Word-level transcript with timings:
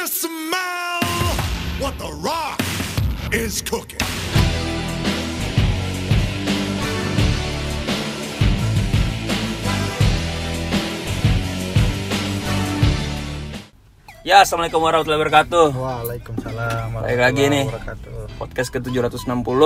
you 0.00 0.06
smell 0.06 1.04
what 1.76 1.92
the 1.98 2.08
rock 2.24 2.56
is 3.36 3.60
cooking? 3.60 4.00
Ya, 14.24 14.40
Assalamualaikum 14.40 14.80
warahmatullahi 14.80 15.20
wabarakatuh. 15.20 15.66
Waalaikumsalam 15.76 16.96
Baik 17.04 17.20
lagi 17.20 17.44
nih. 17.52 17.64
wabarakatuh. 17.68 18.40
Podcast 18.40 18.68
ke-760. 18.72 19.60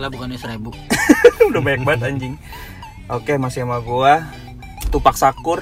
Lah 0.00 0.08
bukannya 0.08 0.40
seribu 0.40 0.72
Udah 1.52 1.60
banyak 1.60 1.84
banget 1.84 2.00
anjing. 2.08 2.34
Oke, 3.12 3.36
masih 3.36 3.68
sama 3.68 3.84
gua 3.84 4.24
Tupak 4.88 5.20
Sakur 5.20 5.60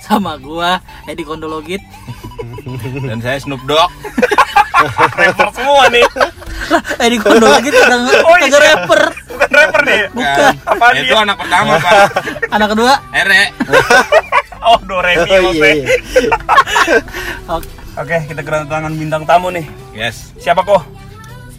Sama 0.00 0.36
gua 0.36 0.78
Edi 1.04 1.22
Kondologit 1.22 1.80
dan 3.02 3.20
saya 3.20 3.36
Snoop 3.36 3.60
Dogg. 3.64 3.90
rapper 5.20 5.48
semua 5.52 5.84
nih. 5.88 6.04
Lah 6.70 6.82
Edi 6.98 7.16
Kondologit 7.16 7.72
udah 7.72 7.98
nge- 8.00 8.22
Oh, 8.22 8.36
iya. 8.36 8.58
rapper 8.58 9.02
Bukan 9.28 9.48
rapper 9.50 9.82
nih. 9.84 10.00
Bukan. 10.10 10.52
Apaan 10.66 10.94
Itu 10.96 11.14
anak 11.14 11.36
pertama, 11.36 11.72
Pak. 11.76 11.92
Anak 12.56 12.68
kedua 12.70 12.92
Ere. 13.12 13.42
oh, 14.66 14.78
do 14.82 14.96
re 14.98 15.12
mi 15.18 15.28
Oh, 15.30 15.52
iya, 15.52 15.68
iya. 15.74 15.86
Oke, 17.48 17.68
Oke, 17.96 18.16
kita 18.24 18.40
kedatangan 18.40 18.92
bintang 18.92 19.24
tamu 19.24 19.48
nih. 19.50 19.66
Yes. 19.92 20.32
Siapa 20.36 20.62
kok? 20.62 20.80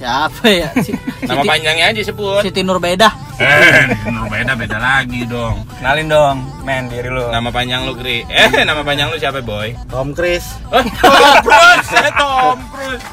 Siapa 0.02 0.46
ya 0.50 0.70
Si- 0.82 0.98
Nama 1.22 1.38
Siti, 1.38 1.48
panjangnya 1.48 1.86
aja 1.88 2.02
sebut. 2.04 2.42
Siti 2.42 2.62
Nurbedah 2.62 3.14
Eh, 3.38 3.90
lu 4.08 4.26
beda 4.28 4.54
beda 4.54 4.78
lagi 4.78 5.26
dong. 5.26 5.66
Kenalin 5.76 6.06
dong, 6.08 6.38
men 6.62 6.86
diri 6.88 7.06
lu. 7.08 7.26
Nama 7.28 7.50
panjang 7.50 7.86
lu, 7.86 7.94
Kri. 7.96 8.22
Eh, 8.24 8.62
nama 8.62 8.82
panjang 8.82 9.10
lu 9.10 9.18
siapa, 9.18 9.42
Boy? 9.42 9.74
Tom 9.88 10.10
Cruise 10.12 10.46
Oh, 10.68 10.82
Tom 10.82 11.42
Cruise, 11.42 11.90
eh, 11.92 12.12
Tom 12.16 12.58
Cruise. 12.68 13.06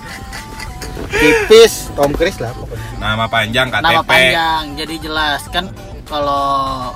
tipis 1.11 1.73
Tom 1.93 2.11
Cruise 2.13 2.37
lah 2.39 2.53
pokoknya 2.53 2.89
Nama 2.99 3.25
panjang 3.27 3.67
KTP. 3.69 3.85
Nama 3.87 4.03
panjang 4.03 4.65
Jadi 4.75 4.95
jelas 4.99 5.43
kan 5.49 5.65
Kalau 6.05 6.93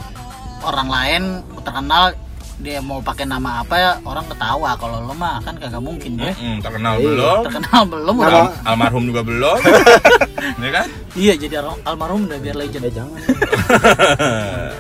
orang 0.63 0.89
lain 0.89 1.23
terkenal 1.59 2.13
dia 2.63 2.79
mau 2.79 2.99
pakai 2.99 3.23
nama 3.25 3.59
apa 3.59 3.75
ya 3.75 3.91
orang 4.03 4.23
ketawa 4.25 4.71
kalau 4.77 5.03
lo 5.03 5.13
mah 5.13 5.39
kan 5.41 5.55
kagak 5.57 5.79
mungkin 5.79 6.15
ya 6.15 6.31
Mm-mm, 6.31 6.59
terkenal 6.59 6.95
Iya. 6.95 7.05
belum? 7.05 7.41
terkenal 7.45 7.83
belum 7.85 8.15
Nama- 8.17 8.31
Al- 8.31 8.55
almarhum 8.65 9.03
juga 9.05 9.21
belum. 9.21 9.59
ya 10.63 10.71
kan? 10.73 10.87
iya 11.13 11.35
jadi 11.35 11.55
al- 11.59 11.83
almarhum 11.85 12.25
udah 12.25 12.39
biar 12.39 12.55
legend 12.55 12.85
eh 12.85 12.93
jangan 12.93 13.19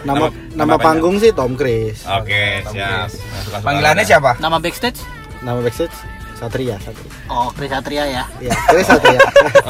nama 0.03 0.30
nama, 0.53 0.75
panjang. 0.75 0.80
panggung 0.80 1.16
sih 1.19 1.30
Tom 1.30 1.53
Cruise 1.53 2.03
Oke, 2.05 2.62
Tom 2.62 2.72
siap. 2.72 3.08
Suka-suka 3.10 3.56
Panggilannya 3.60 4.05
siapa? 4.05 4.30
nama 4.38 4.56
backstage 4.56 4.98
nama 5.41 5.58
backstage 5.58 5.94
Satria 6.34 6.75
Satria 6.78 7.12
oh 7.28 7.50
Chris 7.50 7.69
Satria 7.69 8.05
ya 8.05 8.25
ya 8.41 8.55
Chris 8.66 8.83
Satria 8.84 9.19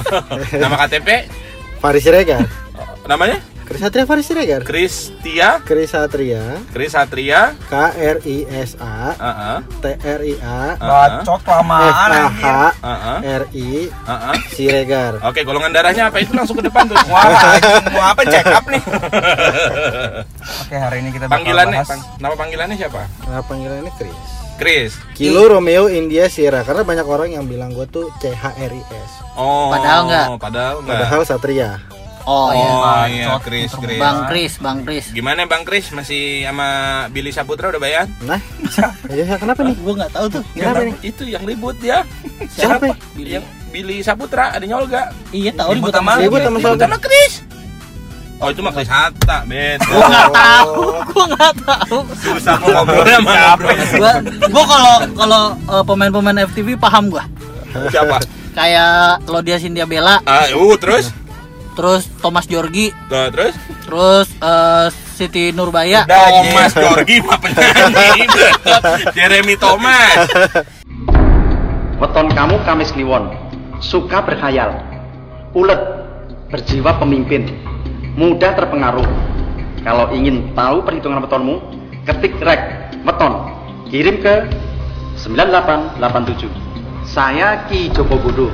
Nama 0.62 0.76
KTP? 0.78 1.08
Faris 1.78 2.00
Siregar 2.00 2.44
Namanya? 3.04 3.40
Chris 3.72 3.80
Satria 3.80 4.04
Faris 4.04 4.26
Siregar 4.26 4.60
Kristia, 4.62 5.48
Chris 5.62 5.88
Satria 5.88 6.60
Kris 6.68 6.92
Satria. 6.92 7.56
K 7.64 7.74
R 7.90 8.20
I 8.20 8.36
S 8.46 8.76
A 8.76 9.16
Heeh. 9.16 9.56
T 9.80 9.84
R 9.96 10.20
I 10.22 10.34
A 10.38 10.60
Bacot 10.76 11.40
F 11.40 11.42
kelamaan 11.42 12.10
A 12.12 12.22
H. 12.28 12.44
Heeh. 12.78 13.18
R 13.32 13.44
I 13.50 13.68
Heeh. 13.88 14.36
Siregar 14.50 15.24
Oke, 15.24 15.40
golongan 15.40 15.72
darahnya 15.72 16.06
apa? 16.06 16.20
Itu 16.20 16.36
langsung 16.36 16.54
ke 16.54 16.68
depan 16.68 16.84
tuh. 16.84 17.00
Wah, 17.08 17.32
mau 17.94 18.04
apa 18.06 18.22
check 18.24 18.44
up 18.46 18.64
nih? 18.66 18.82
Oke, 20.62 20.76
hari 20.76 20.96
ini 21.00 21.10
kita 21.10 21.26
Panggilannya, 21.26 21.80
bahas 21.80 21.88
pang- 21.88 22.04
nama 22.18 22.34
panggilannya 22.34 22.76
siapa? 22.76 23.08
nama 23.22 23.40
panggilannya 23.40 23.92
Chris 23.96 24.20
Chris. 24.54 24.92
Kilo 25.12 25.48
Romeo 25.48 25.88
India 25.88 26.28
Sierra 26.28 26.60
karena 26.60 26.84
banyak 26.84 27.02
orang 27.02 27.32
yang 27.32 27.44
bilang 27.44 27.72
gue 27.72 27.88
tuh 27.88 28.12
C 28.18 28.30
H 28.30 28.52
R 28.52 28.70
I 28.70 28.82
S 28.84 29.12
Oh. 29.32 29.72
Padahal 29.72 30.00
nggak? 30.06 30.26
Padahal 30.36 30.74
enggak. 30.78 30.92
padahal 30.98 31.20
Satria 31.24 31.70
oh, 32.24 32.50
iya 32.50 32.68
Oh 32.68 33.04
iya, 33.04 33.26
Bacot, 33.28 33.42
Chris, 33.42 33.70
pinter 33.70 33.82
Chris. 33.84 33.98
Bang 33.98 34.18
Chris 34.26 34.52
Bang 34.58 34.78
Chris 34.82 35.04
Gimana 35.10 35.40
Bang 35.44 35.62
Chris? 35.62 35.90
Masih 35.90 36.22
sama 36.42 36.68
Billy 37.08 37.30
Saputra 37.30 37.68
udah 37.68 37.78
bayar? 37.78 38.06
nah 38.22 38.40
ya 39.08 39.36
kenapa 39.36 39.60
nih 39.62 39.74
gue 39.74 39.94
nggak 39.94 40.12
tahu 40.12 40.26
tuh 40.30 40.42
Kenapa 40.52 40.82
nih? 40.82 40.94
Itu 41.02 41.22
yang 41.24 41.42
ribut 41.42 41.76
dia. 41.76 42.06
Siapa? 42.48 42.94
Billy. 43.12 43.36
Yang 43.36 43.44
Billy 43.68 43.96
Saputra, 44.00 44.52
adanya 44.52 44.76
Olga. 44.76 45.08
iya 45.30 45.48
tahu 45.50 45.72
Ribut 45.72 45.88
ribut 45.88 45.92
sama- 45.94 46.18
Ribut 46.18 46.40
sama 46.40 46.58
siapa? 46.58 46.82
sama 46.82 46.98
Chris. 46.98 47.34
Oh 48.36 48.50
itu 48.50 48.58
mah 48.58 48.74
Chris 48.74 48.90
Hatta, 48.90 49.46
beda. 49.46 49.80
gue 49.80 50.02
nggak 50.02 50.30
tahu 50.34 50.74
gue 51.06 51.24
nggak 51.30 51.52
tahu 51.62 51.98
Susah 52.16 52.54
mau 52.58 52.68
ngobrol 52.74 53.06
sama 53.06 53.30
siapa? 53.30 53.68
gue 53.70 54.12
gue 54.50 54.64
kalau 54.66 54.94
kalau 55.14 55.42
eh, 55.54 55.84
pemain-pemain 55.86 56.38
FTV 56.44 56.74
paham 56.74 57.06
gue 57.06 57.22
Siapa? 57.88 58.18
kayak 58.52 59.22
Claudia 59.24 59.56
Cynthia 59.56 59.86
Bella 59.86 60.18
Ah, 60.24 60.50
uh, 60.50 60.74
terus? 60.74 61.14
Terus 61.72 62.04
Thomas 62.18 62.44
Georgi 62.44 62.92
Nah, 63.06 63.28
terus? 63.28 63.54
terus 63.82 64.28
eh, 64.34 64.86
Siti 65.12 65.50
Nurbaya 65.50 66.02
Udah, 66.02 66.24
Ji. 66.24 66.48
Thomas 66.48 66.72
Georgi 66.72 67.16
mah 67.20 67.38
penyanyi. 67.38 68.24
Jeremy 69.16 69.54
Thomas. 69.54 70.26
Weton 71.96 72.26
kamu 72.28 72.56
Kamis 72.64 72.90
Kliwon, 72.90 73.30
suka 73.78 74.18
berkhayal, 74.20 74.74
ulet, 75.52 75.78
berjiwa 76.50 76.98
pemimpin, 76.98 77.46
mudah 78.14 78.50
terpengaruh. 78.52 79.06
Kalau 79.82 80.10
ingin 80.10 80.50
tahu 80.52 80.82
perhitungan 80.82 81.22
wetonmu, 81.22 81.62
ketik 82.02 82.34
rek 82.42 82.58
weton, 83.06 83.32
kirim 83.86 84.18
ke 84.18 84.50
9887. 85.14 86.50
Saya 87.04 87.62
Ki 87.68 87.86
Joko 87.92 88.18
Bodo 88.18 88.50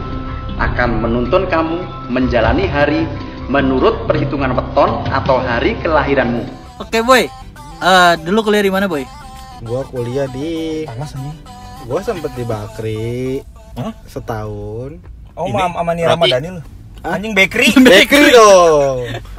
akan 0.58 1.00
menuntun 1.00 1.46
kamu 1.46 1.78
menjalani 2.06 2.64
hari 2.64 3.06
menurut 3.46 4.04
perhitungan 4.04 4.52
weton 4.52 4.90
atau 5.08 5.38
hari 5.38 5.78
kelahiranmu. 5.78 6.44
oke 6.76 6.98
boy 7.00 7.26
Eh, 7.78 8.14
dulu 8.20 8.42
kuliah 8.44 8.60
di 8.60 8.70
mana 8.70 8.84
boy 8.84 9.06
gua 9.60 9.86
kuliah 9.86 10.26
di 10.26 10.82
Panas 10.82 11.14
anjing. 11.14 11.38
gua 11.84 12.00
sempet 12.00 12.34
di 12.34 12.42
Bakri 12.42 13.38
Hah? 13.74 13.94
setahun 14.04 14.98
Oh, 15.32 15.46
Ini, 15.46 15.54
mam 15.54 15.72
sama 15.72 15.94
Nia 15.94 16.04
roti. 16.04 16.14
Ramadhani 16.18 16.48
lu. 16.50 16.62
Anjing 16.98 17.30
bakery. 17.30 17.70
Bakery 17.78 18.34
dong 18.34 18.98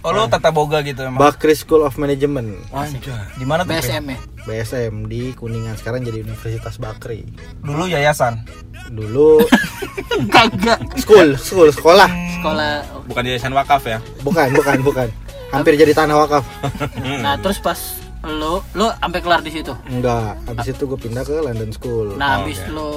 Oh, 0.00 0.10
lu 0.10 0.24
tata 0.26 0.48
boga 0.48 0.80
gitu 0.80 1.04
emang. 1.04 1.20
Bakri 1.20 1.52
School 1.52 1.82
of 1.82 1.92
Management 1.94 2.56
Anjir. 2.70 3.12
Di 3.34 3.44
mana 3.44 3.62
tuh? 3.62 3.76
BSM 3.76 4.04
ya 4.06 4.18
BSM 4.40 4.94
di 5.04 5.36
Kuningan 5.36 5.76
sekarang 5.76 6.00
jadi 6.00 6.24
Universitas 6.24 6.76
Bakri 6.76 7.28
Dulu 7.60 7.84
yayasan. 7.84 8.40
dulu 8.88 9.44
kagak 10.34 10.80
school 10.96 11.36
school 11.36 11.68
sekolah 11.68 12.08
sekolah 12.34 12.80
Bukan 13.04 13.22
yayasan 13.22 13.52
wakaf 13.52 13.84
ya? 13.84 14.00
bukan 14.20 14.50
bukan 14.50 14.80
bukan 14.80 15.08
hampir 15.50 15.76
jadi 15.76 15.92
tanah 15.92 16.16
wakaf 16.18 16.42
nah 17.20 17.36
terus 17.36 17.60
pas 17.60 17.76
lo 18.22 18.60
lo 18.74 18.92
sampai 18.94 19.20
kelar 19.20 19.40
di 19.40 19.50
situ 19.50 19.72
enggak 19.86 20.36
habis 20.44 20.66
itu 20.68 20.84
gue 20.84 20.98
pindah 20.98 21.22
ke 21.22 21.34
London 21.36 21.70
School 21.70 22.14
nah 22.14 22.36
Oh, 22.36 22.44
habis 22.44 22.58
oke. 22.58 22.70
lo 22.70 22.90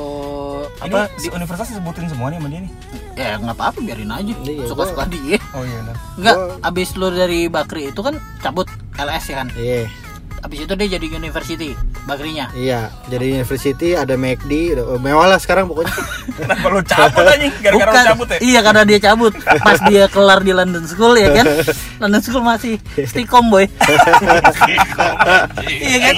Apa 0.76 1.08
apa 1.08 1.16
di 1.16 1.28
universitas 1.30 1.70
disebutin 1.70 2.08
semua 2.08 2.28
nih 2.28 2.38
sama 2.38 2.48
dia 2.48 2.60
nih? 2.60 2.72
ya 3.14 3.30
nggak 3.38 3.54
apa-apa 3.54 3.78
biarin 3.80 4.10
aja 4.10 4.34
Iya, 4.42 4.64
suka 4.66 4.84
suka 4.86 5.04
gua- 5.04 5.12
dia 5.12 5.38
Oh 5.52 5.62
iya 5.62 5.78
benar. 5.78 5.96
Enggak, 6.14 6.36
Gua- 6.36 6.60
abis 6.66 6.90
lo 6.94 7.08
dari 7.10 7.42
Bakri 7.48 7.84
itu 7.88 8.00
kan 8.00 8.14
cabut 8.40 8.68
LS 8.96 9.26
ya 9.26 9.36
kan 9.38 9.48
iya 9.54 9.86
Abis 10.44 10.68
itu 10.68 10.74
dia 10.76 10.88
jadi 11.00 11.08
university 11.08 11.72
Bakrinya. 12.04 12.52
Iya 12.52 12.92
jadi 13.08 13.40
university 13.40 13.96
ada 13.96 14.20
McD 14.20 14.76
udah 14.76 15.00
mewah 15.00 15.32
lah 15.32 15.40
sekarang 15.40 15.72
pokoknya. 15.72 15.96
Kenapa 16.40 16.66
lu 16.68 16.82
cabut 16.84 17.24
anjing? 17.24 17.54
Gara-gara 17.64 17.92
lu 17.92 18.08
cabut 18.12 18.28
ya? 18.28 18.38
Iya 18.44 18.60
karena 18.60 18.84
dia 18.84 19.00
cabut. 19.00 19.34
Pas 19.40 19.80
dia 19.88 20.04
kelar 20.12 20.44
di 20.44 20.52
London 20.52 20.84
School 20.84 21.16
ya 21.16 21.32
kan? 21.32 21.46
London 22.04 22.20
School 22.20 22.44
masih 22.44 22.76
stikom 23.08 23.48
boy. 23.48 23.72
Iya 25.64 25.98
kan? 26.12 26.16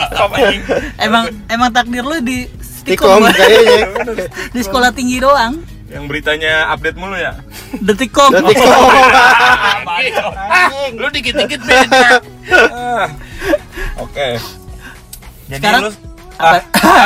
Emang 0.97 1.23
emang 1.45 1.69
takdir 1.69 2.01
lu 2.01 2.17
di 2.25 2.49
Tikom 2.85 3.21
stikom 3.21 3.29
boy. 3.29 3.33
kayaknya. 3.33 3.85
Di 4.57 4.61
sekolah 4.61 4.89
tinggi 4.93 5.17
doang. 5.17 5.57
Yang 5.85 6.05
beritanya 6.09 6.69
update 6.73 6.97
mulu 6.97 7.17
ya? 7.17 7.33
Detikom 7.77 8.29
Detikom. 8.33 8.89
lu 10.97 11.07
dikit-dikit 11.13 11.61
beda. 11.61 12.21
Ah. 13.95 14.03
Oke. 14.03 14.29
Jadi 15.45 15.61
Sekarang 15.61 15.81
lu 15.81 15.91
apa, 16.35 16.57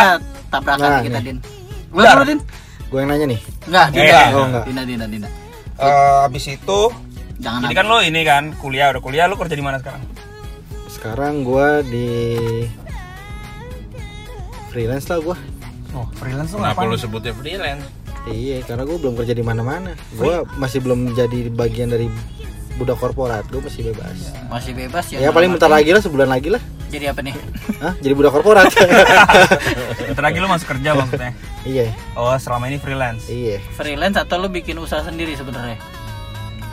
Tabrakan 0.52 0.80
Nah, 0.82 1.02
kita 1.02 1.20
nih. 1.20 1.26
Din 1.26 1.38
Gue 1.90 2.02
dulu 2.04 2.24
Din 2.26 2.40
gue 2.90 2.98
yang 2.98 3.08
nanya 3.08 3.26
nih 3.28 3.40
Enggak, 3.70 3.86
Dina 3.88 4.02
Enggak. 4.02 4.26
Oh, 4.32 4.46
enggak. 4.46 4.64
Dina, 4.66 4.82
Dina, 4.82 5.06
Dina 5.06 5.28
eh, 5.78 6.26
abis 6.26 6.44
itu 6.50 6.80
Jangan 7.38 7.60
jadi 7.64 7.76
kan 7.76 7.86
lu 7.86 7.98
ini 8.02 8.22
kan 8.24 8.44
kuliah 8.56 8.90
udah 8.90 9.00
kuliah 9.00 9.26
lu 9.26 9.36
kerja 9.36 9.54
di 9.54 9.62
mana 9.62 9.78
sekarang? 9.78 10.02
sekarang 10.90 11.34
gue 11.42 11.68
di 11.86 12.10
freelance 14.70 15.08
lah 15.08 15.22
gue 15.22 15.38
Oh, 15.90 16.06
freelance 16.16 16.54
tuh 16.54 16.62
Kenapa 16.62 16.86
lu 16.86 16.94
sebutnya 16.94 17.34
freelance? 17.34 17.82
Iya, 18.26 18.62
karena 18.62 18.86
gue 18.86 18.94
belum 18.94 19.18
kerja 19.18 19.34
di 19.34 19.42
mana-mana. 19.42 19.98
Gue 20.14 20.46
masih 20.54 20.86
belum 20.86 21.18
jadi 21.18 21.50
bagian 21.50 21.90
dari 21.90 22.06
budak 22.80 22.96
korporat. 22.96 23.44
Gue 23.46 23.60
masih 23.60 23.92
bebas. 23.92 24.32
masih 24.48 24.72
bebas 24.74 25.06
ya 25.12 25.20
Ya, 25.20 25.30
paling 25.30 25.52
bentar 25.52 25.68
lagi 25.68 25.92
lah, 25.92 26.00
sebulan 26.00 26.26
lagi 26.26 26.48
lah. 26.48 26.62
Jadi 26.90 27.06
apa 27.06 27.20
nih? 27.22 27.36
Hah? 27.78 27.94
Jadi 28.00 28.14
budak 28.16 28.32
korporat. 28.32 28.66
Bentar 30.10 30.24
lagi 30.24 30.38
lu 30.40 30.48
masuk 30.48 30.74
kerja 30.74 30.96
maksudnya. 30.96 31.32
iya, 31.62 31.94
Oh, 32.16 32.34
selama 32.34 32.66
ini 32.66 32.80
freelance. 32.80 33.30
iya. 33.30 33.62
Freelance 33.76 34.18
atau 34.18 34.40
lu 34.40 34.50
bikin 34.50 34.80
usaha 34.80 35.04
sendiri 35.04 35.36
sebenarnya? 35.36 35.78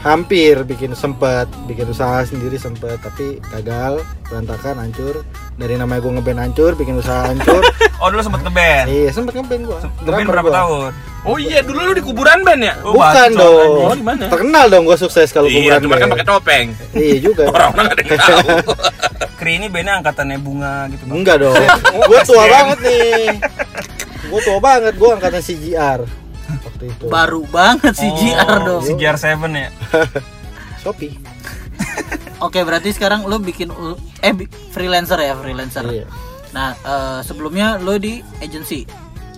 Hampir 0.01 0.63
bikin 0.63 0.95
sempet, 0.95 1.51
bikin 1.67 1.91
usaha 1.91 2.23
sendiri 2.23 2.55
sempet, 2.57 2.97
tapi 2.97 3.43
gagal, 3.51 4.01
berantakan, 4.25 4.79
hancur. 4.79 5.27
Dari 5.57 5.75
namanya 5.75 5.99
gue 5.99 6.13
ngeband 6.13 6.37
hancur, 6.39 6.73
bikin 6.73 6.97
usaha 6.97 7.27
hancur. 7.27 7.65
Oh, 7.97 8.13
dulu 8.13 8.21
sempet 8.21 8.45
ngeband. 8.45 8.87
iya, 8.87 9.09
sempet 9.09 9.33
ngeband 9.35 9.63
gua. 9.65 9.81
Ngeband 10.05 10.29
berapa 10.29 10.45
gua. 10.45 10.55
tahun? 10.55 10.91
Oh 11.25 11.41
iya, 11.41 11.65
dulu 11.65 11.81
lu 11.81 11.93
di 11.93 12.05
kuburan 12.05 12.45
ban 12.45 12.61
ya? 12.61 12.77
Oh, 12.85 12.93
Bukan 12.93 13.09
bacot, 13.33 13.41
dong. 13.41 13.73
Oh, 13.83 13.97
di 13.97 14.05
mana? 14.05 14.25
Terkenal 14.29 14.65
dong 14.69 14.85
gue 14.85 14.97
sukses 14.97 15.33
kalau 15.33 15.49
Iya, 15.49 15.57
kuburan 15.57 15.81
cuma 15.81 15.95
kan 15.95 16.01
band. 16.03 16.13
pakai 16.13 16.27
topeng. 16.29 16.67
Iya 16.93 17.17
juga. 17.25 17.43
Orang-orang 17.51 17.85
gak 17.89 17.97
ada 17.97 18.03
yang 18.05 18.21
tahu. 18.21 18.49
Kri 19.41 19.53
ini 19.55 19.67
bandnya 19.67 19.93
angkatannya 19.97 20.39
bunga 20.39 20.75
gitu 20.87 21.03
bang. 21.03 21.17
Enggak 21.17 21.37
dong. 21.41 21.57
gue 22.05 22.21
tua 22.23 22.45
banget 22.47 22.79
nih. 22.85 23.27
Gue 24.27 24.41
tua 24.45 24.59
banget, 24.61 24.93
gue 24.93 25.09
angkatan 25.09 25.41
CGR 25.41 26.01
waktu 26.63 26.85
itu. 26.87 27.05
Baru 27.09 27.43
banget 27.49 27.95
sih 27.97 28.11
JR 28.13 28.61
dong. 28.61 28.83
Si 28.83 28.93
GR7 28.93 29.25
ya. 29.51 29.71
Shopee. 30.79 31.17
Oke, 32.47 32.61
berarti 32.61 32.91
sekarang 32.91 33.25
lu 33.25 33.39
bikin 33.39 33.73
eh 34.21 34.33
freelancer 34.71 35.17
ya, 35.19 35.35
freelancer. 35.35 35.85
Iya. 35.87 36.07
Nah, 36.51 36.73
eh, 36.75 37.21
sebelumnya 37.23 37.77
lu 37.77 37.97
di 37.97 38.21
agency, 38.39 38.85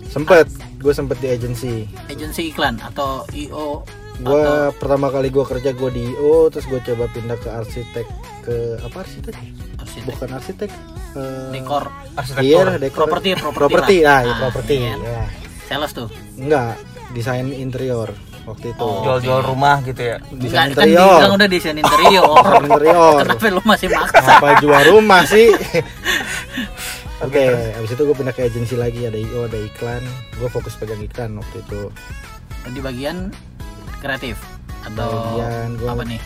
Sempet, 0.05 0.49
gue 0.77 0.91
sempet 0.91 1.19
di 1.19 1.29
agensi. 1.29 1.85
agency 2.07 2.49
iklan 2.49 2.81
atau 2.81 3.29
IO 3.31 3.85
Gue 4.19 4.35
atau 4.35 4.75
pertama 4.75 5.09
kali 5.09 5.29
gue 5.29 5.45
kerja 5.45 5.71
gue 5.71 5.91
di 5.91 6.03
IO, 6.09 6.49
terus 6.49 6.65
gue 6.65 6.81
coba 6.83 7.07
pindah 7.07 7.37
ke 7.37 7.47
arsitek 7.47 8.07
ke 8.41 8.57
apa 8.81 8.97
arsitek? 8.99 9.35
arsitek, 9.79 10.05
Bukan 10.09 10.29
arsitek. 10.33 10.71
eh, 11.15 11.51
dekor, 11.53 11.85
Iya, 12.37 12.59
lah, 12.65 12.77
dekor. 12.79 13.07
Properti, 13.07 13.29
properti 13.37 13.55
Properti, 13.55 13.97
lah. 14.01 14.11
ah, 14.11 14.21
iya, 14.21 14.33
Ah, 14.33 14.39
properti. 14.41 14.75
iya 14.75 14.89
kan? 14.89 14.99
ya. 14.99 15.23
sales 15.69 15.93
tuh. 15.93 16.09
Enggak, 16.35 16.75
desain 17.13 17.47
interior 17.49 18.09
waktu 18.49 18.73
itu. 18.73 18.81
Oh. 18.81 19.03
Jual-jual 19.03 19.41
rumah 19.45 19.77
gitu 19.81 20.03
ya. 20.03 20.17
Desain 20.33 20.69
Enggak, 20.69 20.79
kan 20.79 20.87
interior. 20.87 21.09
dibilang 21.11 21.33
udah 21.35 21.49
desain 21.49 21.77
interior. 21.77 22.25
Desain 22.39 22.65
interior. 22.65 23.15
Kenapa 23.21 23.45
lu 23.49 23.63
masih 23.63 23.89
maksa? 23.89 24.19
Apa 24.23 24.49
jual 24.59 24.83
rumah 24.89 25.23
sih? 25.25 25.49
Oke, 27.19 27.45
abis 27.75 27.91
itu 27.91 28.03
gue 28.05 28.15
pindah 28.15 28.31
ke 28.31 28.47
agensi 28.47 28.75
lagi 28.75 29.03
ada 29.03 29.19
IO, 29.19 29.45
ada 29.45 29.59
iklan. 29.59 30.03
Gue 30.39 30.47
fokus 30.47 30.79
pegang 30.79 31.03
iklan 31.03 31.35
waktu 31.35 31.57
itu. 31.61 31.83
Di 32.69 32.79
bagian 32.79 33.35
kreatif 33.99 34.39
atau 34.85 35.35
Bagian 35.35 35.75
gua- 35.77 35.93
apa 35.93 36.03
nih? 36.07 36.21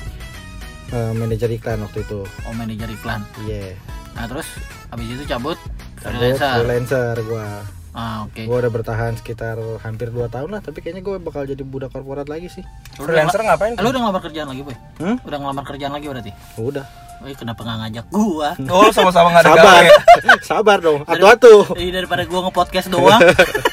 Eh, 0.92 1.12
manajer 1.16 1.48
iklan 1.50 1.80
waktu 1.80 2.04
itu. 2.04 2.20
Oh, 2.44 2.52
manajer 2.52 2.84
iklan. 2.86 3.24
Iya. 3.42 3.72
Nah, 4.12 4.28
terus 4.28 4.44
habis 4.86 5.08
itu 5.08 5.24
cabut 5.24 5.56
Cabut, 5.96 6.12
freelancer. 6.36 6.56
Freelancer 6.60 7.14
gue. 7.18 7.48
Ah, 7.92 8.24
oke. 8.24 8.48
Gue 8.48 8.56
udah 8.56 8.72
bertahan 8.72 9.12
sekitar 9.14 9.60
hampir 9.84 10.08
2 10.08 10.24
tahun 10.26 10.48
lah, 10.48 10.64
tapi 10.64 10.80
kayaknya 10.80 11.04
gue 11.04 11.16
bakal 11.20 11.44
jadi 11.44 11.60
budak 11.60 11.92
korporat 11.92 12.24
lagi 12.24 12.48
sih. 12.48 12.64
Lu 12.96 13.04
udah 13.04 13.28
Freelancer 13.28 13.40
ngapain? 13.44 13.72
Lu 13.76 13.88
udah 13.92 14.00
ngelamar 14.00 14.22
kerjaan 14.24 14.48
lagi, 14.48 14.62
Boy? 14.64 14.76
Hmm? 14.96 15.16
Udah 15.20 15.38
ngelamar 15.38 15.64
kerjaan 15.68 15.92
lagi 15.92 16.06
berarti? 16.08 16.32
Udah. 16.56 16.86
Wih, 17.22 17.36
kenapa 17.36 17.60
nggak 17.62 17.78
ngajak 17.84 18.06
gua? 18.08 18.50
Oh, 18.72 18.88
sama-sama 18.90 19.28
nggak 19.30 19.44
ada 19.44 19.52
Sabar. 19.52 19.64
gawe. 19.76 19.88
Sabar 20.48 20.78
dong. 20.80 21.00
Atu-atu. 21.04 21.76
Ih, 21.76 21.92
daripada 21.92 22.24
gua 22.24 22.48
nge-podcast 22.48 22.88
doang. 22.88 23.20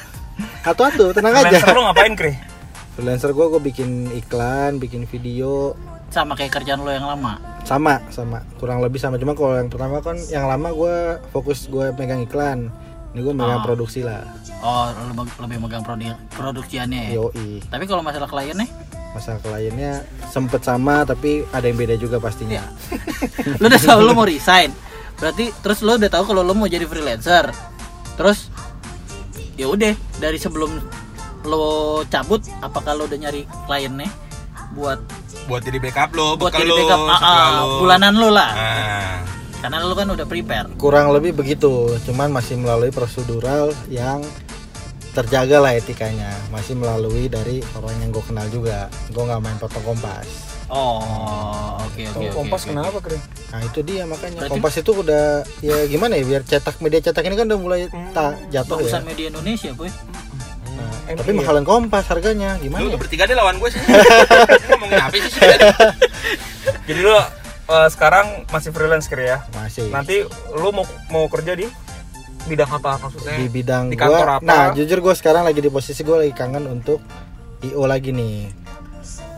Atu-atu, 0.70 1.16
tenang 1.16 1.34
aja. 1.34 1.48
Freelancer 1.48 1.74
lu 1.74 1.82
ngapain, 1.88 2.14
Kri? 2.14 2.34
Freelancer 2.94 3.32
gue 3.32 3.46
gue 3.48 3.62
bikin 3.64 3.90
iklan, 4.14 4.76
bikin 4.76 5.08
video, 5.08 5.72
sama 6.10 6.36
kayak 6.36 6.60
kerjaan 6.60 6.82
lo 6.82 6.90
yang 6.90 7.06
lama. 7.06 7.40
sama 7.62 8.02
sama 8.10 8.42
kurang 8.58 8.82
lebih 8.82 8.98
sama 8.98 9.16
cuma 9.16 9.38
kalau 9.38 9.54
yang 9.54 9.70
pertama 9.70 10.02
kan 10.02 10.18
yang 10.28 10.50
lama 10.50 10.74
gue 10.74 10.96
fokus 11.30 11.70
gue 11.70 11.94
megang 11.94 12.26
iklan 12.26 12.74
ini 13.10 13.20
gue 13.20 13.34
megang 13.34 13.60
Ah. 13.60 13.66
produksi 13.66 14.02
lah 14.02 14.22
Oh, 14.60 14.92
lu 14.92 15.24
lebih 15.40 15.58
megang 15.58 15.82
produ 15.82 16.04
produksiannya 16.30 17.10
ya. 17.10 17.12
yoi 17.16 17.64
Tapi 17.64 17.84
kalau 17.84 18.04
masalah 18.04 18.28
kliennya, 18.28 18.68
masa 19.10 19.40
kliennya 19.40 20.04
sempet 20.28 20.62
sama 20.62 21.02
tapi 21.04 21.48
ada 21.50 21.64
yang 21.64 21.76
beda 21.76 21.96
juga 21.96 22.20
pastinya 22.20 22.60
Iya. 22.60 23.58
lu 23.62 23.66
udah 23.66 23.80
tahu 23.82 24.00
lu 24.02 24.12
mau 24.12 24.28
resign. 24.28 24.76
Berarti 25.16 25.56
terus 25.58 25.80
lu 25.80 25.96
udah 25.96 26.08
tahu 26.08 26.24
kalau 26.28 26.44
lu 26.44 26.52
mau 26.54 26.68
jadi 26.68 26.84
freelancer. 26.84 27.48
Terus 28.14 28.52
ya 29.56 29.68
udah 29.68 29.92
dari 30.18 30.36
sebelum 30.36 30.76
lo 31.42 31.64
cabut 32.06 32.44
apakah 32.60 32.94
lo 32.94 33.08
udah 33.08 33.16
nyari 33.18 33.48
kliennya 33.64 34.12
buat 34.74 35.00
Buat 35.48 35.66
jadi 35.66 35.80
backup 35.80 36.12
lo, 36.14 36.36
buat 36.36 36.52
jadi 36.52 36.68
lo, 36.68 36.76
backup 36.78 37.00
ah, 37.02 37.16
setelah 37.16 37.40
ah, 37.40 37.52
lo. 37.58 37.76
bulanan 37.80 38.14
lo 38.14 38.30
lah 38.30 38.50
Nah, 38.52 39.16
karena 39.60 39.78
lo 39.82 39.92
kan 39.92 40.08
udah 40.08 40.24
prepare 40.24 40.68
kurang 40.76 41.12
lebih 41.12 41.32
begitu 41.34 41.72
cuman 42.04 42.30
masih 42.30 42.56
melalui 42.56 42.90
prosedural 42.90 43.70
yang 43.88 44.24
terjaga 45.10 45.58
lah 45.60 45.74
etikanya 45.74 46.32
masih 46.48 46.74
melalui 46.74 47.28
dari 47.28 47.60
orang 47.74 47.96
yang 48.00 48.10
gue 48.10 48.24
kenal 48.24 48.46
juga 48.48 48.88
gue 49.08 49.20
nggak 49.20 49.42
main 49.42 49.58
potong 49.58 49.84
kompas 49.84 50.24
oh 50.70 51.76
oke 51.82 52.02
oke 52.08 52.20
oke 52.22 52.32
Kompas 52.32 52.62
oke. 52.62 52.70
kenapa, 52.70 52.98
Kri? 53.02 53.18
nah 53.50 53.60
itu 53.60 53.80
dia 53.82 54.06
makanya 54.06 54.38
Berarti- 54.40 54.54
kompas 54.54 54.74
itu 54.78 54.92
udah 54.94 55.26
ya 55.60 55.78
gimana 55.86 56.14
ya 56.14 56.24
biar 56.24 56.42
cetak 56.44 56.78
media 56.80 57.02
cetak 57.02 57.26
ini 57.26 57.36
kan 57.36 57.46
udah 57.48 57.60
mulai 57.60 57.80
tak 58.14 58.38
jatuh 58.50 58.78
ya 58.78 58.86
bagusan 58.86 59.04
media 59.04 59.26
Indonesia 59.28 59.72
boy 59.74 59.90
Nah, 60.70 60.96
tapi 61.12 61.36
mahalan 61.36 61.68
kompas 61.68 62.08
harganya 62.08 62.56
gimana 62.56 62.80
lu 62.82 62.96
ya? 62.96 62.96
bertiga 62.96 63.28
deh 63.28 63.36
lawan 63.36 63.60
gue 63.60 63.68
sih. 63.68 63.82
Ngomongin 64.72 64.96
apa 64.96 65.12
sih 65.12 65.28
sih? 65.28 65.42
Jadi 66.88 67.00
lu 67.02 67.12
eh, 67.70 67.88
sekarang 67.94 68.50
masih 68.50 68.74
freelance, 68.74 69.06
Kri 69.06 69.30
ya? 69.30 69.46
masih 69.54 69.88
Nanti 69.94 70.26
lu 70.54 70.70
mau 70.74 70.86
mau 71.14 71.26
kerja 71.30 71.54
di 71.54 71.70
bidang 72.50 72.72
apa 72.82 72.98
maksudnya? 72.98 73.36
di 73.38 73.48
bidang 73.52 73.84
di 73.94 73.98
kantor 74.00 74.26
gua 74.26 74.36
apa? 74.42 74.46
nah 74.48 74.64
jujur 74.74 75.00
gue 75.04 75.14
sekarang 75.14 75.46
lagi 75.46 75.60
di 75.62 75.70
posisi 75.70 76.02
gue 76.02 76.18
lagi 76.18 76.34
kangen 76.34 76.66
untuk 76.66 76.98
io 77.62 77.84
lagi 77.86 78.10
nih 78.10 78.50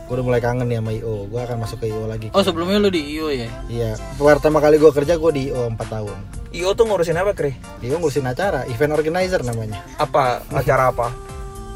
gue 0.08 0.14
udah 0.16 0.24
mulai 0.24 0.40
kangen 0.40 0.64
nih 0.70 0.78
sama 0.80 0.92
io 0.94 1.26
gue 1.28 1.40
akan 1.42 1.56
masuk 1.60 1.82
ke 1.82 1.86
io 1.90 2.06
lagi 2.08 2.32
oh 2.32 2.40
sebelumnya 2.40 2.78
lo 2.78 2.88
di 2.88 3.02
IO 3.18 3.28
ya 3.28 3.50
iya 3.68 3.92
pertama 4.16 4.62
kali 4.62 4.78
gue 4.80 4.88
kerja 4.94 5.18
gue 5.18 5.30
di 5.34 5.42
io 5.50 5.66
4 5.68 5.76
tahun 5.76 6.16
IO 6.52 6.76
tuh 6.76 6.84
ngurusin 6.84 7.16
apa, 7.16 7.32
Kri? 7.32 7.52
io 7.84 7.96
ngurusin 7.96 8.28
acara 8.28 8.68
event 8.68 8.92
organizer 8.92 9.40
namanya 9.40 9.80
Apa 9.96 10.44
acara 10.52 10.92
apa? 10.92 11.08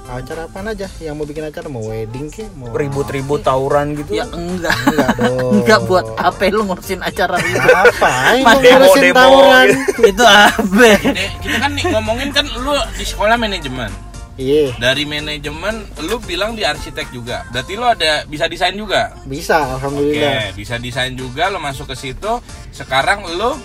acara 0.07 0.47
apa 0.47 0.59
aja 0.63 0.87
yang 0.99 1.19
mau 1.19 1.27
bikin 1.27 1.43
acara 1.43 1.67
mau 1.67 1.83
wedding 1.83 2.31
ke 2.31 2.47
mau 2.55 2.71
Ribut-ribut 2.71 3.43
tawuran 3.43 3.99
gitu? 3.99 4.15
ya 4.15 4.25
enggak 4.31 4.71
enggak 4.87 5.11
dong 5.21 5.53
enggak 5.61 5.81
buat 5.85 6.07
apa 6.15 6.43
lu 6.49 6.63
ngurusin 6.63 7.03
acara 7.03 7.37
itu 7.43 7.59
apa 7.67 8.11
ngurusin 8.39 9.03
demo 9.03 9.17
tawuran 9.19 9.67
itu 10.15 10.25
apa 10.25 10.89
Eh, 11.11 11.31
kita 11.43 11.57
kan 11.59 11.71
nih 11.75 11.85
ngomongin 11.91 12.29
kan 12.31 12.47
lu 12.47 12.71
di 12.95 13.03
sekolah 13.03 13.35
manajemen. 13.35 13.91
iya 14.37 14.69
Dari 14.77 15.03
manajemen 15.03 15.75
lu 16.05 16.21
bilang 16.21 16.53
di 16.53 16.63
arsitek 16.63 17.09
juga. 17.09 17.43
Berarti 17.51 17.73
lu 17.73 17.83
ada 17.83 18.23
bisa 18.29 18.45
desain 18.47 18.77
juga. 18.77 19.17
bisa 19.25 19.59
Oke, 19.59 19.73
alhamdulillah 19.81 20.53
bisa 20.53 20.77
desain 20.77 21.17
juga 21.17 21.49
lo 21.49 21.57
masuk 21.57 21.89
ke 21.89 21.97
situ. 21.97 22.33
Sekarang 22.71 23.25
lu 23.27 23.57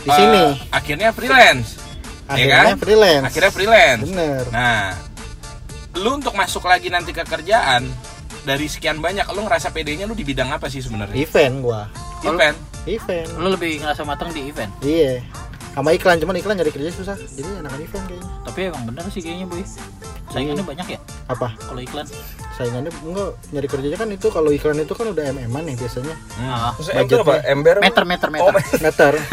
di 0.00 0.08
eh, 0.08 0.16
sini 0.16 0.42
akhirnya 0.72 1.12
freelance. 1.12 1.76
akhirnya 2.26 2.56
kan? 2.64 2.74
freelance 2.78 3.24
Akhirnya 3.28 3.52
freelance. 3.52 4.02
bener 4.08 4.42
Nah, 4.48 4.82
lu 5.98 6.10
untuk 6.22 6.34
masuk 6.38 6.62
lagi 6.70 6.86
nanti 6.86 7.10
ke 7.10 7.26
kerjaan 7.26 7.88
dari 8.46 8.66
sekian 8.70 9.02
banyak 9.02 9.26
lu 9.34 9.42
ngerasa 9.44 9.74
PD-nya 9.74 10.06
lu 10.06 10.14
di 10.14 10.22
bidang 10.24 10.54
apa 10.54 10.70
sih 10.70 10.80
sebenarnya? 10.80 11.16
event 11.18 11.54
gua. 11.60 11.90
Event. 12.22 12.56
event. 12.88 13.28
Lu 13.36 13.52
lebih 13.52 13.82
ngerasa 13.82 14.06
matang 14.06 14.32
di 14.32 14.48
event? 14.48 14.70
Iya. 14.80 15.20
Sama 15.70 15.94
iklan 15.94 16.18
cuman 16.18 16.34
iklan 16.40 16.56
nyari 16.58 16.72
kerja 16.72 16.90
susah. 16.90 17.16
Jadi 17.16 17.46
enakan 17.62 17.80
event 17.84 18.04
kayaknya. 18.08 18.30
Tapi 18.42 18.58
emang 18.72 18.82
bener 18.90 19.04
sih 19.12 19.22
kayaknya 19.22 19.46
boy. 19.46 19.62
Saingannya 20.30 20.64
banyak 20.64 20.86
ya? 20.94 20.98
Apa? 21.30 21.48
Kalau 21.58 21.80
iklan. 21.82 22.06
Saingannya 22.58 22.90
enggak. 23.04 23.30
Nyari 23.54 23.68
kerjanya 23.68 23.98
kan 23.98 24.08
itu 24.10 24.26
kalau 24.32 24.50
iklan 24.50 24.78
itu 24.82 24.94
kan 24.96 25.06
udah 25.10 25.24
mm 25.30 25.54
nih 25.54 25.74
biasanya. 25.78 26.14
Ah, 26.42 26.72
Terus 26.80 26.88
tuh 27.06 27.22
apa? 27.22 27.34
Ember? 27.46 27.76
meter 27.82 28.04
meter 28.08 28.28
meter. 28.32 28.50
Oh, 28.50 28.52
meter 28.54 28.78
meter 28.80 29.12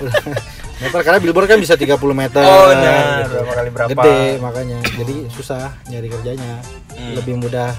karena 0.80 1.18
billboard 1.18 1.44
kan 1.46 1.58
bisa 1.58 1.76
30 1.76 1.92
meter 2.10 2.40
Oh, 2.40 2.72
nah, 2.72 3.20
gitu. 3.22 3.36
berapa 3.36 3.52
kali 3.52 3.68
berapa? 3.70 3.90
gede 3.92 4.20
makanya 4.40 4.78
jadi 4.90 5.16
susah 5.28 5.76
nyari 5.86 6.08
kerjanya 6.08 6.64
Hmm. 6.90 7.16
lebih 7.16 7.36
mudah 7.36 7.72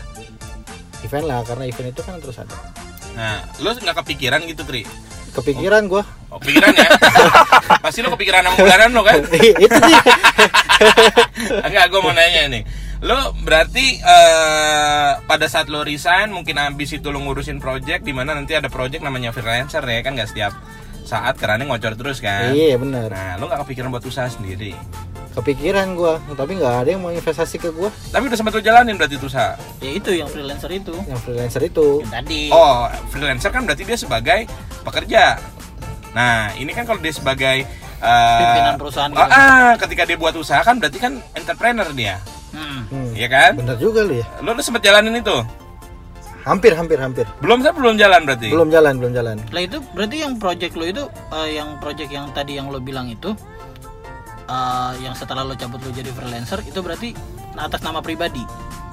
event 1.01 1.25
lah 1.25 1.41
karena 1.41 1.65
event 1.65 1.89
itu 1.89 2.01
kan 2.01 2.17
terus 2.17 2.37
ada 2.37 2.53
Nah, 3.11 3.43
lu 3.59 3.69
nggak 3.69 4.01
kepikiran 4.01 4.39
gitu, 4.45 4.63
Tri? 4.63 4.87
kepikiran 5.31 5.83
gua 5.85 6.03
Oh, 6.27 6.39
pikiran 6.39 6.71
ya? 6.71 6.87
Pasti 7.83 7.99
lu 7.99 8.07
kepikiran 8.09 8.45
sama 8.45 8.55
bulanan 8.55 8.89
lo 8.91 9.01
kan? 9.03 9.19
itu 9.59 9.67
sih 9.67 9.99
Enggak, 11.67 11.85
gue 11.87 11.99
mau 11.99 12.11
nanya 12.11 12.47
nih. 12.47 12.63
Lo 13.01 13.33
berarti 13.35 13.97
eh, 13.97 15.11
pada 15.19 15.45
saat 15.45 15.67
lo 15.67 15.81
resign 15.81 16.29
mungkin 16.29 16.55
habis 16.55 16.93
itu 16.93 17.09
lo 17.09 17.19
ngurusin 17.19 17.57
project 17.57 18.01
di 18.01 18.13
mana 18.13 18.31
nanti 18.31 18.53
ada 18.53 18.69
project 18.69 19.01
namanya 19.01 19.29
freelancer 19.29 19.81
ya 19.81 19.99
kan 19.99 20.13
nggak 20.13 20.29
setiap 20.29 20.53
saat 21.03 21.35
kerannya 21.35 21.65
ngocor 21.65 21.93
terus 21.93 22.17
kan? 22.17 22.51
iya 22.51 22.75
bener 22.75 23.07
Nah, 23.07 23.35
lo 23.35 23.45
nggak 23.45 23.63
kepikiran 23.63 23.89
buat 23.89 24.03
usaha 24.03 24.27
sendiri. 24.27 24.73
kepikiran 25.31 25.95
gua 25.95 26.19
tapi 26.29 26.55
nggak 26.55 26.75
ada 26.77 26.89
yang 26.89 26.99
mau 26.99 27.09
investasi 27.09 27.55
ke 27.55 27.69
gua 27.69 27.87
Tapi 28.05 28.27
udah 28.27 28.35
sempat 28.35 28.51
lo 28.51 28.59
jalanin 28.59 28.93
berarti 28.93 29.15
itu 29.15 29.25
usaha. 29.25 29.55
ya 29.79 29.91
itu 29.93 30.11
yang 30.13 30.27
freelancer 30.27 30.67
itu 30.69 30.91
yang 31.03 31.15
freelancer 31.17 31.61
itu 31.63 31.87
yang 31.99 32.11
tadi 32.13 32.41
Oh, 32.49 32.83
freelancer 33.07 33.47
kan 33.47 33.63
berarti 33.63 33.83
dia 33.83 33.95
sebagai 33.95 34.39
pekerja. 34.81 35.39
Nah, 36.11 36.51
ini 36.53 36.69
kan 36.69 36.83
kalau 36.83 36.99
dia 36.99 37.11
sebagai 37.11 37.63
eh, 37.97 38.39
Pimpinan 38.41 38.75
perusahaan 38.75 39.07
ah, 39.09 39.23
gitu. 39.23 39.31
ah, 39.31 39.71
ketika 39.79 40.03
dia 40.03 40.17
buat 40.17 40.35
usaha 40.35 40.59
kan 40.59 40.75
berarti 40.75 40.99
kan 40.99 41.23
entrepreneur 41.31 41.87
dia. 41.91 42.19
Hmm. 42.51 42.83
Hmm, 42.85 43.15
Iya 43.15 43.27
kan? 43.27 43.51
bener 43.55 43.79
juga 43.79 44.03
lu 44.03 44.11
ya 44.13 44.27
Lu 44.39 44.51
udah 44.51 44.59
sempet 44.59 44.83
jalanin 44.83 45.15
itu? 45.15 45.37
Hampir 46.41 46.71
hampir 46.71 46.97
hampir 46.97 47.25
Belum 47.37 47.59
saya 47.59 47.71
belum 47.71 47.95
jalan 47.95 48.21
berarti. 48.23 48.47
belum 48.49 48.69
jalan 48.69 48.93
belum 48.95 49.13
jalan 49.13 49.35
Lah 49.47 49.61
itu 49.61 49.77
berarti 49.91 50.17
yang 50.19 50.33
project 50.35 50.73
lo 50.73 50.85
itu 50.85 51.03
eh, 51.31 51.49
yang 51.53 51.77
project 51.77 52.09
yang 52.09 52.25
tadi 52.31 52.55
yang 52.55 52.67
lo 52.67 52.79
bilang 52.79 53.07
itu 53.07 53.31
eh, 54.45 54.91
yang 54.99 55.13
setelah 55.13 55.41
lo 55.41 55.53
cabut 55.53 55.79
lo 55.79 55.91
jadi 55.91 56.09
freelancer 56.09 56.59
itu 56.61 56.79
berarti 56.79 57.13
atas 57.53 57.81
nama 57.81 57.99
pribadi. 57.99 58.41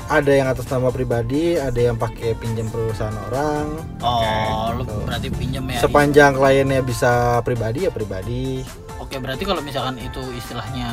ada 0.08 0.32
yang 0.32 0.48
atas 0.48 0.64
nama 0.66 0.88
pribadi 0.88 1.54
ada 1.54 1.76
yang 1.78 1.94
pakai 1.94 2.32
pinjam 2.34 2.64
perusahaan 2.66 3.12
orang 3.24 3.76
Oh, 4.00 4.72
lo 4.72 4.82
berarti 5.04 5.28
pinjam 5.28 5.62
ya. 5.64 5.78
sepanjang 5.78 6.32
kliennya 6.32 6.80
bisa 6.80 7.12
pribadi 7.42 7.84
ya 7.84 7.92
pribadi 7.92 8.64
Oke, 8.98 9.16
berarti 9.16 9.44
kalau 9.44 9.60
misalkan 9.60 9.96
itu 9.96 10.18
istilahnya 10.32 10.88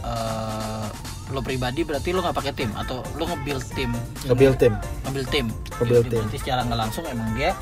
eh, 0.00 0.85
lo 1.28 1.40
pribadi 1.40 1.82
berarti 1.82 2.10
lo 2.10 2.22
nggak 2.22 2.36
pakai 2.36 2.52
tim? 2.54 2.70
Atau 2.74 3.02
lo 3.14 3.24
nge-build 3.24 3.64
tim 3.72 3.90
nge-build 4.24 4.56
tim. 4.56 4.74
Nge-build 5.04 5.28
tim. 5.28 5.46
Nge-build 5.78 6.06
tim. 6.06 6.20
berarti 6.22 6.36
secara 6.38 6.60
nggak 6.62 6.78
langsung 6.78 7.04
emang 7.06 7.30
dia 7.34 7.52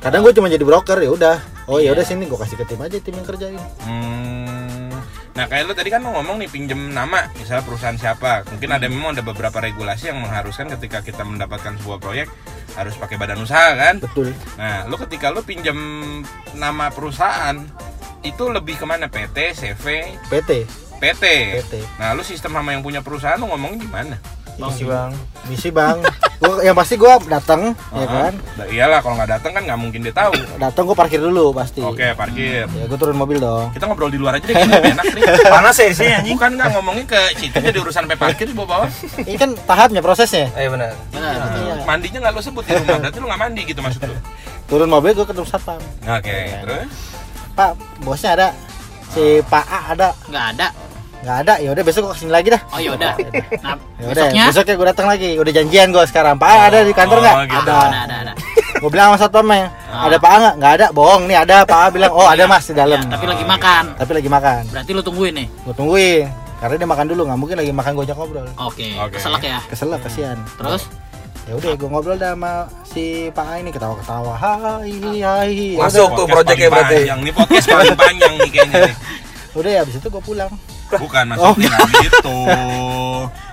kadang 0.00 0.24
gue 0.24 0.32
cuma 0.32 0.48
jadi 0.48 0.64
broker 0.64 0.96
ya 0.96 1.12
udah. 1.12 1.36
Oh 1.68 1.76
ya 1.76 1.92
Iya. 1.92 2.00
udah 2.00 2.04
sini 2.04 2.24
gue 2.24 2.34
kasih 2.34 2.56
ke 2.56 2.64
tim 2.64 2.80
aja 2.80 2.96
tim 2.96 3.12
yang 3.12 3.26
kerjain. 3.28 3.60
Hmm. 3.84 4.88
Nah 5.30 5.44
kayak 5.44 5.68
lu 5.68 5.76
tadi 5.76 5.88
kan 5.88 6.00
lu 6.00 6.08
ngomong 6.10 6.40
nih 6.40 6.48
pinjem 6.48 6.88
nama 6.88 7.28
misalnya 7.36 7.60
perusahaan 7.62 7.94
siapa. 7.94 8.48
Mungkin 8.48 8.68
ada 8.70 8.88
memang 8.88 9.12
ada 9.12 9.20
beberapa 9.20 9.60
regulasi 9.60 10.08
yang 10.08 10.24
mengharuskan 10.24 10.72
ketika 10.72 11.04
kita 11.04 11.20
mendapatkan 11.20 11.76
sebuah 11.76 12.00
proyek 12.00 12.32
harus 12.74 12.96
pakai 12.96 13.20
badan 13.20 13.44
usaha 13.44 13.76
kan? 13.76 14.00
Betul. 14.00 14.32
Nah 14.56 14.88
lu 14.88 14.96
ketika 14.96 15.28
lu 15.28 15.44
pinjem 15.44 15.76
nama 16.56 16.88
perusahaan 16.88 17.60
itu 18.24 18.44
lebih 18.48 18.76
ke 18.76 18.88
mana? 18.88 19.04
PT 19.06 19.36
CV 19.54 19.84
PT 20.32 20.50
PT 21.00 21.24
PT 21.58 21.72
nah 21.96 22.12
lu 22.12 22.22
sistem 22.22 22.52
sama 22.52 22.70
yang 22.70 22.80
punya 22.80 23.00
perusahaan 23.00 23.36
lu 23.36 23.48
ngomongin 23.48 23.80
gimana? 23.80 24.16
Misi 24.60 24.84
bang. 24.84 25.10
Misi 25.48 25.68
bang. 25.72 25.96
Gua 26.36 26.60
yang 26.60 26.76
pasti 26.76 26.92
gue 26.94 27.08
datang 27.26 27.72
ya 27.90 28.04
Ah, 28.04 28.28
kan? 28.28 28.32
Nah, 28.60 28.66
iyalah 28.68 29.00
kalau 29.00 29.16
nggak 29.16 29.30
datang 29.32 29.56
kan 29.56 29.62
nggak 29.64 29.80
mungkin 29.80 30.04
dia 30.04 30.12
tahu. 30.12 30.36
Datang 30.58 30.84
gue 30.84 30.92
parkir 30.92 31.16
dulu 31.16 31.56
pasti. 31.56 31.80
Oke 31.80 32.12
parkir. 32.12 32.68
Ya 32.68 32.84
gue 32.84 32.98
turun 33.00 33.16
mobil 33.16 33.40
dong. 33.40 33.72
Kita 33.72 33.88
ngobrol 33.88 34.12
di 34.12 34.20
luar 34.20 34.36
aja 34.36 34.44
deh 34.44 34.52
enak 34.52 35.06
nih. 35.16 35.22
Panas 35.54 35.80
ya 35.80 35.88
sih 35.90 36.12
anjing. 36.12 36.36
bukan 36.36 36.60
nggak 36.60 36.68
ngomongin 36.76 37.04
ke 37.08 37.16
situ 37.40 37.56
jadi 37.56 37.72
urusan 37.74 38.04
sampai 38.04 38.20
parkir 38.20 38.44
di 38.44 38.54
bawah 38.54 38.84
ini 39.18 39.38
kan 39.40 39.56
tahapnya 39.64 40.04
prosesnya. 40.04 40.52
Eh 40.52 40.68
benar. 40.68 40.92
benar 41.08 41.32
Iya. 41.56 41.74
mandinya 41.88 42.18
nggak 42.20 42.32
lu 42.36 42.42
sebut 42.42 42.62
di 42.62 42.72
rumah 42.76 43.00
berarti 43.00 43.16
lu 43.16 43.26
nggak 43.32 43.40
mandi 43.40 43.62
gitu 43.64 43.80
maksud 43.80 44.00
lu? 44.04 44.16
Turun 44.68 44.88
mobil 44.92 45.16
gue 45.16 45.24
ketemu 45.24 45.48
satpam. 45.48 45.80
Oke 46.04 46.36
terus? 46.60 46.92
Pak 47.56 47.70
bosnya 48.04 48.30
ada. 48.36 48.48
Si 49.08 49.40
Pak 49.42 49.64
A 49.64 49.96
ada. 49.96 50.12
Nggak 50.28 50.46
ada 50.52 50.68
nggak 51.20 51.36
ada. 51.42 51.54
Ya 51.58 51.68
udah 51.70 51.82
besok 51.82 52.00
gue 52.02 52.12
ke 52.12 52.18
sini 52.18 52.30
lagi 52.30 52.48
dah. 52.48 52.62
Oh 52.68 52.78
yaudah 52.78 53.12
ya 54.00 54.04
udah 54.06 54.24
besoknya? 54.24 54.44
besoknya 54.46 54.74
gue 54.74 54.86
datang 54.88 55.06
lagi. 55.06 55.30
Udah 55.36 55.52
janjian 55.52 55.88
gue 55.90 56.04
sekarang. 56.04 56.34
Pak 56.34 56.48
A 56.48 56.56
ada 56.66 56.78
di 56.80 56.92
kantor 56.92 57.16
Oh, 57.16 57.22
nggak? 57.22 57.36
gitu. 57.46 57.70
ada. 57.70 57.76
Ada 57.80 57.98
ada 58.00 58.16
ada. 58.20 58.32
Gue 58.80 58.88
bilang 58.88 59.06
sama 59.08 59.18
satpamnya 59.18 59.68
Ah. 59.86 60.06
ada 60.06 60.16
Pak 60.16 60.30
nggak? 60.32 60.54
Nggak 60.56 60.72
ada. 60.72 60.86
Bohong 60.90 61.22
nih 61.24 61.36
ada. 61.38 61.56
Pak 61.62 61.88
bilang 61.90 62.10
oh 62.10 62.24
ada 62.24 62.44
mas 62.44 62.64
di 62.64 62.72
dalam. 62.72 62.98
Ya, 62.98 63.08
tapi 63.10 63.26
lagi 63.26 63.44
makan. 63.44 63.84
Tapi 63.94 64.12
lagi 64.14 64.28
makan. 64.28 64.62
Berarti 64.70 64.90
lo 64.90 65.02
tungguin 65.02 65.34
nih? 65.34 65.46
Gue 65.60 65.74
tungguin 65.74 66.24
karena 66.56 66.74
dia 66.76 66.88
makan 66.88 67.06
dulu. 67.06 67.22
Nggak 67.24 67.38
mungkin 67.38 67.56
lagi 67.56 67.72
makan 67.72 67.92
gojek 67.94 68.14
ngobrol. 68.14 68.46
Oke 68.58 68.88
Oke. 68.96 69.16
keselak 69.16 69.42
ya? 69.42 69.58
Kesel 69.66 69.88
lah 69.88 69.98
kasihan. 69.98 70.38
Terus? 70.56 70.88
Ya 71.44 71.52
udah 71.54 71.72
gue 71.74 71.88
ngobrol 71.88 72.14
dah 72.14 72.32
sama 72.32 72.52
si 72.86 73.02
Pak 73.28 73.44
A 73.44 73.54
ini 73.58 73.68
ketawa 73.68 73.96
ketawa 73.96 74.32
hai 74.34 74.92
hai. 75.18 75.74
Ya 75.74 75.82
Masuk. 75.82 76.08
tuh 76.14 76.24
paling 76.24 76.46
berarti. 76.46 76.96
panjang. 77.02 77.18
Nih 77.20 77.32
podcast 77.34 77.66
paling 77.66 77.96
panjang 77.98 78.32
nih 78.38 78.50
kayaknya 78.50 78.78
nih. 78.86 78.94
Udah 79.58 79.70
ya 79.72 79.80
abis 79.82 79.98
itu 79.98 80.06
gue 80.06 80.22
pulang 80.22 80.52
bukan 80.96 81.24
maksudnya 81.28 81.68
nggak 81.68 81.88
gitu. 82.02 82.38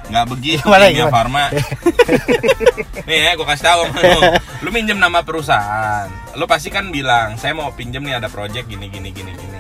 Nggak 0.08 0.26
begitu 0.32 0.64
Gimana, 0.64 0.86
Kimia 0.88 0.98
gimana? 0.98 1.12
Farma 1.12 1.44
nih 3.08 3.18
ya 3.22 3.32
gue 3.36 3.44
kasih 3.46 3.66
tahu 3.66 3.82
sama 3.86 4.00
lu. 4.02 4.22
Lu 4.64 4.70
minjem 4.72 4.96
nama 4.96 5.20
perusahaan. 5.20 6.08
Lu 6.34 6.48
pasti 6.48 6.68
kan 6.68 6.88
bilang 6.90 7.36
saya 7.36 7.52
mau 7.52 7.70
pinjem 7.72 8.00
nih 8.02 8.16
ada 8.16 8.28
project 8.28 8.66
gini 8.66 8.88
gini 8.88 9.12
gini 9.12 9.32
gini. 9.32 9.56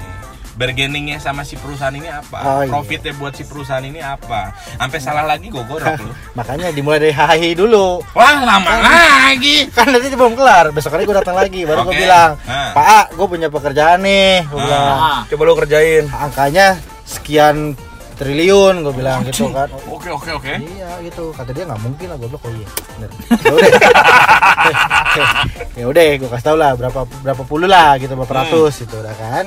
Bargainingnya 0.57 1.19
sama 1.19 1.45
si 1.45 1.53
perusahaan 1.53 1.91
ini 1.91 2.09
apa? 2.09 2.39
Oh, 2.41 2.61
iya. 2.63 2.71
profitnya 2.71 3.13
buat 3.13 3.29
si 3.31 3.45
perusahaan 3.45 3.83
ini 3.83 3.99
apa? 3.99 4.55
Sampai 4.73 4.97
salah 4.97 5.21
lagi 5.21 5.53
gue 5.53 5.61
gorok 5.61 6.01
lu. 6.01 6.09
Makanya 6.39 6.73
dimulai 6.73 6.97
dari 6.97 7.13
hai 7.13 7.53
dulu. 7.53 8.01
Wah 8.11 8.41
lama 8.41 8.73
lagi. 8.73 9.69
kan 9.69 9.85
nanti 9.85 10.09
belum 10.09 10.33
kelar. 10.33 10.71
Besok 10.71 10.95
hari 10.95 11.05
gue 11.05 11.13
datang 11.13 11.35
lagi 11.35 11.61
baru 11.61 11.83
gue 11.83 11.93
Oke. 11.93 12.01
bilang 12.01 12.39
Nah. 12.41 12.71
Pak 12.73 12.85
A 12.87 13.01
gue 13.11 13.27
punya 13.27 13.51
pekerjaan 13.51 14.01
nih. 14.01 14.47
Gue 14.47 14.57
Ah. 14.57 14.63
bilang 14.63 14.85
ah, 14.89 15.19
Coba 15.27 15.41
lu 15.43 15.53
kerjain. 15.53 16.03
angkanya 16.09 16.67
sekian 17.07 17.73
triliun 18.17 18.81
gue 18.81 18.91
bilang 18.91 19.21
gitu 19.23 19.47
kan. 19.49 19.69
Oke 19.87 20.09
oke 20.09 20.29
oke. 20.33 20.51
Iya 20.51 20.89
gitu. 21.01 21.31
Kata 21.31 21.49
dia 21.49 21.63
nggak 21.63 21.79
mungkin 21.79 22.05
lah 22.09 22.15
gue 22.17 22.27
bilang 22.27 22.43
oh 22.43 22.51
iya 22.51 22.67
bener. 22.91 23.09
Ya 23.37 23.53
udah 23.53 23.69
ya 25.79 25.85
udah 25.87 26.03
gue 26.17 26.27
kasih 26.27 26.43
tau 26.43 26.57
lah 26.57 26.73
berapa 26.73 27.05
berapa 27.23 27.41
puluh 27.41 27.65
lah 27.65 27.95
gitu 27.95 28.11
berapa 28.11 28.27
Hmm. 28.27 28.39
ratus 28.43 28.73
gitu 28.83 28.97
udah 28.97 29.13
kan. 29.15 29.45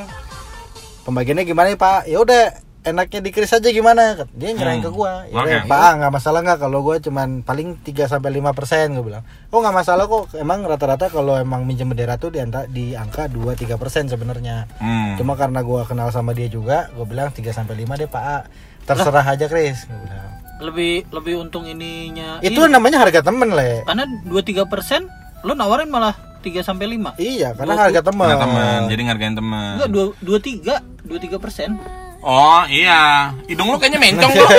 Pembagiannya 1.03 1.45
gimana 1.45 1.67
nih 1.69 1.77
pak? 1.77 2.07
Ya 2.07 2.17
udah 2.19 2.43
enaknya 2.83 3.21
dikris 3.21 3.51
aja 3.51 3.67
gimana? 3.67 4.25
Dia 4.31 4.51
nyerahin 4.51 4.81
Hmm. 4.81 4.87
ke 4.87 4.91
gua. 4.91 5.25
Ya 5.27 5.37
udah, 5.37 5.61
pak 5.65 5.79
ah, 5.79 5.93
nggak 5.97 6.13
masalah 6.13 6.41
nggak 6.41 6.59
kalau 6.59 6.79
gua 6.81 6.97
cuman 6.97 7.29
paling 7.41 7.77
3 7.79 8.05
sampai 8.07 8.31
lima 8.31 8.51
persen 8.51 8.91
gue 8.91 9.03
bilang. 9.03 9.21
Oh 9.49 9.59
nggak 9.59 9.77
masalah 9.77 10.05
kok. 10.05 10.33
Emang 10.35 10.63
rata-rata 10.63 11.07
kalau 11.07 11.35
emang 11.35 11.63
minjem 11.63 11.87
bendera 11.87 12.15
tuh 12.15 12.29
di, 12.29 12.39
anta- 12.39 12.65
di 12.67 12.93
angka 12.93 13.27
2 13.27 13.53
3 13.55 13.77
persen 13.77 14.07
sebenarnya. 14.07 14.65
Hmm. 14.77 15.15
cuma 15.15 15.35
karena 15.35 15.61
gua 15.61 15.83
kenal 15.83 16.09
sama 16.09 16.31
dia 16.31 16.47
juga 16.47 16.89
gue 16.91 17.05
bilang 17.05 17.29
3 17.29 17.51
sampai 17.51 17.77
5 17.79 17.97
deh 17.97 18.07
pak. 18.07 18.23
A. 18.23 18.39
terserah 18.83 19.23
aja 19.25 19.45
Kris 19.45 19.85
Gua 19.85 19.99
bilang. 19.99 20.31
lebih 20.63 20.93
lebih 21.11 21.35
untung 21.39 21.63
ininya 21.65 22.41
itu 22.41 22.59
ini. 22.59 22.69
namanya 22.69 22.99
harga 22.99 23.21
temen 23.23 23.49
le. 23.51 23.81
Karena 23.83 24.03
2-3 24.25 24.65
persen 24.67 25.05
lo 25.41 25.53
nawarin 25.53 25.87
malah 25.87 26.13
3 26.41 26.61
sampai 26.61 26.89
5 26.91 27.13
iya 27.17 27.53
karena 27.53 27.75
Dua- 27.75 27.85
harga 27.87 28.01
temen. 28.03 28.25
Nah, 28.27 28.41
teman 28.41 28.81
jadi 28.89 29.03
ngargain 29.05 29.35
teman 29.35 29.73
enggak 29.77 29.91
2 29.93 30.05
2 30.19 30.41
3 30.41 30.75
2 31.07 31.17
3 31.19 31.37
persen 31.37 31.77
Oh 32.21 32.63
iya, 32.67 33.33
hidung 33.45 33.69
lu 33.69 33.77
kayaknya 33.77 33.99
mencong 33.99 34.33
lu. 34.33 34.47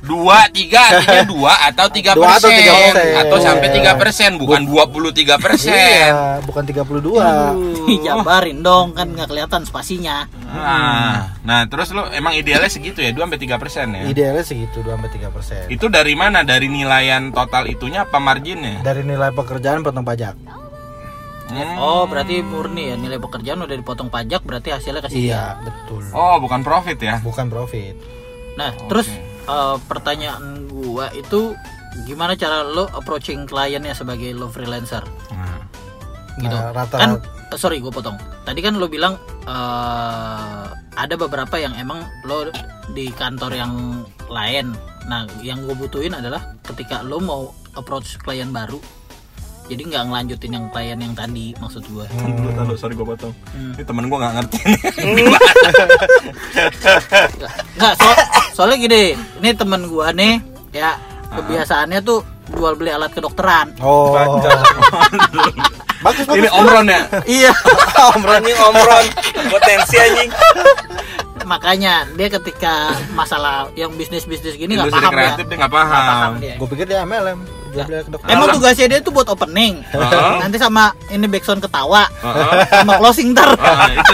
Dua, 0.00 0.42
tiga 0.50 0.80
artinya 0.90 1.22
dua 1.22 1.52
atau 1.70 1.86
tiga 1.86 2.16
Dua 2.18 2.34
atau 2.34 2.48
persen 2.48 2.58
tiga 2.58 2.72
persen. 2.74 3.14
atau 3.14 3.36
sampai 3.38 3.68
tiga 3.70 3.92
persen, 3.94 4.30
bukan 4.34 4.60
dua 4.64 4.84
puluh 4.88 5.12
tiga 5.12 5.38
persen. 5.38 5.70
iya 5.70 6.40
bukan 6.42 6.66
32 6.66 7.14
jabarin 8.00 8.58
dong 8.58 8.90
kan 8.90 9.06
nggak 9.06 9.28
kelihatan 9.28 9.62
spasinya 9.62 10.26
Nah, 10.42 11.36
nah 11.40 11.62
terus 11.64 11.92
lu 11.92 12.02
emang 12.10 12.34
idealnya 12.34 12.66
segitu 12.66 12.98
ya, 12.98 13.12
dua 13.12 13.28
sampai 13.28 13.38
tiga 13.38 13.54
persen 13.54 13.86
ya. 13.92 14.02
idealnya 14.04 14.42
segitu 14.42 14.82
2 14.82 14.88
sampai 14.90 15.10
3 15.12 15.30
persen 15.30 15.62
Itu 15.68 15.86
dari 15.86 16.14
mana? 16.14 16.42
Dari 16.42 16.66
nilaian 16.66 17.30
total 17.30 17.70
itunya 17.70 18.02
apa 18.02 18.18
marginnya? 18.18 18.82
dari 18.82 19.04
nilai 19.04 19.30
pekerjaan 19.30 19.84
potong 19.84 20.02
pajak 20.02 20.34
Hmm. 21.50 21.76
oh 21.82 22.04
berarti 22.06 22.40
murni 22.46 22.94
ya 22.94 22.96
nilai 22.96 23.18
pekerjaan 23.18 23.66
udah 23.66 23.76
dipotong 23.76 24.08
pajak 24.08 24.46
berarti 24.46 24.70
hasilnya 24.70 25.02
kasih 25.02 25.18
iya 25.18 25.58
betul. 25.60 26.02
Oh, 26.14 26.38
bukan 26.38 26.62
profit 26.62 26.98
ya? 27.02 27.18
bukan 27.20 27.50
profit. 27.50 27.98
Nah 28.54 28.70
terus 28.86 29.10
eh, 29.46 29.76
pertanyaan 29.90 30.70
gua 30.70 31.10
itu 31.12 31.58
gimana 32.06 32.38
cara 32.38 32.62
lo 32.62 32.86
approaching 32.94 33.50
kliennya 33.50 33.92
sebagai 33.98 34.30
lo 34.30 34.46
freelancer? 34.46 35.02
Nah, 35.34 35.60
gitu. 36.38 36.54
Nah 36.54 36.70
rata 36.70 36.96
kan 36.96 37.10
eh, 37.18 37.58
sorry 37.58 37.82
gue 37.82 37.90
potong. 37.90 38.16
Tadi 38.46 38.60
kan 38.62 38.78
lo 38.78 38.86
bilang 38.86 39.18
eh, 39.44 40.66
ada 40.94 41.14
beberapa 41.18 41.58
yang 41.58 41.74
emang 41.74 42.06
lo 42.26 42.46
di 42.94 43.10
kantor 43.10 43.52
yang 43.54 43.72
lain. 44.30 44.74
Nah 45.10 45.26
yang 45.42 45.66
gue 45.66 45.74
butuhin 45.74 46.14
adalah 46.14 46.54
ketika 46.62 47.02
lo 47.02 47.18
mau 47.18 47.50
approach 47.74 48.18
klien 48.22 48.50
baru 48.50 48.78
jadi 49.70 49.82
nggak 49.86 50.02
ngelanjutin 50.10 50.50
yang 50.50 50.66
klien 50.74 50.98
yang 50.98 51.14
tadi 51.14 51.54
maksud 51.62 51.86
gue 51.86 52.02
Lu 52.02 52.50
tahu, 52.58 52.74
sorry 52.74 52.98
gue 52.98 53.06
potong. 53.06 53.30
Hmm. 53.54 53.78
Ini 53.78 53.84
temen 53.86 54.10
gue 54.10 54.18
nggak 54.18 54.34
ngerti. 54.34 54.58
nggak 57.78 57.94
so, 57.94 58.10
soalnya 58.58 58.76
gini 58.82 59.02
ini 59.14 59.48
temen 59.54 59.86
gue 59.86 60.06
nih 60.18 60.34
ya 60.74 60.98
kebiasaannya 61.30 62.02
tuh 62.02 62.26
jual 62.50 62.74
beli 62.74 62.90
alat 62.90 63.14
kedokteran 63.14 63.78
oh 63.78 64.18
bagus 66.04 66.24
Ini 66.26 66.48
bagus 66.48 66.56
omron 66.56 66.86
ya? 66.88 67.00
iya 67.28 67.52
Anjing 68.16 68.56
omron. 68.56 69.04
Potensi 69.52 69.96
anjing. 70.00 70.30
makanya 71.44 72.06
dia 72.14 72.30
ketika 72.30 72.94
masalah 73.12 73.68
yang 73.76 73.92
bisnis 73.98 74.24
bisnis 74.24 74.56
gini 74.56 74.78
nggak 74.80 74.88
paham 74.88 75.10
ya 75.10 75.12
kreatif 75.12 75.44
dia 75.50 75.56
nggak 75.60 75.74
paham. 75.74 76.02
Paham 76.08 76.32
gue 76.40 76.68
pikir 76.72 76.86
dia 76.88 77.04
MLM 77.04 77.59
Emang 78.26 78.48
tugasnya 78.50 78.86
dia 78.88 78.98
tuh 78.98 79.10
buat 79.10 79.26
opening. 79.26 79.80
Nanti 80.36 80.56
sama 80.56 80.90
ini 81.06 81.24
backsound 81.24 81.60
ketawa, 81.60 82.10
Heeh. 82.20 82.66
sama 82.68 82.92
closing. 82.96 83.30
Ah, 83.32 83.86
itu 83.86 84.12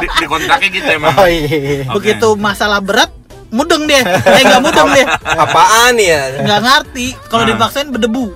di, 0.00 0.06
di 0.10 0.26
kontraknya 0.26 0.68
gitu 0.70 0.88
emang. 0.90 1.14
oh 1.14 1.24
iya 1.24 1.86
Oke. 1.86 2.10
Begitu 2.12 2.28
masalah 2.34 2.78
berat, 2.78 3.10
mudeng 3.48 3.86
dia. 3.86 4.02
Eh 4.02 4.42
nggak 4.42 4.58
mudeng 4.60 4.90
dia. 4.90 5.06
Apaan 5.22 5.94
ya? 5.96 6.40
Nggak 6.40 6.60
ngerti. 6.60 7.06
Kalau 7.26 7.42
Ah. 7.42 7.48
dipaksain 7.48 7.88
berdebu. 7.88 8.24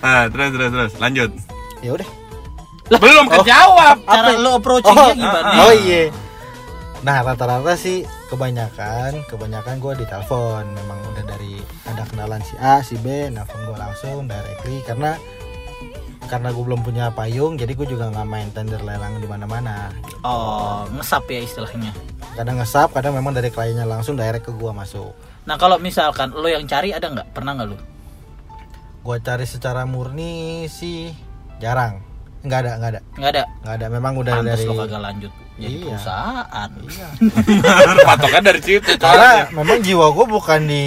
Ah, 0.00 0.26
terus 0.26 0.48
terus 0.50 0.70
terus 0.70 0.92
lanjut. 0.96 1.30
ya 1.80 1.92
udah 1.92 2.08
Belum 2.92 3.24
kejawab. 3.26 3.96
Cara 4.02 4.28
Apa? 4.28 4.40
lo 4.40 4.50
approachingnya 4.56 5.00
Oh, 5.02 5.14
gimana? 5.14 5.50
Oh 5.62 5.72
iya. 5.74 6.02
Nah 7.02 7.18
rata-rata 7.20 7.74
sih 7.74 8.06
kebanyakan 8.30 9.26
kebanyakan 9.26 9.76
gue 9.76 9.92
ditelepon 10.00 10.64
memang 10.70 10.98
udah 11.10 11.24
dari 11.26 11.58
ada 11.82 12.06
kenalan 12.06 12.38
si 12.40 12.54
A 12.56 12.78
si 12.78 12.94
B 12.96 13.26
nelfon 13.26 13.58
gue 13.66 13.74
langsung 13.74 14.30
directly 14.30 14.78
karena 14.86 15.18
karena 16.30 16.48
gue 16.48 16.62
belum 16.62 16.80
punya 16.80 17.10
payung 17.10 17.58
jadi 17.58 17.74
gue 17.74 17.84
juga 17.84 18.06
nggak 18.08 18.24
main 18.24 18.48
tender 18.54 18.80
lelang 18.80 19.18
di 19.18 19.26
mana-mana 19.26 19.90
Oh, 20.22 20.86
ngesap 20.94 21.26
ya 21.26 21.42
istilahnya. 21.42 21.90
kadang 22.32 22.56
ngesap 22.56 22.94
kadang 22.94 23.12
memang 23.12 23.34
dari 23.34 23.50
kliennya 23.50 23.84
langsung 23.84 24.14
direct 24.14 24.46
ke 24.46 24.54
gue 24.54 24.70
masuk 24.70 25.10
Nah 25.42 25.58
kalau 25.58 25.76
misalkan 25.76 26.30
lo 26.30 26.46
yang 26.46 26.64
cari 26.64 26.94
ada 26.94 27.10
nggak? 27.10 27.34
Pernah 27.34 27.52
nggak 27.58 27.68
lo? 27.68 27.78
gue 29.02 29.16
cari 29.18 29.42
secara 29.42 29.82
murni 29.82 30.70
sih 30.70 31.10
jarang 31.58 31.98
nggak 32.42 32.58
ada 32.58 32.70
nggak 32.74 32.90
ada 32.90 33.00
Nggak 33.14 33.30
ada. 33.30 33.42
nggak 33.62 33.74
ada 33.74 33.86
memang 33.88 34.12
udah 34.16 34.32
Pantes 34.36 34.50
dari 34.52 34.64
lo 34.64 34.74
kagak 34.76 35.00
lanjut 35.00 35.32
jadi 35.52 35.68
Iya. 35.70 35.84
perusahaan. 35.84 36.70
Iya. 36.82 37.08
Patoknya 38.02 38.40
dari 38.42 38.60
situ. 38.60 38.90
karena 38.96 39.30
memang 39.52 39.78
jiwa 39.78 40.06
gue 40.10 40.26
bukan 40.26 40.60
di 40.64 40.84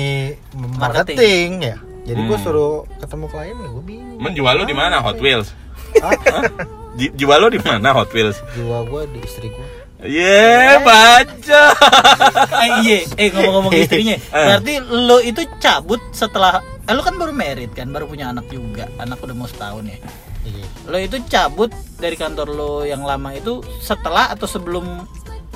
Marketing. 0.76 0.76
marketing, 0.76 1.50
ya 1.64 1.76
jadi 2.04 2.22
gue 2.22 2.34
Hmm. 2.34 2.44
suruh 2.44 2.74
ketemu 2.98 3.26
klien 3.28 3.56
gue 3.56 3.84
bingung 3.84 4.20
Menjual 4.20 4.54
lu 4.54 4.64
di 4.64 4.74
mana 4.74 5.00
Hot 5.00 5.18
Wheels? 5.18 5.54
Ji- 6.96 7.12
Jiwa 7.14 7.36
lu 7.38 7.48
di 7.50 7.60
mana 7.60 7.92
Hot 7.94 8.10
Wheels? 8.10 8.40
jiwa 8.52 8.84
gue 8.84 9.02
di 9.10 9.20
istri 9.22 9.48
gue 9.48 9.68
Ye, 9.98 10.78
baca. 10.82 11.64
eh 12.62 12.70
iya, 12.84 12.98
eh 13.18 13.28
ngomong-ngomong 13.28 13.74
istrinya. 13.74 14.22
Berarti 14.46 14.78
lo 14.84 15.18
itu 15.18 15.42
cabut 15.58 15.98
setelah 16.12 16.60
eh, 16.84 16.94
lo 16.94 17.02
kan 17.02 17.16
baru 17.16 17.34
merit 17.34 17.74
kan, 17.74 17.90
baru 17.90 18.06
punya 18.06 18.30
anak 18.30 18.46
juga. 18.46 18.86
Anak 18.96 19.18
udah 19.18 19.34
mau 19.34 19.50
setahun 19.50 19.82
ya. 19.82 19.98
Iya 20.46 20.66
Lo 20.86 20.98
itu 20.98 21.18
cabut 21.25 21.68
dari 21.96 22.14
kantor 22.14 22.48
lo 22.48 22.74
yang 22.82 23.02
lama 23.02 23.32
itu 23.32 23.60
setelah 23.80 24.30
atau 24.30 24.46
sebelum 24.46 25.04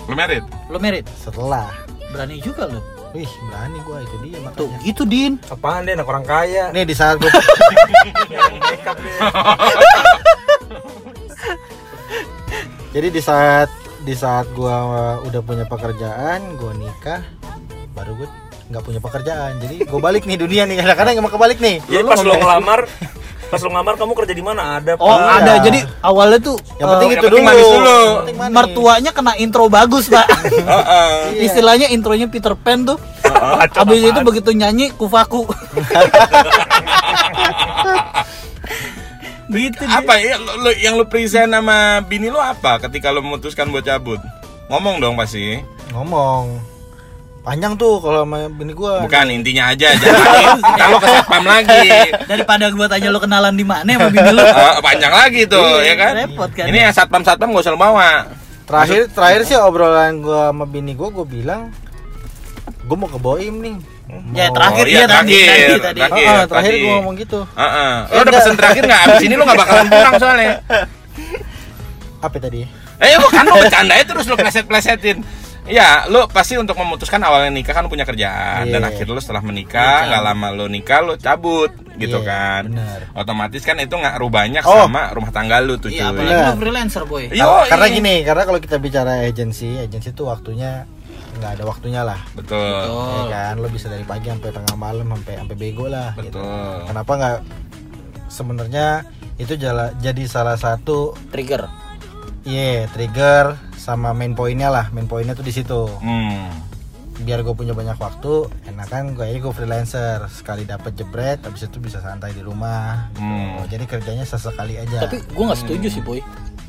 Lu 0.03 0.13
merit? 0.13 0.41
lo 0.67 0.77
merit? 0.77 1.05
setelah 1.15 1.69
Berani 2.09 2.41
juga 2.41 2.65
lo. 2.65 2.81
wih 3.09 3.29
berani 3.47 3.77
gue 3.79 3.97
itu 3.99 4.15
dia 4.19 4.37
Tuh, 4.51 4.65
makanya 4.65 4.77
gitu 4.83 5.03
Din. 5.03 5.33
Apaan 5.45 5.81
dia 5.83 5.93
anak 5.93 6.05
orang 6.05 6.21
kaya? 6.23 6.69
nih 6.69 6.83
di 6.83 6.93
saat 6.93 7.17
gue 7.17 7.29
dia. 7.29 7.41
jadi 12.89 13.07
di 13.07 13.21
saat 13.21 13.69
di 14.01 14.13
saat 14.13 14.49
gue 14.49 14.75
udah 15.23 15.41
punya 15.41 15.65
pekerjaan 15.65 16.55
gue 16.55 16.73
nikah 16.75 17.21
baru 17.93 18.15
gue 18.15 18.29
nggak 18.69 18.83
punya 18.85 19.01
pekerjaan 19.01 19.57
jadi 19.57 19.75
gue 19.81 19.97
balik 19.99 20.29
nih 20.29 20.37
dunia 20.37 20.61
nih 20.63 20.77
kadang-kadang 20.77 21.17
emang 21.17 21.33
kebalik 21.33 21.57
nih 21.57 21.81
Jadi 21.89 22.03
pas 22.05 22.21
lo 22.21 22.37
ngelamar, 22.37 22.79
pas 23.49 23.57
lo 23.57 23.69
ngelamar 23.73 23.97
kamu 23.97 24.13
kerja 24.13 24.33
di 24.37 24.45
mana? 24.45 24.77
Ada. 24.77 24.93
Oh, 25.01 25.09
ada. 25.09 25.57
Jadi 25.57 25.81
awalnya 26.05 26.37
tuh 26.37 26.53
yang 26.77 26.85
eh, 26.85 26.91
penting 26.93 27.09
yang 27.09 27.17
itu 27.17 27.25
penting 27.25 27.41
dulu 27.41 27.49
manis 27.49 27.65
dulu. 27.65 27.97
Yang 27.97 28.13
penting 28.21 28.37
manis. 28.37 28.53
mertuanya 28.53 29.09
kena 29.09 29.33
intro 29.41 29.65
bagus, 29.67 30.05
Pak. 30.05 30.27
Heeh. 30.69 31.41
Istilahnya 31.49 31.89
intronya 31.89 32.29
Peter 32.29 32.53
Pan 32.53 32.85
tuh. 32.85 33.01
Habis 33.73 34.05
itu 34.05 34.19
begitu 34.21 34.53
nyanyi 34.53 34.93
kufaku. 34.93 35.49
gitu. 39.49 39.81
Apa 39.81 40.13
ya 40.21 40.37
lu, 40.37 40.51
lu- 40.61 40.77
yang 40.77 40.93
lu 40.93 41.09
present 41.09 41.49
sama 41.49 42.05
bini 42.05 42.29
lu 42.29 42.37
apa 42.37 42.77
ketika 42.85 43.09
lu 43.09 43.25
memutuskan 43.25 43.73
buat 43.73 43.81
cabut? 43.81 44.21
Ngomong 44.69 45.01
dong 45.01 45.17
pasti. 45.17 45.57
ngomong 45.89 46.61
panjang 47.49 47.73
tuh 47.73 47.97
kalau 47.97 48.21
sama 48.21 48.45
bini 48.47 48.71
gue 48.71 48.93
Bukan 49.01 49.25
intinya 49.27 49.73
aja 49.73 49.89
jangan 49.91 50.61
kalau 50.77 50.97
ke 50.97 51.07
satpam 51.09 51.43
lagi. 51.43 51.81
Daripada 52.23 52.69
gua 52.69 52.85
tanya 52.85 53.09
lo 53.09 53.17
kenalan 53.17 53.51
di 53.51 53.65
mana 53.65 53.89
sama 53.89 54.07
bini 54.07 54.29
lu. 54.29 54.43
Eh, 54.43 54.77
panjang 54.79 55.09
lagi 55.09 55.41
tuh 55.43 55.81
ya 55.81 55.97
kan. 55.97 56.13
Repot 56.15 56.49
kan. 56.53 56.69
Ini 56.69 56.77
yang 56.85 56.93
satpam 56.93 57.25
satpam 57.25 57.49
gak 57.49 57.65
usah 57.65 57.73
lu 57.73 57.79
bawa. 57.79 58.29
terakhir 58.63 59.09
terakhir 59.09 59.41
sih 59.43 59.57
obrolan 59.57 60.21
gue 60.21 60.29
sama 60.45 60.61
bini 60.63 60.93
gue 60.93 61.09
gue 61.09 61.25
bilang 61.25 61.73
gue 62.85 62.93
mau 62.93 63.09
ke 63.09 63.17
Boim 63.17 63.55
nih 63.57 63.77
Ya 64.31 64.49
terakhir 64.49 64.85
Oh, 64.85 64.89
iya, 64.89 64.93
iya 64.95 65.05
tadi 65.05 65.33
terakhir. 65.33 65.49
tadi 65.49 65.81
tadi. 65.81 65.99
Terakhir. 65.99 66.25
Ah, 66.27 66.43
terakhir 66.45 66.71
tadi. 66.71 66.81
gue 66.81 66.91
ngomong 66.91 67.15
gitu 67.15 67.39
Heeh. 67.51 67.93
Lu 67.99 68.05
Eh, 68.05 68.13
udah 68.13 68.21
enggak. 68.21 68.37
pesen 68.37 68.53
terakhir 68.55 68.83
nggak? 68.83 69.01
Abis 69.03 69.21
ini 69.21 69.33
lu 69.33 69.43
nggak 69.43 69.59
bakalan 69.59 69.85
pulang 69.87 70.13
soalnya. 70.15 70.53
apa 72.25 72.35
tadi 72.37 72.61
Eh 72.99 73.15
bukan 73.17 73.41
lu 73.43 73.53
bercandain 73.55 74.03
terus 74.03 74.25
lu 74.25 74.35
pleset-plesetin. 74.35 75.17
Ya, 75.65 76.07
lu 76.07 76.23
pasti 76.25 76.55
untuk 76.55 76.73
memutuskan 76.75 77.19
awalnya 77.19 77.51
nikah 77.51 77.73
kan 77.73 77.83
lu 77.83 77.89
punya 77.89 78.01
kerjaan 78.03 78.69
dan 78.69 78.79
Iya. 78.79 78.89
akhirnya 78.89 79.13
lu 79.13 79.21
setelah 79.21 79.43
menikah 79.43 80.07
nggak 80.07 80.23
lama 80.23 80.47
lu 80.49 80.65
nikah 80.65 81.03
lu 81.03 81.13
cabut 81.15 81.69
gitu 81.95 82.21
Iya, 82.21 82.25
kan. 82.25 82.63
benar. 82.71 82.99
Otomatis 83.13 83.61
kan 83.61 83.75
itu 83.75 83.91
nggak 83.91 84.17
banyak 84.17 84.63
Oh. 84.63 84.87
sama 84.87 85.11
rumah 85.11 85.29
tangga 85.29 85.59
lu 85.59 85.75
tuh 85.75 85.91
Iya, 85.91 86.09
cuy. 86.09 86.25
Iya. 86.25 86.41
lo 86.47 86.57
freelancer, 86.57 87.03
boy. 87.03 87.27
Yo, 87.29 87.67
Karena- 87.67 87.85
iya. 87.85 87.95
gini 87.95 88.15
karena 88.23 88.43
kalau 88.45 88.57
kita 88.57 88.77
bicara 88.77 89.21
agensi 89.21 89.77
agensi 89.77 90.09
itu 90.09 90.23
waktunya 90.23 90.87
nggak 91.29 91.51
ada 91.55 91.63
waktunya 91.63 92.01
lah 92.01 92.19
Betul. 92.33 92.57
ya 92.57 92.83
Betul. 92.83 93.25
kan 93.29 93.53
lo 93.55 93.67
bisa 93.69 93.87
dari 93.87 94.03
pagi 94.03 94.27
sampai 94.27 94.49
tengah 94.49 94.75
malam 94.75 95.07
sampai 95.07 95.33
sampai 95.37 95.55
bego 95.55 95.85
lah 95.85 96.11
gitu. 96.17 96.35
Betul. 96.35 96.75
kenapa 96.87 97.11
nggak 97.13 97.37
sebenarnya 98.27 98.87
itu 99.37 99.53
jala, 99.55 99.95
jadi 99.97 100.23
salah 100.25 100.57
satu 100.57 101.15
Trigger. 101.29 101.69
iya 102.43 102.89
trigger 102.89 103.55
sama 103.79 104.11
main 104.11 104.35
poinnya 104.35 104.67
lah 104.67 104.91
main 104.91 105.07
poinnya 105.07 105.31
tuh 105.31 105.41
di 105.41 105.51
situ 105.51 105.87
Hmm. 105.97 106.51
biar 107.17 107.41
gue 107.41 107.51
punya 107.51 107.71
banyak 107.71 107.95
waktu 107.95 108.33
enakan 108.65 109.11
gue 109.11 109.27
gue 109.33 109.51
freelancer 109.51 110.23
sekali 110.29 110.63
dapat 110.63 110.93
jebret 110.93 111.39
habis 111.39 111.63
itu 111.63 111.77
bisa 111.77 111.99
santai 111.99 112.31
di 112.31 112.39
rumah 112.39 113.07
gitu. 113.11 113.23
Hmm. 113.23 113.63
jadi 113.65 113.83
kerjanya 113.85 114.23
sesekali 114.23 114.75
aja 114.75 115.03
Tapi 115.03 115.23
gua 115.29 115.51
nggak 115.51 115.59
setuju 115.59 115.87
sih, 115.89 115.99
boy. 115.99 116.19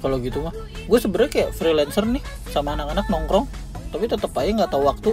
Kalau 0.01 0.17
gitu 0.17 0.41
mah. 0.41 0.55
Gue 0.87 0.97
sebenarnya 0.97 1.29
kayak 1.31 1.51
freelancer 1.53 2.03
nih 2.05 2.19
sama 2.49 2.73
anak-anak 2.73 3.05
nongkrong, 3.07 3.45
tapi 3.91 4.07
tetap 4.07 4.33
aja 4.33 4.51
nggak 4.57 4.71
tahu 4.71 4.83
waktu. 4.83 5.11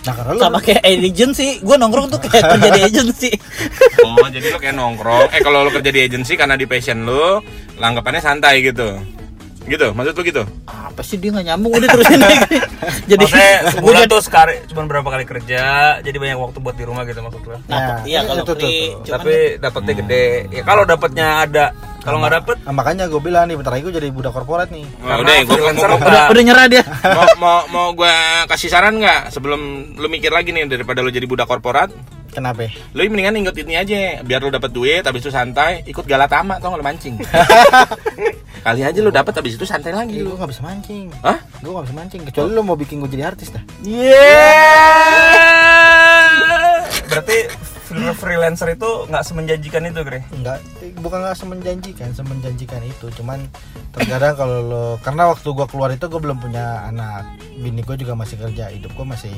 nah 0.00 0.14
karena 0.14 0.32
lo 0.32 0.40
Sama 0.40 0.58
kayak 0.58 0.80
agency, 0.80 1.60
gue 1.60 1.76
nongkrong 1.76 2.06
tuh 2.08 2.18
kayak 2.22 2.44
kerja 2.56 2.68
di 2.72 2.80
agency. 2.82 3.30
Oh, 4.00 4.24
jadi 4.26 4.48
lu 4.48 4.56
kayak 4.56 4.72
nongkrong. 4.72 5.28
Eh 5.28 5.38
kalau 5.38 5.60
lu 5.60 5.70
kerja 5.70 5.90
di 5.92 6.00
agensi 6.00 6.32
karena 6.34 6.56
di 6.56 6.64
passion 6.64 7.04
lu, 7.04 7.44
langgapannya 7.76 8.18
santai 8.18 8.64
gitu. 8.64 8.96
Gitu, 9.68 9.86
maksud 9.92 10.14
lu 10.16 10.22
gitu? 10.24 10.42
Apa 10.64 11.00
sih 11.04 11.20
dia 11.20 11.30
nggak 11.30 11.46
nyambung 11.46 11.72
udah 11.76 11.88
terusin 11.88 12.18
lagi. 12.18 12.56
Jadi 13.10 13.24
jadi- 14.00 14.08
tuh 14.08 14.20
sekali 14.20 14.54
cuma 14.66 14.82
berapa 14.84 15.04
kali 15.04 15.24
kerja, 15.24 15.62
jadi 16.00 16.16
banyak 16.16 16.38
waktu 16.38 16.58
buat 16.58 16.72
di 16.72 16.84
rumah 16.84 17.04
gitu 17.04 17.20
maksud 17.20 17.40
lo. 17.44 17.60
Nah, 17.68 18.00
iya 18.02 18.20
Ya, 18.20 18.20
kalau 18.24 18.42
itu 18.42 18.54
free, 18.54 18.64
tuh. 18.64 19.04
cuman 19.04 19.16
Tapi 19.18 19.34
dapetnya 19.60 19.92
gede. 19.94 20.26
Ya 20.50 20.62
kalau 20.64 20.82
dapetnya 20.84 21.26
ada, 21.44 21.64
kalau 21.98 22.18
nggak 22.18 22.34
dapet? 22.36 22.56
Nah, 22.62 22.72
makanya 22.72 23.04
gue 23.06 23.18
bilang 23.18 23.44
nih 23.44 23.56
bentar 23.58 23.74
lagi 23.74 23.82
gue 23.82 23.94
jadi 23.94 24.08
budak 24.08 24.32
korporat 24.32 24.68
nih. 24.68 24.86
Oh, 24.98 25.08
Karena 25.08 25.18
udah, 25.20 25.34
gua, 25.42 25.52
freelancer 25.52 25.88
gua- 25.88 25.98
gua- 25.98 26.08
udah, 26.08 26.24
udah 26.30 26.42
nyerah 26.42 26.66
dia. 26.66 26.82
mau 27.16 27.26
mau 27.36 27.58
mau 27.68 27.88
gua 27.92 28.14
kasih 28.46 28.68
saran 28.68 28.96
nggak? 28.96 29.28
Sebelum 29.28 29.60
lu 29.94 30.06
mikir 30.06 30.30
lagi 30.30 30.50
nih 30.50 30.66
daripada 30.66 31.00
lu 31.00 31.10
jadi 31.10 31.26
budak 31.26 31.46
korporat. 31.46 31.90
Kenapa? 32.28 32.68
Lu 32.92 33.02
mendingan 33.02 33.34
ikut 33.40 33.56
ini 33.56 33.74
aja 33.74 34.22
biar 34.22 34.38
lu 34.38 34.48
dapet 34.48 34.70
duit 34.70 35.02
habis 35.02 35.20
itu 35.20 35.32
santai 35.32 35.82
ikut 35.82 36.04
galatama 36.04 36.60
tau 36.60 36.70
nggak 36.70 36.80
lu 36.80 36.86
mancing? 36.86 37.14
Kali 38.66 38.84
aja 38.84 38.98
lu 39.00 39.08
dapet 39.08 39.32
habis 39.32 39.56
itu 39.56 39.64
santai 39.64 39.90
lagi. 39.90 40.18
Gue 40.18 40.28
lu 40.28 40.36
gak 40.36 40.50
bisa 40.50 40.62
mancing. 40.62 41.08
Hah? 41.20 41.38
gue 41.58 41.72
gak 41.72 41.86
bisa 41.88 41.96
mancing 41.96 42.20
kecuali 42.22 42.50
lo 42.52 42.62
mau 42.62 42.78
bikin 42.78 43.02
gue 43.02 43.10
jadi 43.10 43.24
artis 43.26 43.50
dah 43.50 43.62
berarti 47.18 47.38
free- 47.90 48.14
freelancer 48.14 48.78
itu 48.78 49.10
nggak 49.10 49.24
semenjanjikan 49.26 49.82
itu, 49.90 50.00
Gre. 50.06 50.22
Enggak, 50.30 50.62
bukan 51.02 51.18
nggak 51.26 51.34
semenjanjikan, 51.34 52.14
semenjanjikan 52.14 52.82
itu. 52.86 53.10
Cuman 53.18 53.42
terkadang 53.90 54.38
kalau 54.38 54.58
lo, 54.62 54.84
karena 55.02 55.34
waktu 55.34 55.48
gua 55.50 55.66
keluar 55.66 55.90
itu 55.90 56.06
gue 56.06 56.20
belum 56.22 56.38
punya 56.38 56.86
anak, 56.86 57.26
bini 57.58 57.82
gue 57.82 57.96
juga 57.98 58.14
masih 58.14 58.38
kerja, 58.38 58.70
hidup 58.70 58.94
gue 58.94 59.06
masih 59.06 59.34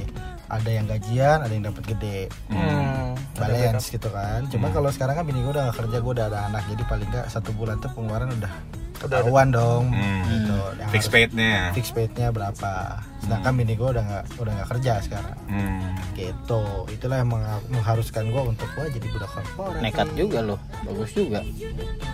ada 0.51 0.67
yang 0.67 0.85
gajian, 0.85 1.39
ada 1.41 1.53
yang 1.53 1.65
dapat 1.65 1.85
gede, 1.87 2.27
Hmm. 2.47 3.15
balance 3.33 3.87
gitu 3.89 4.09
kan. 4.09 4.45
Cuman 4.47 4.71
kalau 4.71 4.91
sekarang 4.91 5.15
kan 5.15 5.25
bini 5.25 5.41
gue 5.41 5.53
udah 5.53 5.71
gak 5.71 5.79
kerja, 5.79 5.97
gue 5.97 6.13
udah 6.13 6.27
ada 6.27 6.39
anak, 6.45 6.63
jadi 6.67 6.83
paling 6.85 7.09
nggak 7.09 7.27
satu 7.27 7.51
bulan 7.53 7.79
tuh 7.79 7.89
pengeluaran 7.91 8.29
udah 8.33 8.53
ketahuan 8.97 9.49
dong, 9.49 9.89
Hmm. 9.89 10.23
gitu. 10.27 10.59
Yang 10.77 10.91
fix 10.91 11.03
paid-nya 11.07 11.71
fix 11.73 11.87
paid-nya 11.89 12.29
berapa. 12.29 13.01
Sedangkan 13.19 13.53
bini 13.55 13.73
gue 13.73 13.89
udah 13.89 14.03
nggak 14.03 14.25
udah 14.37 14.53
nggak 14.53 14.69
kerja 14.69 14.93
sekarang. 15.01 15.39
Hmm. 15.47 15.95
Gitu, 16.13 16.63
itulah 16.91 17.17
yang 17.17 17.31
mengha- 17.31 17.65
mengharuskan 17.71 18.29
gue 18.29 18.43
untuk 18.45 18.69
gue 18.71 18.87
jadi 18.91 19.07
budak 19.09 19.31
korporat. 19.31 19.81
Nekat 19.81 20.09
nih. 20.11 20.17
juga 20.19 20.39
loh, 20.45 20.59
bagus 20.83 21.11
juga. 21.15 21.41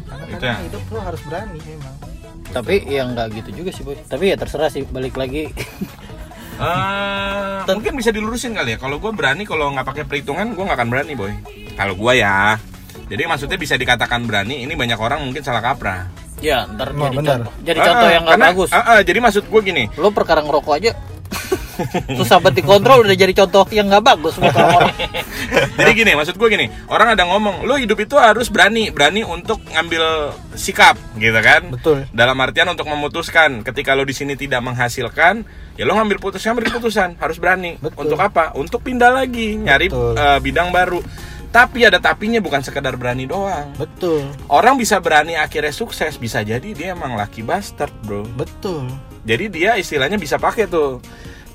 Karena 0.06 0.24
Itu 0.30 0.44
ya. 0.44 0.54
hidup 0.60 0.84
lo 0.86 1.00
harus 1.00 1.20
berani 1.24 1.58
memang. 1.58 1.96
Tapi 2.46 2.74
ya 2.86 3.02
nggak 3.02 3.26
gitu 3.34 3.50
juga 3.56 3.70
sih 3.72 3.82
boy. 3.82 3.98
Tapi 3.98 4.24
ya 4.30 4.36
terserah 4.38 4.70
sih 4.70 4.86
balik 4.86 5.16
lagi. 5.16 5.50
Eh, 6.56 7.68
mungkin 7.68 7.92
bisa 7.94 8.10
dilurusin 8.10 8.52
kali 8.52 8.74
ya. 8.74 8.78
Kalau 8.78 8.96
gue 8.96 9.12
berani, 9.12 9.44
kalau 9.44 9.70
nggak 9.70 9.86
pakai 9.86 10.04
perhitungan, 10.04 10.56
gue 10.56 10.64
nggak 10.64 10.78
akan 10.78 10.88
berani, 10.88 11.12
boy. 11.12 11.32
Kalau 11.74 11.94
gue 11.94 12.12
ya. 12.16 12.56
Jadi 13.06 13.22
maksudnya 13.24 13.54
bisa 13.54 13.76
dikatakan 13.76 14.24
berani. 14.24 14.64
Ini 14.64 14.72
banyak 14.72 14.96
orang 14.96 15.22
mungkin 15.22 15.40
salah 15.40 15.60
kaprah. 15.60 16.08
ya 16.36 16.68
ntar 16.68 16.92
Oh, 16.92 17.08
jadi 17.08 17.16
contoh. 17.16 17.52
Jadi 17.64 17.78
contoh 17.80 18.06
Ah, 18.06 18.12
yang 18.12 18.24
nggak 18.28 18.40
bagus. 18.44 18.68
ah, 18.68 18.84
ah, 18.86 19.00
jadi 19.00 19.18
maksud 19.20 19.44
gue 19.48 19.60
gini. 19.62 19.84
Lo 19.96 20.12
perkara 20.12 20.44
ngerokok 20.44 20.72
aja 20.74 20.92
susah 22.18 22.40
banget 22.40 22.64
dikontrol 22.64 23.04
udah 23.04 23.16
jadi 23.16 23.32
contoh 23.44 23.64
yang 23.72 23.86
nggak 23.90 24.04
bagus 24.04 24.34
buat 24.40 24.54
orang-orang 24.54 24.96
Jadi 25.76 25.90
gini, 25.92 26.12
maksud 26.16 26.40
gue 26.40 26.48
gini, 26.48 26.66
orang 26.88 27.14
ada 27.14 27.28
ngomong, 27.28 27.68
lo 27.68 27.76
hidup 27.76 28.00
itu 28.00 28.16
harus 28.16 28.48
berani, 28.48 28.88
berani 28.88 29.22
untuk 29.22 29.60
ngambil 29.68 30.32
sikap, 30.56 30.96
gitu 31.20 31.36
kan? 31.36 31.68
Betul. 31.68 32.08
Dalam 32.10 32.36
artian 32.40 32.72
untuk 32.72 32.88
memutuskan, 32.88 33.60
ketika 33.60 33.92
lo 33.92 34.02
di 34.08 34.16
sini 34.16 34.34
tidak 34.34 34.64
menghasilkan, 34.64 35.44
ya 35.76 35.84
lo 35.84 35.94
ngambil 36.00 36.18
putusan, 36.18 36.56
ngambil 36.56 36.72
keputusan, 36.72 37.20
harus 37.20 37.36
berani. 37.36 37.76
Betul. 37.76 38.08
Untuk 38.08 38.18
apa? 38.18 38.56
Untuk 38.56 38.80
pindah 38.82 39.12
lagi, 39.12 39.60
nyari 39.60 39.92
Betul. 39.92 40.16
eh, 40.16 40.38
bidang 40.40 40.72
baru. 40.72 41.00
Tapi 41.52 41.88
ada 41.88 41.96
tapinya 41.96 42.42
bukan 42.42 42.60
sekedar 42.60 43.00
berani 43.00 43.24
doang. 43.24 43.72
betul 43.80 44.28
Orang 44.52 44.76
bisa 44.76 45.00
berani 45.00 45.40
akhirnya 45.40 45.72
sukses, 45.72 46.20
bisa 46.20 46.44
jadi 46.44 46.68
dia 46.76 46.92
emang 46.92 47.16
lucky 47.16 47.40
bastard, 47.40 47.92
bro. 48.04 48.28
betul 48.36 48.84
Jadi 49.24 49.48
dia 49.48 49.72
istilahnya 49.80 50.20
bisa 50.20 50.36
pakai 50.36 50.68
tuh. 50.68 51.00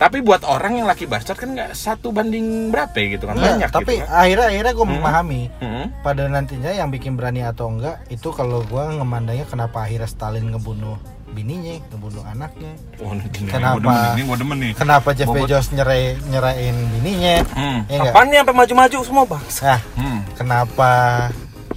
Tapi 0.02 0.18
buat 0.20 0.42
orang 0.42 0.74
yang 0.76 0.88
laki 0.88 1.06
bastard 1.06 1.38
kan 1.38 1.54
nggak 1.54 1.72
satu 1.72 2.10
banding 2.10 2.68
berapa 2.68 2.90
ya 2.92 3.06
gitu 3.14 3.24
kan 3.24 3.38
Nggak, 3.38 3.54
banyak 3.54 3.70
tapi 3.70 3.94
gitu 3.94 4.04
kan. 4.04 4.18
akhirnya 4.18 4.48
akhirnya 4.50 4.74
gue 4.74 4.88
memahami 4.90 5.42
Hmm. 5.56 5.86
pada 6.02 6.26
nantinya 6.26 6.72
yang 6.72 6.90
bikin 6.90 7.14
berani 7.14 7.42
atau 7.42 7.70
enggak 7.70 8.02
itu 8.08 8.30
kalau 8.32 8.64
gue 8.64 8.84
ngemandangnya 8.92 9.46
kenapa 9.46 9.86
akhirnya 9.86 10.10
Stalin 10.10 10.50
ngebunuh 10.50 10.98
bininya 11.30 11.78
ngebunuh 11.88 12.26
anaknya 12.26 12.74
Oh, 12.98 13.14
Kenapa? 13.48 13.78
demen, 13.78 14.10
ini 14.12 14.24
gua 14.26 14.36
demen 14.36 14.58
nih. 14.60 14.74
kenapa 14.74 15.10
Jeff 15.14 15.26
Bobot. 15.26 15.46
Bezos 15.46 15.70
nyerai 15.70 16.04
nyerain 16.28 16.76
bininya 16.92 17.36
Hmm. 17.48 17.80
ya 17.88 18.02
Apaan 18.04 18.26
nih 18.28 18.38
sampai 18.42 18.56
maju-maju 18.58 18.98
semua 19.00 19.24
bangsa? 19.24 19.78
nah 19.78 19.80
Hmm. 19.96 20.20
kenapa 20.34 20.92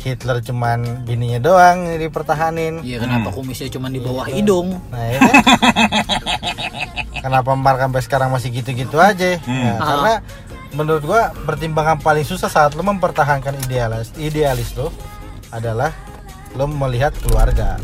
Hitler 0.07 0.39
cuman 0.39 0.79
bininya 1.03 1.41
doang 1.41 1.87
yang 1.87 1.99
dipertahanin 1.99 2.81
iya 2.81 2.99
kenapa 2.99 3.29
Hmm. 3.29 3.37
kumisnya 3.37 3.69
cuma 3.71 3.89
di 3.89 3.99
bawah 3.99 4.27
hidung 4.27 4.77
nah 4.89 5.01
ya 5.03 5.19
kan? 5.19 5.35
kenapa 7.25 7.51
Mark 7.55 7.79
sampai 7.79 8.01
sekarang 8.01 8.29
masih 8.31 8.53
gitu-gitu 8.53 8.97
aja 8.97 9.41
Hmm. 9.41 9.65
Nah, 9.65 9.75
Ah. 9.75 9.87
karena 9.87 10.13
menurut 10.73 11.03
gua 11.03 11.21
pertimbangan 11.41 11.97
paling 11.99 12.23
susah 12.23 12.47
saat 12.47 12.73
lo 12.73 12.83
mempertahankan 12.83 13.55
idealis 13.63 14.13
idealis 14.17 14.75
lo 14.75 14.91
adalah 15.49 15.95
lo 16.53 16.67
melihat 16.67 17.15
keluarga 17.19 17.79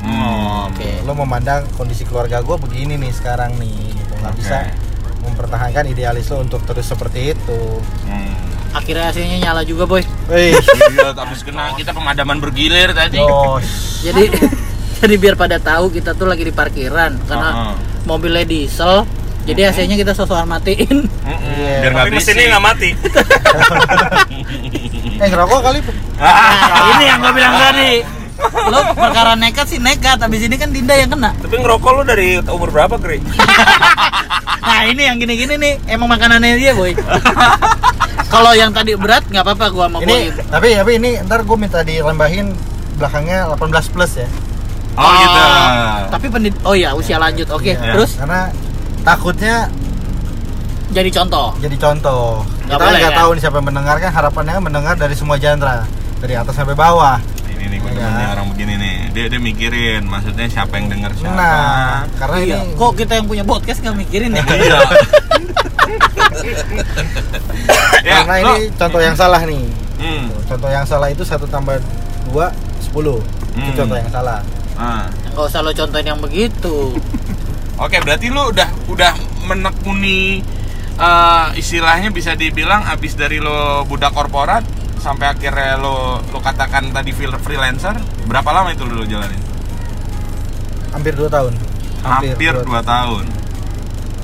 Hmm. 0.00 0.66
oke 0.66 1.04
lo 1.04 1.12
memandang 1.14 1.68
kondisi 1.74 2.02
keluarga 2.02 2.40
gue 2.40 2.56
begini 2.58 2.96
nih 2.96 3.12
sekarang 3.12 3.52
nih 3.54 3.76
lo 4.08 4.14
nggak 4.18 4.32
Oke. 4.32 4.40
bisa 4.40 4.58
mempertahankan 5.20 5.84
idealis 5.86 6.26
lo 6.28 6.40
untuk 6.40 6.64
terus 6.64 6.84
seperti 6.84 7.30
itu 7.30 7.60
Hmm. 8.02 8.32
Akhirnya 8.70 9.06
hasilnya 9.06 9.36
nyala 9.40 9.60
juga 9.62 9.84
boy. 9.84 10.00
Wih, 10.26 10.52
Iya, 10.90 11.12
habis 11.12 11.40
kena 11.40 11.70
kita 11.74 11.90
pemadaman 11.90 12.38
bergilir 12.38 12.90
tadi. 12.90 13.18
oh, 13.18 13.56
jadi 14.00 14.26
jadi 15.00 15.14
biar 15.16 15.34
pada 15.34 15.56
tahu 15.56 15.88
kita 15.88 16.12
tuh 16.12 16.24
lagi 16.24 16.42
di 16.42 16.50
parkiran 16.50 17.14
karena 17.24 17.48
Ah, 17.48 17.60
ah. 17.68 17.72
mobilnya 18.04 18.42
diesel 18.42 19.04
jadi 19.40 19.68
AC-nya 19.68 19.96
kita 19.96 20.12
sosokan 20.12 20.44
matiin. 20.46 21.00
Mm-mm, 21.00 21.52
Iya. 21.56 21.74
Biar 21.80 21.90
nggak 21.92 22.04
Tapi 22.06 22.14
mesinnya 22.14 22.44
nggak 22.50 22.62
mati. 22.62 22.88
eh 25.16 25.26
ngerokok 25.26 25.60
kali? 25.60 25.78
Nah 26.16 26.80
ini 26.92 27.04
yang 27.04 27.18
gue 27.18 27.32
bilang 27.32 27.54
tadi 27.58 27.90
lo 28.70 28.78
perkara 28.96 29.32
nekat 29.36 29.66
sih 29.68 29.78
nekat. 29.78 30.18
Habis 30.20 30.46
ini 30.46 30.56
kan 30.56 30.72
Dinda 30.72 30.94
yang 30.96 31.10
kena. 31.12 31.36
Tapi 31.36 31.54
ngerokok 31.60 31.90
lu 31.96 32.02
dari 32.06 32.40
umur 32.44 32.70
berapa, 32.72 32.96
Gre? 32.96 33.20
nah 34.68 34.80
ini 34.86 35.02
yang 35.06 35.16
gini-gini 35.20 35.54
nih. 35.58 35.74
Emang 35.90 36.08
makanannya 36.08 36.56
dia 36.56 36.72
boy. 36.72 36.94
Kalau 38.32 38.54
yang 38.54 38.70
tadi 38.70 38.94
berat 38.94 39.26
nggak 39.26 39.42
apa-apa 39.42 39.66
gua 39.74 39.86
mau 39.90 39.98
ini 40.06 40.30
tapi 40.54 40.78
tapi 40.78 41.02
ini 41.02 41.18
ntar 41.26 41.42
gue 41.42 41.58
minta 41.58 41.82
dilembahin 41.82 42.54
belakangnya 42.94 43.50
18 43.58 43.90
plus 43.90 44.22
ya. 44.22 44.28
Oh, 44.94 45.06
gitu. 45.06 45.40
tapi 46.14 46.26
pendid 46.30 46.54
oh 46.62 46.78
ya 46.78 46.94
usia 46.94 47.18
lanjut. 47.18 47.50
Oke 47.50 47.74
Iya, 47.74 47.98
terus? 47.98 48.14
karena 48.22 48.54
takutnya 49.02 49.66
jadi 50.94 51.10
contoh? 51.10 51.54
Jadi 51.58 51.76
contoh. 51.78 52.46
Nggak 52.66 52.78
kita 52.78 52.86
boleh, 52.86 52.98
nggak 53.02 53.14
kan? 53.14 53.20
tahu 53.22 53.30
nih 53.34 53.40
siapa 53.42 53.56
yang 53.58 53.66
mendengarkan. 53.66 54.10
Harapannya 54.14 54.54
mendengar 54.62 54.94
dari 54.94 55.14
semua 55.18 55.36
genre 55.38 55.86
dari 56.22 56.34
atas 56.38 56.54
sampai 56.54 56.76
bawah 56.78 57.18
Ini 57.60 57.68
nih 57.68 57.78
gue 57.78 57.90
nih 57.92 58.26
orang 58.30 58.46
begini 58.48 58.74
nih. 58.74 58.96
Dia 59.10 59.24
dia 59.26 59.36
mikirin, 59.38 60.02
maksudnya 60.02 60.46
siapa 60.46 60.74
yang 60.74 60.88
denger 60.88 61.12
siapa. 61.14 61.34
nah 61.34 61.92
karena 62.16 62.36
iya 62.40 62.56
ini 62.58 62.72
kok 62.74 62.92
kita 62.94 63.12
yang 63.14 63.26
punya 63.26 63.44
podcast 63.44 63.78
nggak 63.80 63.96
mikirin 63.98 64.32
ya 64.32 64.42
Iya. 64.42 64.78
ya, 68.02 68.16
karena 68.22 68.34
lo- 68.40 68.56
ini 68.56 68.72
contoh 68.72 69.00
yang 69.00 69.12
salah 69.14 69.40
nih 69.42 69.64
Hmm. 70.00 70.32
contoh 70.46 70.70
yang 70.70 70.86
salah 70.86 71.08
itu 71.08 71.20
satu 71.20 71.44
tambah 71.44 71.76
dua 72.24 72.48
sepuluh 72.78 73.20
itu 73.52 73.60
Hmm. 73.66 73.76
contoh 73.76 73.96
yang 73.98 74.08
salah 74.08 74.40
Ah. 74.74 75.04
nggak 75.30 75.44
usah 75.44 75.60
lo 75.60 75.70
contohin 75.70 76.06
yang 76.08 76.20
begitu 76.20 76.96
Oke, 77.80 77.96
berarti 77.98 78.28
lu 78.28 78.44
udah 78.46 78.68
udah 78.86 79.12
menekuni 79.42 80.44
eh, 80.94 81.46
istilahnya 81.54 82.08
bisa 82.08 82.32
dibilang 82.34 82.84
abis 82.86 83.12
dari 83.14 83.36
lo 83.36 83.84
budak 83.84 84.12
korporat 84.12 84.60
sampai 85.00 85.26
akhirnya 85.28 85.74
lo 85.74 85.96
lo 86.22 86.38
katakan 86.38 86.88
tadi 86.90 87.10
feel- 87.10 87.34
freelancer, 87.38 87.96
berapa 88.24 88.50
lama 88.50 88.70
itu 88.70 88.84
lo 88.84 89.02
jalanin? 89.02 89.40
hampir 90.90 91.14
dua 91.14 91.26
tahun 91.26 91.54
Hampir, 92.00 92.34
dua- 92.56 92.82
2 92.82 92.82
tahun. 92.82 93.24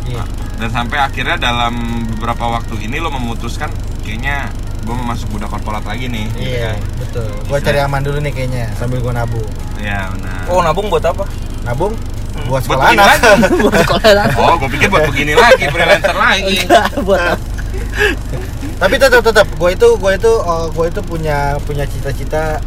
iya. 0.04 0.24
Dan 0.56 0.68
sampai 0.68 0.98
akhirnya 0.98 1.36
dalam 1.36 1.74
beberapa 2.08 2.48
waktu 2.50 2.74
ini 2.80 2.96
lo 2.96 3.08
memutuskan 3.08 3.68
kayaknya 4.00 4.48
gue 4.80 4.92
mau 4.92 5.06
masuk 5.06 5.28
budak 5.30 5.48
korporat 5.48 5.84
lagi 5.84 6.06
nih. 6.06 6.24
gitu 6.32 6.40
Iya, 6.42 6.72
kan? 6.72 6.78
betul. 6.96 7.28
Gua 7.44 7.58
cari 7.58 7.78
aman 7.78 8.00
dulu 8.00 8.18
nih 8.18 8.32
kayaknya 8.32 8.64
sambil 8.74 8.98
gua 8.98 9.12
nabung. 9.14 9.44
Iya 9.76 10.08
benar. 10.10 10.40
Oh, 10.46 10.60
nabung 10.60 10.86
buat 10.88 11.04
apa? 11.04 11.24
Nabung 11.62 11.92
buat 11.92 12.48
buat 12.48 12.62
sekolah 12.64 12.84
begini 12.86 12.98
anak. 12.98 13.08
lagi. 13.12 13.56
buat 13.62 13.78
sekolah 13.82 14.08
anak. 14.08 14.28
Oh, 14.34 14.54
gue 14.56 14.68
pikir 14.72 14.88
buat 14.88 15.04
begini 15.06 15.32
lagi, 15.34 15.64
freelancer 15.66 16.16
lagi. 16.16 16.56
Buat? 17.06 17.36
Tapi 18.76 18.94
tetap 19.00 19.24
tetap 19.24 19.46
gua 19.56 19.70
itu 19.72 19.88
gua 19.96 20.12
itu 20.12 20.28
oh, 20.28 20.68
gua 20.70 20.86
itu 20.86 21.00
punya 21.00 21.56
punya 21.64 21.88
cita-cita 21.88 22.60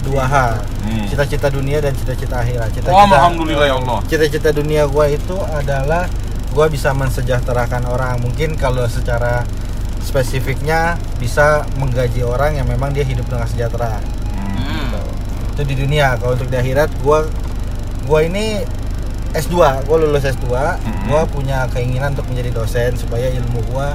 dua 0.00 0.24
hal. 0.24 0.52
Hmm. 0.86 1.04
Cita-cita 1.10 1.50
dunia 1.50 1.82
dan 1.82 1.92
cita-cita 1.92 2.40
akhirat. 2.40 2.70
Cita-cita 2.70 2.94
Oh, 2.94 3.10
alhamdulillah 3.10 3.66
ya 3.66 3.76
Allah. 3.76 3.98
Cita-cita 4.06 4.48
dunia 4.50 4.86
gua 4.86 5.10
itu 5.10 5.34
adalah 5.36 6.06
gua 6.54 6.70
bisa 6.70 6.94
mensejahterakan 6.94 7.84
orang. 7.84 8.22
Mungkin 8.22 8.54
kalau 8.54 8.86
secara 8.86 9.42
spesifiknya 10.00 10.96
bisa 11.20 11.66
menggaji 11.76 12.24
orang 12.24 12.56
yang 12.56 12.66
memang 12.66 12.90
dia 12.90 13.04
hidup 13.04 13.28
dengan 13.28 13.46
sejahtera. 13.46 14.00
Hmm. 14.32 14.88
Gitu. 14.88 15.02
itu 15.50 15.62
di 15.66 15.74
dunia 15.76 16.16
kalau 16.16 16.32
untuk 16.32 16.48
di 16.48 16.56
akhirat 16.56 16.88
gua 17.04 17.26
gua 18.08 18.24
ini 18.24 18.64
S2 19.30 19.54
gua 19.84 19.96
lulus 20.00 20.24
S2 20.24 20.46
Mhm. 20.48 21.12
gua 21.12 21.22
punya 21.28 21.68
keinginan 21.68 22.16
untuk 22.16 22.32
menjadi 22.32 22.50
dosen 22.56 22.96
supaya 22.96 23.28
ilmu 23.28 23.60
gua 23.68 23.92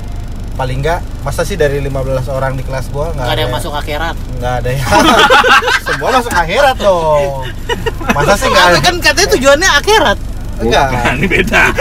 paling 0.55 0.79
enggak 0.81 0.99
masa 1.21 1.43
sih 1.43 1.59
dari 1.59 1.83
15 1.83 2.31
orang 2.31 2.55
di 2.55 2.63
kelas 2.63 2.87
gua 2.89 3.11
nggak 3.11 3.19
nggak 3.19 3.35
ada 3.35 3.41
yang 3.43 3.53
masuk 3.53 3.73
akhirat? 3.75 4.15
nggak 4.39 4.53
ada 4.63 4.69
yang 4.71 4.87
semua 5.87 6.09
masuk 6.15 6.33
akhirat 6.33 6.75
dong. 6.79 7.31
Masa 8.15 8.33
sih 8.39 8.47
nggak 8.47 8.65
ada 8.71 8.79
kan 8.79 8.95
katanya 9.03 9.29
tujuannya 9.35 9.69
akhirat 9.83 10.17
enggak 10.57 10.87
Bukan, 10.87 11.13
ini 11.15 11.27
beda. 11.29 11.63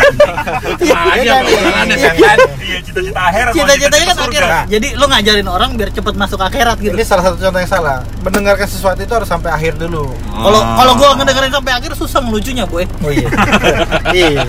Iya, 0.74 0.84
Sama 0.84 1.10
aja 1.10 1.22
beda 1.22 1.34
nih. 1.40 1.52
Iya. 1.86 1.96
setan. 2.04 2.38
Iya, 2.58 2.78
cita-cita 2.80 3.20
akhirat. 3.22 3.52
cita-citanya 3.52 4.06
kan 4.06 4.18
akhirat 4.24 4.64
jadi 4.66 4.88
lo 4.94 5.04
ngajarin 5.06 5.46
orang 5.46 5.70
biar 5.74 5.90
cepet 5.90 6.14
masuk 6.14 6.40
akhirat 6.40 6.76
gitu 6.78 6.92
ini 6.92 7.04
salah 7.04 7.24
satu 7.24 7.36
contoh 7.38 7.58
yang 7.58 7.70
salah 7.70 7.96
mendengarkan 8.20 8.66
sesuatu 8.66 8.98
itu 8.98 9.10
harus 9.10 9.26
sampai 9.26 9.50
akhir 9.50 9.76
dulu 9.76 10.10
kalau 10.26 10.56
Oh. 10.56 10.74
kalau 10.74 10.92
gua 10.94 11.08
ngedengerin 11.14 11.50
sampai 11.50 11.72
akhir 11.72 11.90
susah 11.94 12.20
ngelucunya 12.20 12.64
boy 12.64 12.84
oh 12.98 13.10
iya 13.10 13.28
iya 14.16 14.44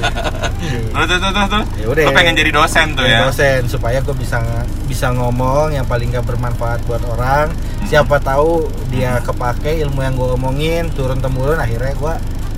Terus, 0.65 1.07
terus, 1.11 1.21
terus, 1.27 1.47
terus. 1.47 1.67
Ya 1.75 1.85
udah. 1.85 2.03
Lo 2.03 2.11
pengen 2.11 2.33
jadi 2.33 2.49
dosen 2.49 2.87
tuh 2.95 3.05
ya? 3.05 3.19
dosen 3.21 3.67
supaya 3.67 3.99
gue 3.99 4.15
bisa 4.15 4.39
bisa 4.85 5.11
ngomong 5.11 5.69
yang 5.71 5.85
paling 5.85 6.09
gak 6.09 6.23
bermanfaat 6.23 6.81
buat 6.83 7.03
orang 7.05 7.51
siapa 7.83 8.17
tahu 8.17 8.65
dia 8.87 9.19
kepake 9.19 9.77
ilmu 9.83 9.99
yang 9.99 10.15
gue 10.15 10.29
omongin 10.31 10.89
turun 10.89 11.19
temurun 11.19 11.59
akhirnya 11.59 11.93
gue 11.93 12.13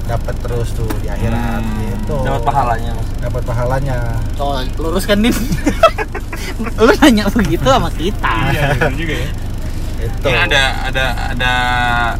dapat 0.07 0.35
terus 0.39 0.71
tuh 0.71 0.87
di 0.97 1.07
akhirat 1.07 1.59
Hmm. 1.59 1.77
gitu 1.83 2.15
Dapat 2.21 2.41
pahalanya. 2.41 2.91
Mas. 2.93 3.07
dapat 3.19 3.41
pahalanya 3.43 3.97
oh 4.37 4.55
luruskan 4.77 5.17
din 5.19 5.35
lu 6.77 6.91
nanya 6.95 7.25
begitu 7.29 7.65
sama 7.65 7.89
kita 7.91 8.33
Iya, 8.49 8.87
juga 8.89 9.15
ya. 9.15 9.29
itu 9.99 10.25
Ini 10.25 10.37
ada 10.39 10.61
ada 10.85 11.05
ada 11.27 11.51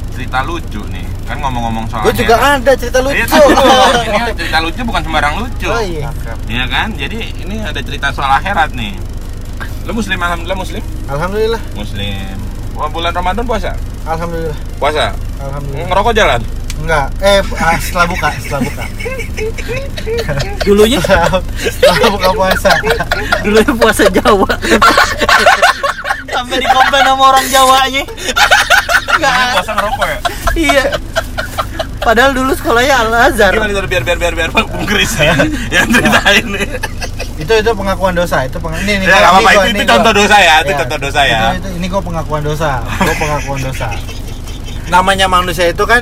cerita 0.09 0.41
lucu 0.41 0.81
nih. 0.87 1.05
Kan 1.23 1.37
ngomong-ngomong 1.37 1.85
soal 1.85 2.03
gue 2.03 2.15
juga 2.17 2.35
akhirat. 2.35 2.59
ada 2.59 2.71
cerita 2.73 2.99
lucu 2.99 3.15
Iya, 3.15 3.25
ini 4.09 4.31
cerita 4.35 4.57
lucu 4.59 4.81
bukan 4.81 5.01
sembarang 5.01 5.33
lucu. 5.37 5.67
oh 5.67 5.79
iya 5.79 6.09
Iya 6.45 6.63
kan? 6.65 6.87
Jadi 6.93 7.17
ini 7.37 7.55
ada 7.61 7.77
cerita 7.77 8.09
soal 8.09 8.31
akhirat 8.33 8.73
nih. 8.73 8.97
Lo 9.83 9.93
muslim 9.93 10.17
alhamdulillah 10.17 10.57
muslim? 10.57 10.83
alhamdulillah 11.07 11.61
Muslim. 11.73 12.35
Wah, 12.73 12.89
bulan 12.89 13.09
Ramadan 13.11 13.41
puasa? 13.43 13.71
alhamdulillah 14.03 14.57
Puasa. 14.75 15.05
alhamdulillah 15.37 15.87
Ngerokok 15.87 16.13
jalan? 16.13 16.41
Enggak. 16.77 17.07
Eh 17.19 17.39
ah, 17.55 17.77
setelah 17.77 18.05
buka 18.05 18.27
setelah 18.37 18.61
buka. 18.63 18.83
Dulunya? 20.61 20.99
Setelah 21.01 22.09
buka 22.09 22.29
puasa. 22.31 22.71
Dulunya 23.41 23.73
puasa 23.73 24.03
Jawa. 24.09 24.49
Sampai 26.27 26.57
dikomplain 26.59 27.03
sama 27.03 27.23
orang 27.27 27.45
Jawanya. 27.47 28.03
Ini 29.07 29.25
puasa 29.51 29.71
ngerokok 29.73 30.05
ya? 30.05 30.19
iya. 30.55 30.83
Padahal 31.97 32.31
dulu 32.31 32.53
sekolahnya 32.53 32.95
Al 32.95 33.11
Azhar. 33.25 33.51
Gimana 33.51 33.73
itu? 33.73 33.81
Biar 33.83 34.03
biar 34.05 34.17
biar 34.17 34.33
biar 34.33 34.49
Bung 34.53 34.85
Kris 34.85 35.17
ya. 35.17 35.33
Yang 35.67 35.87
ceritain 35.93 36.45
nih. 36.47 36.67
itu 37.37 37.53
itu 37.53 37.71
pengakuan 37.73 38.13
dosa. 38.13 38.45
Itu 38.45 38.57
peng 38.57 38.73
ini, 38.79 38.97
ini 38.97 39.05
Ya 39.05 39.17
gua- 39.27 39.41
nggak 39.41 39.43
ini 39.43 39.43
itu, 39.43 39.59
ini 39.67 39.73
itu 39.73 39.83
gua. 39.83 39.91
contoh 39.93 40.13
dosa 40.15 40.35
ya, 40.37 40.55
itu 40.59 40.71
Ya, 40.71 40.77
contoh 40.77 40.97
dosa 40.99 41.21
ya. 41.21 41.37
itu, 41.37 41.57
itu- 41.59 41.73
ini 41.75 41.85
gue 41.87 42.01
pengakuan 42.01 42.41
dosa. 42.41 42.69
Gue 42.97 43.15
pengakuan 43.17 43.59
dosa? 43.61 43.87
Namanya 44.87 45.25
manusia 45.27 45.67
itu 45.67 45.83
kan 45.83 46.01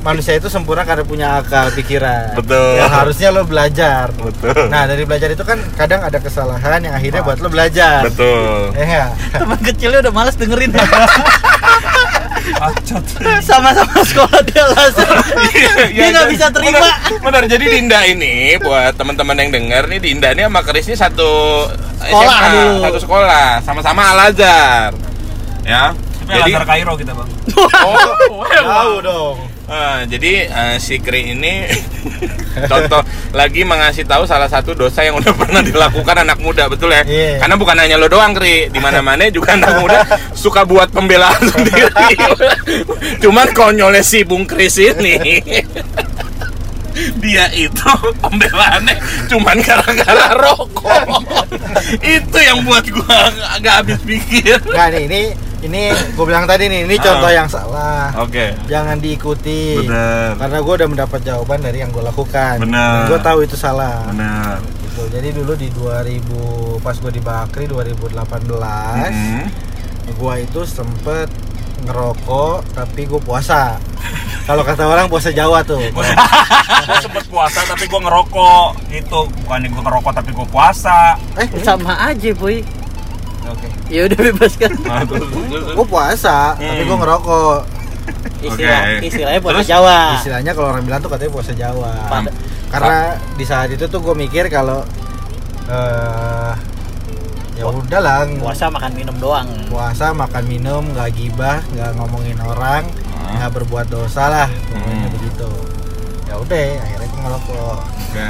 manusia 0.00 0.34
itu 0.34 0.46
sempurna 0.46 0.84
karena 0.84 1.00
punya 1.00 1.28
akal 1.38 1.72
pikiran 1.72 2.36
Betul. 2.36 2.76
yang 2.76 2.92
harusnya 2.92 3.28
lo 3.30 3.42
belajar 3.42 4.12
Betul. 4.12 4.68
nah 4.68 4.84
dari 4.84 5.02
belajar 5.02 5.28
itu 5.28 5.40
kan 5.40 5.56
kadang 5.74 6.00
ada 6.00 6.18
kesalahan 6.18 6.80
yang 6.80 6.92
akhirnya 6.92 7.20
buat 7.20 7.38
lo 7.38 7.48
belajar 7.48 8.04
Betul. 8.04 8.76
ya? 8.76 9.08
Teman 9.32 9.58
kecilnya 9.58 9.98
udah 10.00 10.12
males 10.12 10.36
dengerin. 10.36 10.70
Bacot. 12.54 13.04
Sama-sama 13.40 13.96
sekolah 14.04 14.40
di 14.44 14.54
Al 14.54 14.72
Azhar. 14.74 15.16
Dia 15.48 15.88
Iya, 15.88 16.06
nggak 16.06 16.22
jadi- 16.22 16.32
bisa 16.36 16.46
terima. 16.50 16.76
Benar, 16.76 16.92
benar. 17.22 17.42
jadi 17.48 17.64
Dinda 17.66 18.00
ini 18.04 18.34
buat 18.60 18.92
teman-teman 18.94 19.36
yang 19.38 19.50
denger 19.50 19.82
nih 19.88 19.98
Dinda 19.98 20.28
ini 20.30 20.42
sama 20.44 20.60
Kris 20.60 20.84
ini 20.86 20.94
satu 20.94 21.30
Sekolah 21.98 22.36
SMA, 22.36 22.52
dulu. 22.52 22.74
satu 22.84 22.98
sekolah, 23.00 23.48
sama-sama 23.64 24.02
Al 24.06 24.20
Azhar. 24.28 24.90
Ya. 25.64 25.96
Tapi 26.24 26.40
Jadi 26.40 26.50
Lazar 26.56 26.64
Kairo 26.64 26.92
kita 26.96 27.12
bang. 27.12 27.28
oh, 27.84 28.44
tahu 28.48 28.94
dong 29.00 29.38
Ah, 29.64 30.04
jadi 30.04 30.44
eh, 30.44 30.76
si 30.76 31.00
Kri 31.00 31.32
ini 31.32 31.64
contoh 32.70 33.00
lagi 33.32 33.64
mengasih 33.64 34.04
tahu 34.04 34.28
salah 34.28 34.44
satu 34.44 34.76
dosa 34.76 35.00
yang 35.00 35.16
udah 35.16 35.32
pernah 35.40 35.64
dilakukan 35.64 36.20
anak 36.20 36.36
muda 36.36 36.68
betul 36.68 36.92
ya? 36.92 37.00
Iya. 37.00 37.40
Karena 37.40 37.56
bukan 37.56 37.72
hanya 37.80 37.96
lo 37.96 38.04
doang 38.04 38.36
Kri, 38.36 38.68
di 38.68 38.76
mana-mana 38.76 39.24
juga 39.32 39.56
anak 39.56 39.72
muda 39.80 40.04
suka 40.36 40.68
buat 40.68 40.92
pembelaan 40.92 41.40
sendiri. 41.48 41.88
Cuman 43.24 43.56
konyolnya 43.56 44.04
si 44.04 44.20
Bung 44.20 44.44
Kris 44.44 44.76
ini 44.76 45.16
dia 47.18 47.50
itu 47.50 47.90
pembelaannya 48.22 49.00
cuman 49.26 49.58
gara-gara 49.64 50.30
rokok. 50.38 51.24
itu 52.04 52.38
yang 52.38 52.62
buat 52.62 52.84
gua 52.86 53.32
agak 53.50 53.74
habis 53.82 53.98
pikir. 54.04 54.60
nggak 54.62 54.88
nih 54.92 55.02
ini 55.08 55.22
ini 55.64 55.82
gue 55.90 56.24
bilang 56.24 56.44
tadi 56.44 56.66
nih 56.66 56.84
ini 56.84 56.96
contoh 56.96 57.24
Ah. 57.24 57.34
yang 57.34 57.48
salah 57.48 58.12
Oke. 58.18 58.52
jangan 58.64 58.96
diikuti 58.96 59.80
Benar. 59.80 60.36
karena 60.36 60.58
gue 60.60 60.74
udah 60.74 60.88
mendapat 60.88 61.20
jawaban 61.20 61.58
dari 61.58 61.80
yang 61.80 61.88
gue 61.88 62.00
lakukan 62.00 62.60
Benar. 62.60 63.08
gue 63.08 63.18
tahu 63.18 63.38
itu 63.42 63.56
salah 63.56 64.04
Benar. 64.06 64.60
gitu. 64.60 65.02
jadi 65.08 65.28
dulu 65.32 65.52
di 65.54 65.68
2000 65.70 66.20
pas 66.78 66.92
gue 66.94 67.10
di 67.10 67.18
Bakri 67.18 67.64
2018 67.64 68.12
Mm-mm. 68.44 69.40
gua 70.14 70.36
itu 70.36 70.60
sempet 70.62 71.32
ngerokok 71.82 72.64
tapi 72.72 73.04
gue 73.04 73.18
puasa 73.18 73.80
kalau 74.44 74.60
kata 74.60 74.84
orang 74.84 75.08
puasa 75.08 75.28
Jawa 75.30 75.60
tuh 75.60 75.80
gue 75.94 76.04
sempet 76.98 77.24
puasa 77.26 77.64
tapi 77.64 77.84
gue 77.84 77.98
ngerokok 77.98 78.68
gitu 78.90 79.24
bukan 79.42 79.64
gue 79.64 79.82
ngerokok 79.82 80.12
tapi 80.14 80.30
gue 80.30 80.46
puasa 80.46 81.16
eh 81.34 81.48
Sama 81.58 81.96
aja, 82.04 82.30
Boy. 82.32 82.60
Oke 83.46 83.68
Ya 83.86 84.00
udah 84.04 84.18
bebaskan. 84.22 84.70
Nah, 84.80 85.02
terus- 85.08 85.28
terus- 85.28 85.48
terus. 85.50 85.74
gue 85.74 85.86
puasa 85.86 86.36
tapi 86.52 86.64
Hmm. 86.76 86.88
gue 86.88 86.98
ngerokok 86.98 87.58
Istilah 88.42 88.80
istilahnya 89.00 89.40
puasa 89.40 89.56
Terus? 89.56 89.68
Jawa. 89.70 89.98
istilahnya 90.14 90.52
kalau 90.52 90.68
orang 90.70 90.84
bilang 90.84 91.00
tuh 91.00 91.08
katanya 91.08 91.32
puasa 91.32 91.52
Jawa 91.52 91.92
Pada- 92.06 92.34
karena 92.68 92.98
di 93.32 93.44
saat 93.44 93.68
itu 93.70 93.84
tuh 93.84 94.00
gue 94.00 94.14
mikir 94.14 94.44
kalau 94.46 94.84
eh 95.64 96.52
ya 97.54 97.64
udahlah 97.64 98.26
Puasa 98.36 98.66
makan 98.68 98.92
minum 98.92 99.16
doang. 99.16 99.48
puasa 99.66 100.10
makan 100.10 100.44
minum 100.44 100.82
nggak 100.86 101.08
gibah 101.14 101.62
nggak 101.66 101.90
ngomongin 101.94 102.36
orang 102.38 102.84
Hmm. 102.84 103.38
nggak 103.38 103.50
berbuat 103.54 103.86
dosa 103.88 104.26
lah 104.26 104.48
pokoknya 104.50 104.84
Hmm. 105.00 105.14
begitu 105.14 105.50
ya 106.24 106.34
udah 106.36 106.60
akhirnya 106.76 107.06
gue 107.06 107.20
ngerokok 107.22 107.76
Oke. 107.80 108.28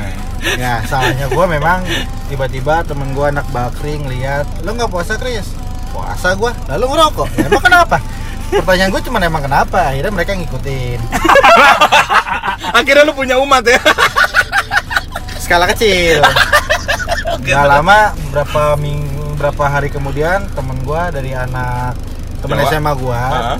Ya 0.60 0.84
salahnya 0.84 1.26
gue 1.32 1.44
memang 1.48 1.80
tiba-tiba 2.28 2.84
temen 2.84 3.16
gue 3.16 3.26
anak 3.26 3.46
bakri 3.50 3.96
ngeliat 3.96 4.44
lo 4.62 4.76
nggak 4.76 4.90
puasa 4.92 5.16
Kris 5.16 5.48
puasa 5.90 6.34
gue 6.36 6.52
lalu 6.68 6.84
ngerokok 6.90 7.28
ya, 7.38 7.46
emang 7.48 7.64
kenapa 7.64 7.96
pertanyaan 8.50 8.90
gue 8.92 9.02
cuma 9.08 9.18
emang 9.22 9.42
kenapa 9.42 9.90
akhirnya 9.90 10.12
mereka 10.12 10.32
ngikutin 10.36 11.00
Akhirnya 12.74 13.06
lu 13.06 13.14
punya 13.14 13.38
umat 13.38 13.62
ya. 13.66 13.78
skala 15.38 15.68
kecil 15.68 16.24
nggak 17.44 17.64
lama 17.68 18.16
berapa 18.32 18.80
minggu 18.80 19.36
berapa 19.36 19.64
hari 19.68 19.92
kemudian 19.92 20.48
temen 20.56 20.80
gue 20.80 21.02
dari 21.12 21.36
anak 21.36 21.92
temen 22.40 22.56
Jawa? 22.64 22.70
SMA 22.72 22.92
gue 22.96 23.20
Heeh. 23.20 23.58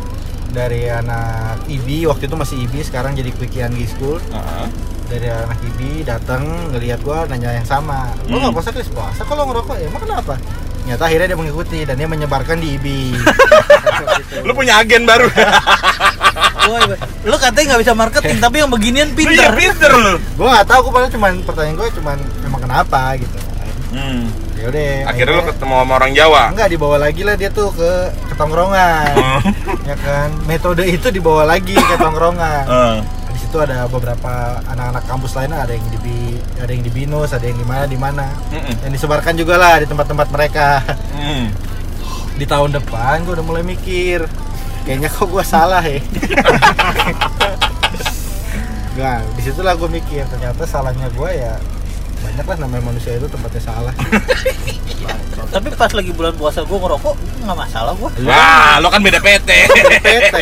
dari 0.55 0.83
anak 0.89 1.61
IBI 1.69 2.09
waktu 2.09 2.25
itu 2.25 2.37
masih 2.41 2.57
IBI 2.65 2.83
sekarang 2.89 3.13
jadi 3.13 3.31
Quickie 3.37 3.61
Anggi 3.61 3.85
School 3.85 4.17
Heeh. 4.33 4.67
Dari 5.07 5.27
anak 5.27 5.59
IBI 5.67 6.03
datang 6.03 6.43
ngelihat 6.71 7.01
gua 7.01 7.25
nanya 7.25 7.53
yang 7.53 7.65
sama 7.65 8.09
lo 8.25 8.35
Hmm. 8.35 8.41
nggak 8.43 8.55
puasa 8.55 8.71
Kris 8.71 8.89
puasa 8.89 9.21
kalau 9.23 9.45
ngerokok 9.45 9.77
ya 9.77 9.87
emang 9.87 10.03
kenapa 10.03 10.35
ternyata 10.81 11.03
akhirnya 11.03 11.27
dia 11.27 11.39
mengikuti 11.39 11.79
dan 11.83 11.95
dia 11.95 12.05
menyebarkan 12.07 12.57
di 12.57 12.69
IBI 12.75 13.13
Lu 14.45 14.53
punya 14.53 14.77
agen 14.77 15.05
baru. 15.05 15.29
Boy, 16.65 16.81
boy. 16.87 16.99
Lu 17.23 17.37
katanya 17.37 17.65
nggak 17.71 17.83
bisa 17.83 17.93
marketing, 17.95 18.37
tapi 18.39 18.57
yang 18.59 18.69
beginian 18.69 19.09
Iya, 19.09 19.17
pinter. 19.17 19.51
pinter 19.55 19.91
lu. 19.93 20.15
gua 20.35 20.49
nggak 20.51 20.67
tahu 20.67 20.81
gua 20.83 20.93
paling 20.95 21.11
cuman 21.11 21.33
pertanyaan 21.43 21.75
gua 21.75 21.89
cuman 21.91 22.17
emang 22.43 22.61
kenapa 22.61 23.01
gitu 23.17 23.39
Hmm. 23.91 24.27
ya 24.55 24.67
udah 24.67 24.91
Akhirnya 25.07 25.35
lu 25.35 25.45
ketemu 25.47 25.75
sama 25.77 25.93
orang 25.95 26.13
Jawa. 26.13 26.43
enggak 26.51 26.69
dibawa 26.69 26.97
lagi 26.99 27.23
lah 27.23 27.35
dia 27.35 27.47
tuh 27.49 27.71
ke 27.71 27.91
ketongkrongan 28.27 29.07
Oh. 29.15 29.41
ya 29.85 29.95
kan 29.97 30.29
metode 30.45 30.83
itu 30.85 31.09
dibawa 31.09 31.47
lagi 31.47 31.73
ke 31.73 31.95
tongkrongan 31.95 32.65
Heeh. 32.67 32.97
di 33.55 33.63
situ 33.63 33.71
ada 33.71 33.87
beberapa 33.87 34.35
anak-anak 34.67 35.07
kampus 35.07 35.39
lainnya 35.39 35.63
ada 35.63 35.71
yang 35.71 35.87
di 35.87 35.99
Bi- 35.99 36.43
ada 36.59 36.67
yang 36.67 36.83
di 36.83 36.91
binus 36.91 37.31
ada 37.31 37.47
yang 37.47 37.55
di 37.55 37.63
mana 37.63 37.87
di 37.87 37.95
mana 37.95 38.27
Mm-mm. 38.51 38.83
dan 38.83 38.91
disebarkan 38.91 39.39
juga 39.39 39.55
lah 39.55 39.79
di 39.79 39.87
tempat-tempat 39.87 40.27
mereka 40.29 40.83
Hmm. 41.15 41.55
di 42.43 42.43
tahun 42.45 42.75
depan 42.75 43.23
gue 43.23 43.31
udah 43.31 43.47
mulai 43.47 43.63
mikir 43.63 44.27
kayaknya 44.83 45.07
kok 45.07 45.31
gue 45.31 45.45
salah 45.45 45.79
ya 45.81 46.03
Nah, 48.95 49.23
di 49.35 49.43
situlah 49.43 49.75
gue 49.75 49.87
mikir 49.89 50.27
ternyata 50.27 50.63
salahnya 50.65 51.07
gue 51.09 51.31
ya 51.31 51.55
banyak 52.21 52.47
lah 52.47 52.57
namanya 52.59 52.91
manusia 52.91 53.15
itu 53.15 53.31
tempatnya 53.31 53.63
salah 53.63 53.95
Tapi 55.45 55.71
pas 55.71 55.87
lagi 55.89 56.11
bulan 56.11 56.35
puasa 56.35 56.67
gua 56.67 56.79
ngerokok 56.81 57.15
nggak 57.45 57.55
masalah 57.55 57.95
gua. 57.95 58.11
Wah, 58.19 58.83
lo 58.83 58.91
kan 58.91 58.99
beda 58.99 59.23
PT. 59.23 59.47
PT 60.03 60.35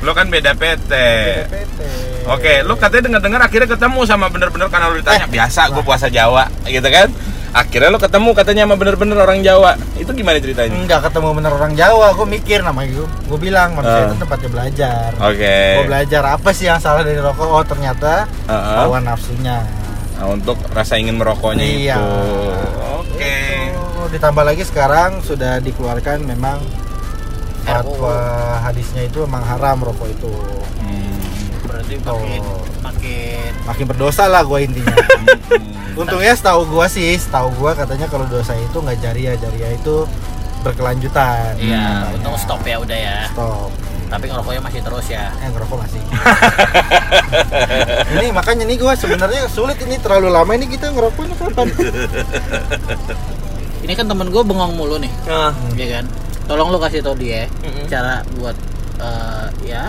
lo 0.00 0.10
kan 0.10 0.26
beda 0.26 0.52
PT. 0.52 0.92
PT 1.44 1.80
Oke, 2.22 2.60
lu 2.60 2.74
katanya 2.74 3.02
dengar-dengar 3.10 3.40
akhirnya 3.42 3.68
ketemu 3.68 4.00
sama 4.04 4.28
bener-bener 4.28 4.68
karena 4.68 4.86
lu 4.88 4.96
ditanya 4.96 5.26
biasa 5.26 5.68
gue 5.68 5.82
puasa 5.82 6.06
Jawa, 6.06 6.46
gitu 6.64 6.84
kan? 6.84 7.08
Akhirnya 7.50 7.88
lu 7.88 7.98
ketemu 7.98 8.30
katanya 8.30 8.62
sama 8.62 8.76
bener-bener 8.76 9.18
orang 9.18 9.40
Jawa. 9.40 9.74
Itu 9.94 10.12
gimana 10.12 10.38
ceritanya? 10.38 10.70
enggak 10.70 11.00
ketemu 11.02 11.28
bener 11.34 11.50
orang 11.50 11.72
Jawa 11.74 12.12
gue 12.12 12.26
mikir 12.30 12.60
namanya 12.60 12.92
gue 12.94 13.08
gue 13.26 13.38
bilang 13.40 13.74
manusia 13.74 14.00
Ah. 14.00 14.06
itu 14.06 14.16
tempatnya 14.16 14.48
belajar 14.48 15.08
Oke. 15.18 15.58
gue 15.74 15.86
belajar 15.86 16.22
apa 16.30 16.48
sih 16.50 16.64
yang 16.64 16.78
salah 16.78 17.02
dari 17.02 17.18
rokok 17.18 17.44
oh 17.44 17.64
ternyata 17.64 18.24
Heeh. 18.46 18.76
hawa 18.78 18.98
nafsunya 19.00 19.64
Nah, 20.14 20.28
untuk 20.28 20.60
rasa 20.68 20.94
ingin 20.94 21.16
merokoknya 21.16 21.64
Iya. 21.64 21.96
itu. 21.96 22.04
Oke. 23.00 23.36
Itu 23.72 24.02
ditambah 24.10 24.44
lagi 24.44 24.62
sekarang 24.62 25.20
sudah 25.20 25.58
dikeluarkan 25.58 26.20
memang 26.22 26.60
fatwa 27.62 28.16
hadisnya 28.60 29.04
itu 29.04 29.20
memang 29.20 29.42
haram 29.42 29.76
rokok 29.80 30.08
itu 30.08 30.32
Hmm. 30.76 31.16
Berarti 31.62 31.94
Oh. 32.02 32.16
makin 32.16 32.42
makin 32.80 33.50
makin 33.62 33.84
berdosa 33.86 34.26
lah 34.26 34.42
gue 34.42 34.58
intinya 34.62 34.90
Hmm. 35.50 35.98
untungnya 35.98 36.32
setahu 36.32 36.62
gue 36.66 36.86
sih 36.88 37.14
setahu 37.14 37.50
gue 37.54 37.70
katanya 37.74 38.06
kalau 38.06 38.24
dosa 38.24 38.54
itu 38.54 38.74
nggak 38.74 38.98
jariah 38.98 39.34
jariah 39.34 39.72
itu 39.72 40.06
berkelanjutan 40.60 41.56
Iya, 41.56 42.04
Katanya. 42.04 42.14
untung 42.14 42.36
stop 42.36 42.60
ya 42.62 42.76
udah 42.76 42.94
ya. 42.94 43.16
stop 43.28 43.68
Tapi 44.08 44.24
ngerokoknya 44.26 44.60
masih 44.60 44.80
terus 44.80 45.06
ya. 45.08 45.30
eh 45.36 45.48
ngerokok 45.48 45.76
masih 45.78 46.00
ini 48.12 48.26
makanya 48.30 48.62
nih 48.64 48.76
gue 48.76 48.92
sebenarnya 48.94 49.46
sulit 49.46 49.76
ini 49.80 49.96
terlalu 49.96 50.28
lama 50.28 50.50
ini 50.50 50.66
kita 50.66 50.90
ngerokoknya 50.90 51.34
kapan 51.36 51.66
Ini 53.80 53.92
kan 53.94 54.06
temen 54.06 54.26
gue 54.28 54.40
bengong 54.40 54.72
mulu 54.74 54.96
nih, 54.96 55.08
Ah. 55.24 55.52
ya 55.72 55.86
kan? 55.92 56.04
Tolong 56.50 56.68
lu 56.74 56.78
kasih 56.82 56.98
tau 56.98 57.14
dia 57.14 57.46
Mm-mm. 57.62 57.86
cara 57.86 58.26
buat 58.34 58.58
eh, 58.98 59.46
ya 59.70 59.86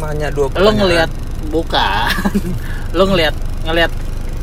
Nanya 0.00 0.32
dua 0.32 0.48
lo 0.56 0.72
ngelihat 0.72 1.10
bukan 1.52 2.08
lo 2.96 3.04
ngelihat 3.12 3.36
ngelihat 3.68 3.92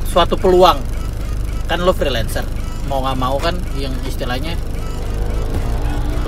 suatu 0.06 0.38
peluang 0.38 0.78
kan 1.66 1.82
lo 1.82 1.90
freelancer 1.90 2.46
mau 2.86 3.02
nggak 3.02 3.18
mau 3.18 3.42
kan 3.42 3.58
yang 3.74 3.98
istilahnya 4.06 4.54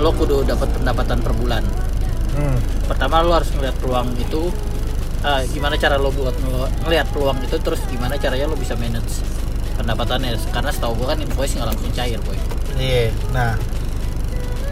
lo 0.02 0.10
kudu 0.10 0.42
dapat 0.42 0.66
pendapatan 0.74 1.22
per 1.22 1.32
bulan 1.38 1.62
hmm. 2.34 2.90
pertama 2.90 3.22
lo 3.22 3.38
harus 3.38 3.54
ngelihat 3.54 3.78
peluang 3.78 4.10
itu 4.18 4.50
eh, 5.22 5.42
gimana 5.54 5.78
cara 5.78 6.02
lo 6.02 6.10
buat 6.10 6.34
ngelihat 6.82 7.14
peluang 7.14 7.38
itu 7.46 7.62
terus 7.62 7.78
gimana 7.86 8.18
caranya 8.18 8.50
lo 8.50 8.58
bisa 8.58 8.74
manage 8.74 9.22
pendapatannya 9.78 10.34
karena 10.50 10.74
setahu 10.74 10.98
gue 10.98 11.06
kan 11.06 11.18
invoice 11.22 11.54
nggak 11.54 11.68
langsung 11.70 11.92
cair 11.94 12.18
boy 12.26 12.34
Iya. 12.78 13.10
Nah, 13.34 13.58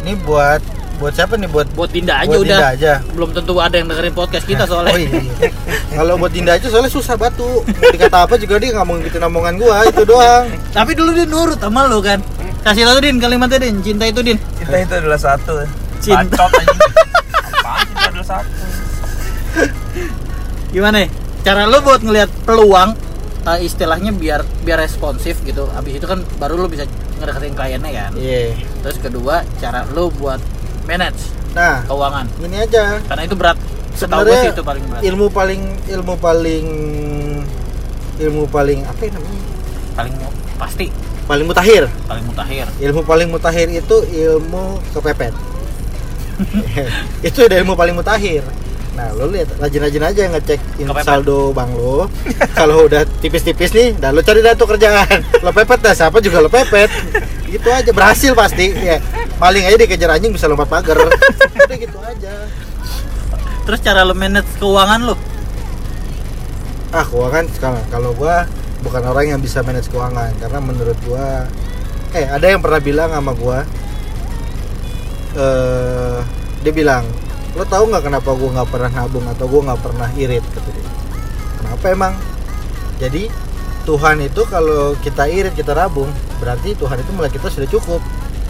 ini 0.07 0.15
buat 0.23 0.63
buat 0.97 1.13
siapa 1.13 1.35
nih 1.37 1.51
buat 1.51 1.67
buat 1.75 1.91
Dinda 1.91 2.23
aja 2.23 2.31
buat 2.31 2.47
udah 2.47 2.57
Dinda 2.57 2.69
aja 2.73 2.93
belum 3.13 3.31
tentu 3.35 3.53
ada 3.59 3.75
yang 3.75 3.91
dengerin 3.91 4.15
podcast 4.15 4.47
kita 4.47 4.65
soalnya 4.71 4.95
Oh 4.95 5.01
iya. 5.03 5.51
Kalau 5.99 6.15
buat 6.17 6.31
Dinda 6.33 6.55
aja 6.57 6.67
soalnya 6.71 6.93
susah 6.93 7.19
batu. 7.19 7.65
Mau 7.67 7.91
dikata 7.91 8.25
apa 8.29 8.39
juga 8.39 8.61
dia 8.63 8.71
nggak 8.73 8.87
mau 8.87 8.95
ngikutin 8.97 9.23
omongan 9.27 9.55
gua 9.59 9.85
itu 9.89 10.03
doang. 10.07 10.47
tapi 10.71 10.93
dulu 10.95 11.11
dia 11.13 11.27
nurut 11.27 11.59
sama 11.59 11.91
lu 11.91 11.99
kan 12.01 12.23
kasih 12.63 12.87
tau 12.87 12.99
din 13.03 13.19
kalimatnya 13.19 13.67
din 13.67 13.83
cinta 13.83 14.07
itu 14.07 14.23
din 14.23 14.39
Cinta 14.63 14.77
itu 14.79 14.95
adalah 14.95 15.21
satu. 15.21 15.67
Cinta. 16.01 16.23
Bacot 16.37 16.53
anjing. 16.55 16.81
Apaan 17.61 17.85
cinta 17.91 18.07
adalah 18.09 18.27
satu? 18.31 18.51
gimana 20.71 20.97
ya? 21.05 21.09
cara 21.41 21.65
lu 21.65 21.79
buat 21.81 22.03
ngelihat 22.05 22.31
peluang 22.45 22.93
eh, 23.47 23.59
istilahnya 23.65 24.11
biar 24.13 24.43
biar 24.67 24.83
responsif 24.83 25.41
gitu 25.47 25.71
habis 25.73 25.97
itu 25.97 26.05
kan 26.05 26.21
baru 26.37 26.59
lu 26.59 26.69
bisa 26.69 26.85
ngedeketin 27.17 27.55
kliennya 27.55 27.91
kan 27.91 28.11
Iya. 28.15 28.53
terus 28.81 28.97
kedua 28.99 29.41
cara 29.57 29.85
lu 29.89 30.09
buat 30.13 30.41
manage 30.85 31.33
Nah, 31.53 31.81
keuangan 31.85 32.29
ini 32.45 32.57
aja. 32.61 33.01
karena 33.03 33.23
itu 33.25 33.33
berat 33.33 33.57
setahu 33.93 34.23
gue 34.23 34.37
sih 34.39 34.51
itu 34.53 34.61
paling 34.61 34.85
berat 34.85 35.01
ilmu 35.03 35.27
paling 35.29 35.61
ilmu 35.89 36.15
paling 36.17 36.67
ilmu 38.17 38.43
paling 38.47 38.85
apa 38.85 39.01
ya 39.03 39.11
namanya? 39.13 39.41
paling 39.95 40.15
pasti 40.57 40.87
Paling 41.27 41.43
mutakhir. 41.43 41.91
paling 42.07 42.23
mutakhir 42.23 42.67
Ilmu 42.79 43.03
paling 43.03 43.27
mutakhir 43.27 43.67
itu 43.67 43.97
ilmu 44.07 44.79
kepepet. 44.95 45.35
itu 47.27 47.39
udah 47.41 47.57
ilmu 47.59 47.75
paling 47.75 47.99
mutakhir. 47.99 48.47
Nah, 48.97 49.13
lo 49.13 49.29
lihat 49.29 49.61
rajin-rajin 49.61 50.01
aja 50.01 50.21
ngecek 50.33 50.61
saldo 51.05 51.53
bank 51.53 51.77
lo. 51.77 52.09
Kalau 52.57 52.89
udah 52.89 53.05
tipis-tipis 53.21 53.77
nih, 53.77 53.93
dah 53.93 54.09
lo 54.09 54.25
cari 54.25 54.41
dah 54.41 54.57
tuh 54.57 54.65
kerjaan. 54.65 55.21
Lo 55.45 55.53
pepet 55.53 55.85
dah, 55.85 55.93
siapa 55.93 56.17
juga 56.25 56.41
lo 56.41 56.49
pepet. 56.49 56.89
Gitu 57.45 57.69
aja 57.69 57.93
berhasil 57.93 58.33
pasti. 58.33 58.73
Ya, 58.73 58.97
maling 59.37 59.69
aja 59.69 59.77
dikejar 59.77 60.17
anjing 60.17 60.33
bisa 60.33 60.49
lompat 60.49 60.73
pagar. 60.73 60.97
Udah 60.97 61.77
gitu 61.77 61.99
aja. 62.01 62.35
terus 63.67 63.83
cara 63.83 64.07
lu 64.07 64.15
manage 64.15 64.47
keuangan 64.63 65.11
lu 65.11 65.19
Ah, 66.95 67.03
keuangan 67.03 67.51
kalau 67.59 67.83
kalau 67.91 68.11
gua 68.15 68.47
bukan 68.79 69.03
orang 69.03 69.35
yang 69.35 69.41
bisa 69.43 69.59
manage 69.67 69.91
keuangan 69.91 70.31
karena 70.39 70.63
menurut 70.63 70.95
gua 71.03 71.51
eh 72.15 72.31
ada 72.31 72.47
yang 72.47 72.63
pernah 72.63 72.79
bilang 72.79 73.11
sama 73.11 73.35
gua 73.35 73.67
eh 75.35 76.19
dia 76.63 76.73
bilang 76.73 77.03
lo 77.57 77.65
tahu 77.65 77.89
nggak 77.89 78.05
kenapa 78.05 78.31
gua 78.37 78.51
nggak 78.61 78.69
pernah 78.69 78.91
nabung 78.93 79.27
atau 79.27 79.45
gua 79.49 79.61
nggak 79.73 79.81
pernah 79.81 80.09
irit 80.15 80.45
kata 80.53 80.69
dia 80.71 80.85
kenapa 81.59 81.85
emang? 81.91 82.15
Jadi 82.97 83.23
Tuhan 83.87 84.17
itu 84.19 84.43
kalau 84.49 84.97
kita 84.99 85.29
irit 85.29 85.55
kita 85.55 85.73
nabung 85.77 86.09
berarti 86.41 86.75
Tuhan 86.75 86.99
itu 87.01 87.11
mulai 87.13 87.31
kita 87.31 87.49
sudah 87.53 87.69
cukup. 87.69 88.01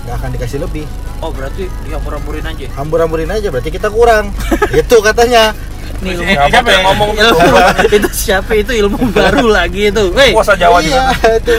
Nggak 0.07 0.15
akan 0.23 0.31
dikasih 0.39 0.59
lebih. 0.63 0.87
Oh 1.19 1.35
berarti 1.35 1.67
ya 1.89 1.99
murah-murahin 1.99 2.47
aja? 2.47 2.67
Hambur-hamburin 2.79 3.31
aja 3.31 3.49
berarti 3.51 3.71
kita 3.75 3.91
kurang. 3.91 4.31
Itu 4.81 5.03
katanya. 5.03 5.51
Nih 6.05 6.13
ilmu 6.13 6.29
siapa 6.29 6.69
yang 6.69 6.85
ngomong 6.93 7.11
ilmu 7.17 7.49
itu? 7.97 8.09
Siapa? 8.13 8.53
Itu 8.53 8.73
ilmu 8.77 9.01
baru 9.17 9.49
lagi 9.49 9.89
itu. 9.89 10.13
Wey, 10.13 10.37
Puasa 10.37 10.53
Jawa 10.53 10.85
iya 10.85 11.09
juga. 11.09 11.41
itu 11.41 11.55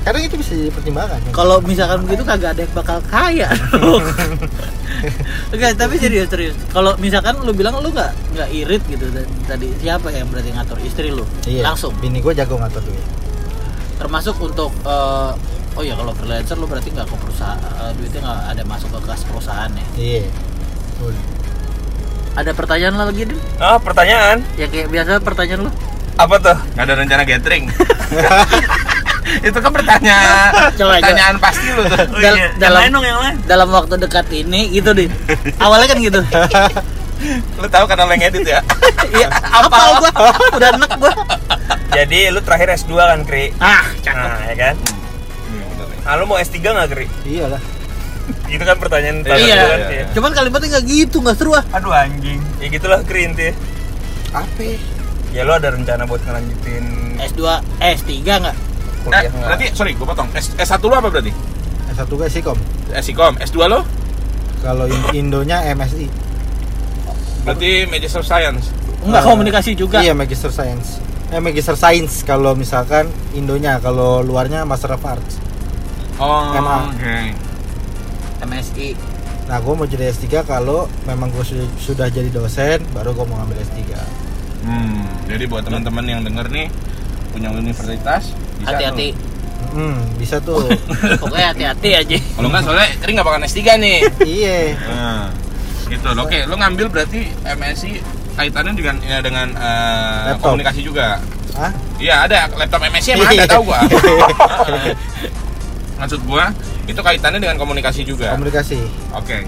kadang 0.00 0.22
itu 0.24 0.36
bisa 0.40 0.52
dipertimbangkan 0.56 1.20
kalau 1.30 1.60
misalkan 1.60 2.04
begitu 2.08 2.24
kagak 2.24 2.56
ada 2.56 2.62
yang 2.64 2.72
bakal 2.72 2.98
kaya 3.08 3.48
Enggak, 5.50 5.80
tapi 5.80 5.96
serius 5.96 6.28
serius. 6.28 6.56
Kalau 6.70 6.92
misalkan 7.00 7.40
lu 7.40 7.56
bilang 7.56 7.78
lu 7.80 7.88
nggak 7.88 8.12
nggak 8.36 8.48
irit 8.52 8.82
gitu 8.84 9.08
tadi 9.48 9.72
siapa 9.80 10.12
yang 10.12 10.28
berarti 10.28 10.52
ngatur 10.52 10.78
istri 10.84 11.08
lu? 11.08 11.24
Iya. 11.48 11.72
Langsung. 11.72 11.96
Bini 11.98 12.20
gue 12.20 12.32
jago 12.36 12.60
ngatur 12.60 12.84
duit. 12.84 13.04
Termasuk 13.96 14.36
untuk 14.44 14.70
eh, 14.84 15.30
oh 15.76 15.82
ya 15.82 15.96
kalau 15.96 16.12
freelancer 16.12 16.56
lu 16.60 16.68
berarti 16.68 16.92
nggak 16.92 17.08
ke 17.08 17.16
perusahaan 17.16 17.58
eh, 17.58 17.90
duitnya 17.96 18.20
nggak 18.20 18.40
ada 18.56 18.62
masuk 18.68 18.88
ke 18.92 19.00
kas 19.08 19.22
perusahaan 19.24 19.70
ya. 19.72 19.86
Iya. 19.96 20.24
Betul. 20.28 21.14
Ada 22.30 22.50
pertanyaan 22.54 22.94
lo 22.94 23.04
lagi, 23.10 23.22
Din? 23.26 23.40
Ah, 23.58 23.78
pertanyaan. 23.82 24.38
Ya 24.54 24.70
kayak 24.70 24.86
biasa 24.92 25.18
pertanyaan 25.18 25.66
lu. 25.66 25.70
Apa 26.14 26.36
tuh? 26.38 26.58
Nggak 26.76 26.84
ada 26.86 26.94
rencana 26.94 27.22
gathering. 27.26 27.64
itu 29.38 29.54
kan 29.54 29.70
pertanyaan 29.70 30.50
Coba, 30.78 30.92
pertanyaan 30.96 31.36
pasti 31.36 31.68
lu 31.70 31.82
tuh. 31.84 31.98
Oh, 32.00 32.18
Dal- 32.18 32.36
iya. 32.36 32.48
dalam- 32.56 32.58
Yang 32.58 32.74
lain 32.80 32.90
dong, 32.92 33.04
yang 33.06 33.18
lain. 33.18 33.36
Dalam 33.44 33.68
waktu 33.70 33.94
dekat 33.96 34.26
ini 34.30 34.60
gitu, 34.70 34.90
Din. 34.90 35.10
Awalnya 35.56 35.86
kan 35.86 35.98
gitu. 35.98 36.20
Lu 37.60 37.68
tahu 37.68 37.84
kan 37.84 38.00
lo 38.00 38.08
yang 38.08 38.24
edit 38.24 38.48
ya? 38.48 38.64
Iya, 39.12 39.28
apa 39.28 39.76
gua? 40.00 40.10
Udah 40.56 40.68
enak 40.72 40.92
gua. 40.96 41.12
Jadi 41.90 42.30
lu 42.30 42.40
terakhir 42.40 42.72
S2 42.74 42.96
kan, 42.96 43.20
Kri? 43.22 43.52
Ah, 43.58 43.84
cakep. 43.98 44.16
Nah, 44.16 44.40
ya 44.46 44.56
kan? 44.56 44.74
Ah, 46.00 46.16
lu 46.16 46.24
mau 46.24 46.40
S3 46.40 46.56
nggak, 46.58 46.88
Kri? 46.88 47.06
Iyalah. 47.26 47.60
Itu 48.46 48.62
kan 48.62 48.76
pertanyaan 48.76 49.20
Iya, 49.20 49.26
tadi 49.26 49.42
Iya. 49.42 49.56
kan, 49.58 49.80
iya. 49.82 50.00
ya. 50.00 50.04
Cuman 50.10 50.30
kalimatnya 50.32 50.68
nggak 50.72 50.84
gitu, 50.86 51.16
nggak 51.20 51.36
seru 51.36 51.52
ah. 51.52 51.64
Aduh 51.70 51.92
anjing. 51.92 52.40
Ya 52.56 52.66
gitulah 52.68 53.04
Kri 53.04 53.20
intinya. 53.26 53.52
Apa? 54.32 54.62
Ya 55.30 55.42
lu 55.42 55.52
ada 55.52 55.68
rencana 55.68 56.02
buat 56.04 56.22
ngelanjutin 56.22 56.84
S2, 57.20 57.42
eh, 57.78 57.94
S3 57.94 58.16
nggak? 58.16 58.56
Eh, 59.00 59.02
kuliah 59.02 59.22
nggak? 59.24 59.46
berarti 59.46 59.66
sorry, 59.72 59.92
gue 59.92 60.04
potong. 60.04 60.28
S, 60.32 60.52
S1 60.54 60.78
lu 60.78 60.92
apa 60.92 61.08
berarti? 61.08 61.32
S1 61.90 62.04
gue 62.06 62.28
sih 62.28 62.40
kom. 62.40 62.58
Sikom. 62.92 63.34
S2 63.38 63.58
lo? 63.66 63.80
Kalau 64.60 64.84
in- 64.84 65.26
Indonya 65.26 65.64
MSI. 65.70 66.06
Berarti 67.42 67.86
Magister 67.86 68.20
Science. 68.20 68.68
Enggak 69.00 69.22
Eh, 69.22 69.26
komunikasi 69.26 69.70
juga. 69.72 69.98
Iya, 69.98 70.12
Magister 70.12 70.50
Science. 70.50 71.00
Eh, 71.30 71.40
Magister 71.40 71.72
Science 71.72 72.20
kalau 72.22 72.52
misalkan 72.52 73.08
Indonya, 73.32 73.78
kalau 73.78 74.20
luarnya 74.20 74.62
Master 74.62 74.92
of 74.92 75.02
Arts. 75.02 75.40
Oh, 76.16 76.52
MA. 76.52 76.90
oke. 76.90 77.16
MSI. 78.42 78.92
Nah, 79.46 79.58
gue 79.58 79.72
mau 79.72 79.82
jadi 79.82 80.10
S3 80.10 80.44
kalau 80.44 80.84
memang 81.04 81.30
gue 81.30 81.42
sudah, 81.42 81.66
sudah 81.76 82.06
jadi 82.06 82.28
dosen, 82.28 82.84
baru 82.92 83.10
gue 83.12 83.24
mau 83.24 83.40
ngambil 83.40 83.56
S3. 83.62 83.80
Hmm, 84.60 85.00
jadi 85.24 85.48
buat 85.48 85.64
teman-teman 85.64 86.04
yang 86.04 86.20
denger 86.20 86.46
nih 86.46 86.68
punya 87.30 87.48
universitas 87.48 88.36
Hati-hati. 88.66 89.08
Hmm, 89.70 89.98
bisa 90.18 90.42
tuh. 90.42 90.66
Pokoknya 91.22 91.54
hati-hati 91.54 91.90
aja. 91.94 92.16
Kalau 92.18 92.48
nggak 92.50 92.62
soalnya 92.66 92.88
Kering 92.98 93.14
nggak 93.20 93.28
bakal 93.28 93.40
S3 93.46 93.60
nih. 93.78 93.98
iya. 94.38 94.58
Nah, 94.88 95.26
gitu. 95.86 96.08
loh. 96.10 96.26
Oke, 96.26 96.42
lo 96.48 96.54
ngambil 96.58 96.86
berarti 96.90 97.30
MSI 97.44 97.90
kaitannya 98.34 98.72
dengan 98.72 98.96
ya, 99.04 99.18
dengan 99.20 99.48
Laptop. 99.54 100.56
komunikasi 100.56 100.80
juga. 100.82 101.20
Hah? 101.50 101.72
Iya 101.98 102.24
ada 102.24 102.46
laptop 102.56 102.80
MSI 102.88 103.18
emang 103.18 103.28
ada 103.36 103.46
tahu 103.46 103.62
gua. 103.68 103.80
Maksud 106.00 106.20
gua 106.24 106.44
itu 106.86 107.00
kaitannya 107.02 107.38
dengan 107.42 107.58
komunikasi 107.58 108.06
juga. 108.06 108.32
Komunikasi. 108.34 108.80
Oke. 109.12 109.44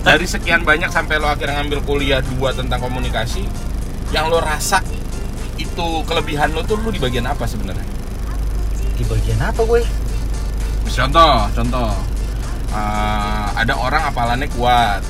Dari 0.00 0.24
sekian 0.24 0.64
banyak 0.64 0.88
sampai 0.88 1.20
lo 1.20 1.28
akhirnya 1.28 1.60
ngambil 1.60 1.84
kuliah 1.84 2.24
dua 2.24 2.56
tentang 2.56 2.80
komunikasi, 2.80 3.44
yang 4.16 4.32
lo 4.32 4.40
rasa 4.40 4.80
itu 5.60 5.88
kelebihan 6.08 6.56
lo 6.56 6.64
tuh 6.64 6.80
lo 6.80 6.88
di 6.88 6.96
bagian 6.96 7.28
apa 7.28 7.44
sebenarnya? 7.44 7.84
Di 9.00 9.04
bagian 9.08 9.40
apa 9.40 9.64
gue? 9.64 9.80
Contoh, 10.92 11.48
contoh. 11.56 11.90
Eh, 12.70 13.46
ada 13.56 13.72
orang 13.80 14.04
hafalannya 14.12 14.48
kuat, 14.52 15.00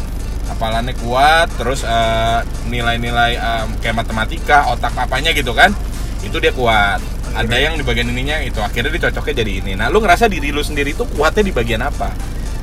hafalannya 0.46 0.94
kuat, 1.02 1.50
terus 1.58 1.82
eh, 1.82 2.38
nilai-nilai 2.70 3.34
eh, 3.34 3.64
kayak 3.82 4.06
matematika, 4.06 4.70
otak 4.70 4.94
apanya 4.94 5.34
gitu 5.34 5.50
kan, 5.50 5.74
itu 6.22 6.38
dia 6.38 6.54
kuat. 6.54 7.02
Ada 7.34 7.56
yang 7.58 7.74
di 7.78 7.82
bagian 7.82 8.10
ininya 8.10 8.38
itu 8.42 8.62
akhirnya 8.62 8.94
dicocoknya 8.94 9.42
jadi 9.42 9.52
ini. 9.62 9.72
Nah, 9.74 9.90
lu 9.90 9.98
ngerasa 10.02 10.30
diri 10.30 10.54
lu 10.54 10.62
sendiri 10.62 10.94
itu 10.94 11.02
kuatnya 11.14 11.46
di 11.46 11.54
bagian 11.54 11.82
apa? 11.82 12.14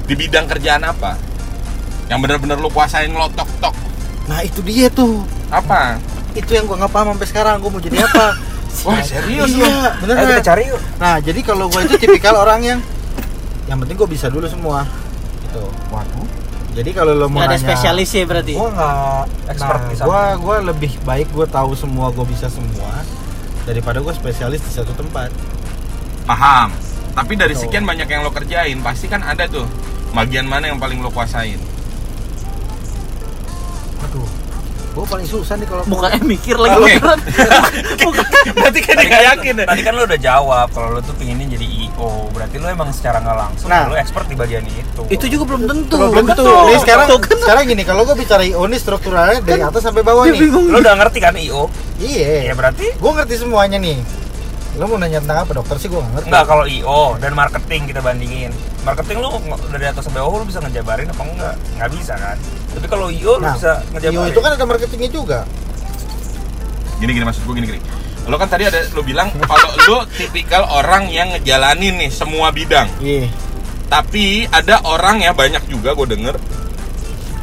Di 0.07 0.15
bidang 0.15 0.47
kerjaan 0.47 0.83
apa? 0.87 1.15
Yang 2.07 2.19
benar-benar 2.23 2.57
lu 2.59 2.71
kuasain 2.71 3.11
ngelotok 3.11 3.47
tok 3.59 3.75
Nah, 4.27 4.43
itu 4.43 4.59
dia 4.63 4.91
tuh. 4.91 5.23
apa? 5.47 5.99
Itu 6.35 6.51
yang 6.55 6.67
gue 6.67 6.75
nggak 6.75 6.91
paham 6.91 7.15
sampai 7.15 7.27
sekarang. 7.27 7.55
Gue 7.63 7.71
mau 7.71 7.79
jadi 7.83 8.03
apa? 8.03 8.35
Wah, 8.85 9.01
serius 9.01 9.49
lu? 9.57 9.65
iya, 9.65 9.89
Ayo 9.89 10.01
beneran. 10.03 10.27
kita 10.29 10.43
cari 10.53 10.63
yuk. 10.69 10.81
Nah, 11.01 11.15
jadi 11.17 11.39
kalau 11.41 11.65
gue 11.71 11.81
itu 11.87 11.95
tipikal 11.97 12.35
orang 12.37 12.59
yang 12.61 12.79
yang 13.65 13.77
penting 13.81 13.95
gue 13.97 14.09
bisa 14.09 14.29
dulu 14.29 14.45
semua. 14.45 14.85
Gitu. 15.43 15.63
Waduh. 15.89 16.27
Jadi 16.77 16.89
kalau 16.93 17.17
lo 17.17 17.25
mau 17.25 17.41
Nggak 17.41 17.49
ada 17.49 17.57
nanya, 17.57 17.65
spesialisnya 17.65 18.23
berarti. 18.29 18.53
Gue 18.53 18.69
nggak 18.69 19.21
Expert 19.49 19.81
nah, 19.81 19.89
di 19.89 19.95
sana. 19.97 20.07
Gue 20.07 20.21
gue 20.45 20.57
lebih 20.69 20.91
baik 21.01 21.27
gue 21.33 21.47
tahu 21.49 21.71
semua, 21.73 22.13
gue 22.13 22.25
bisa 22.29 22.45
semua 22.53 23.01
daripada 23.65 23.99
gue 23.99 24.13
spesialis 24.13 24.61
di 24.61 24.71
satu 24.71 24.93
tempat. 24.93 25.33
Paham. 26.29 26.69
Tapi 27.17 27.33
dari 27.33 27.57
Betul. 27.57 27.65
sekian 27.65 27.83
banyak 27.83 28.05
yang 28.05 28.21
lo 28.21 28.29
kerjain, 28.29 28.77
pasti 28.85 29.09
kan 29.09 29.25
ada 29.25 29.49
tuh 29.49 29.65
bagian 30.13 30.45
mana 30.45 30.69
yang 30.69 30.77
paling 30.77 31.01
lo 31.01 31.09
kuasain. 31.09 31.57
Aduh, 34.05 34.29
gue 34.97 35.05
paling 35.05 35.27
susah 35.29 35.53
nih 35.55 35.67
kalau 35.69 35.83
Mukanya 35.85 36.21
mikir 36.25 36.57
lagi 36.57 36.73
beneran. 36.73 37.19
Berarti 38.57 38.79
kan 38.81 38.93
dia 38.97 39.07
nggak 39.07 39.25
yakin 39.29 39.53
ya? 39.61 39.65
Tadi 39.69 39.81
kan 39.85 39.93
lu 39.93 40.03
udah 40.09 40.19
jawab 40.19 40.67
kalau 40.73 40.97
lu 40.97 40.99
tuh 41.05 41.13
pinginnya 41.13 41.53
jadi 41.53 41.67
IO. 41.85 42.33
Berarti 42.33 42.57
lu 42.57 42.65
emang 42.65 42.89
secara 42.89 43.21
nggak 43.21 43.37
langsung 43.37 43.69
Nah. 43.69 43.85
lu 43.85 43.93
expert 43.93 44.25
di 44.25 44.33
bagian 44.33 44.65
itu. 44.65 45.01
Itu 45.13 45.25
juga 45.29 45.53
belum 45.53 45.69
tentu. 45.69 45.97
Belum 46.01 46.25
tentu. 46.25 46.41
Betul. 46.41 46.65
Nih 46.73 46.79
sekarang 46.81 47.05
kan. 47.13 47.37
sekarang 47.37 47.63
gini, 47.69 47.83
kalau 47.85 48.01
gue 48.03 48.15
bicara 48.17 48.41
IO 48.41 48.63
nih 48.65 48.79
strukturalnya 48.81 49.39
dari 49.45 49.61
atas 49.61 49.85
sampai 49.85 50.01
bawah 50.01 50.25
nih. 50.25 50.39
lu 50.49 50.77
udah 50.81 50.93
ngerti 50.97 51.19
kan 51.21 51.37
IO? 51.37 51.69
Ya 52.01 52.49
Iya. 52.49 52.53
berarti 52.53 52.93
Gue 52.97 53.11
ngerti 53.13 53.35
semuanya 53.37 53.77
nih. 53.77 54.01
Lo 54.77 54.85
mau 54.85 54.97
nanya 55.01 55.17
tentang 55.17 55.41
apa 55.41 55.51
dokter 55.57 55.75
sih 55.81 55.89
gue 55.89 55.97
nggak 55.97 56.13
ngerti 56.13 56.27
Enggak 56.29 56.45
kalau 56.45 56.65
IO 56.69 57.01
dan 57.17 57.31
marketing 57.33 57.81
kita 57.89 57.99
bandingin. 57.99 58.51
Marketing 58.85 59.17
lu 59.25 59.29
dari 59.73 59.85
atas 59.89 60.05
sampai 60.05 60.21
bawah 60.21 60.37
lu 60.37 60.45
bisa 60.45 60.61
ngejabarin 60.61 61.09
apa 61.09 61.23
enggak? 61.25 61.55
Nggak 61.81 61.89
bisa 61.97 62.13
kan. 62.13 62.37
Tapi 62.77 62.85
kalau 62.85 63.09
IO 63.09 63.41
lu 63.41 63.45
nah 63.45 63.57
bisa 63.57 63.81
ngejabarin. 63.89 64.13
Iyo 64.13 64.21
itu 64.29 64.39
kan 64.39 64.51
ada 64.53 64.65
marketingnya 64.69 65.09
juga 65.09 65.39
Gini 66.97 67.11
gini 67.13 67.25
maksud 67.25 67.41
gue 67.45 67.53
gini 67.57 67.67
gini. 67.73 67.81
Lo 68.29 68.37
kan 68.37 68.49
tadi 68.49 68.69
ada 68.69 68.79
lo 68.93 69.01
bilang 69.01 69.33
kalau 69.33 69.69
lo 69.89 69.97
tipikal 70.13 70.65
orang 70.69 71.09
yang 71.09 71.33
ngejalanin 71.33 71.97
nih 71.97 72.09
semua 72.13 72.53
bidang. 72.53 72.85
iya 73.01 73.29
Tapi 73.87 74.45
ada 74.51 74.83
orang 74.85 75.25
ya 75.25 75.31
banyak 75.33 75.65
juga 75.69 75.97
gue 75.97 76.07
denger 76.13 76.35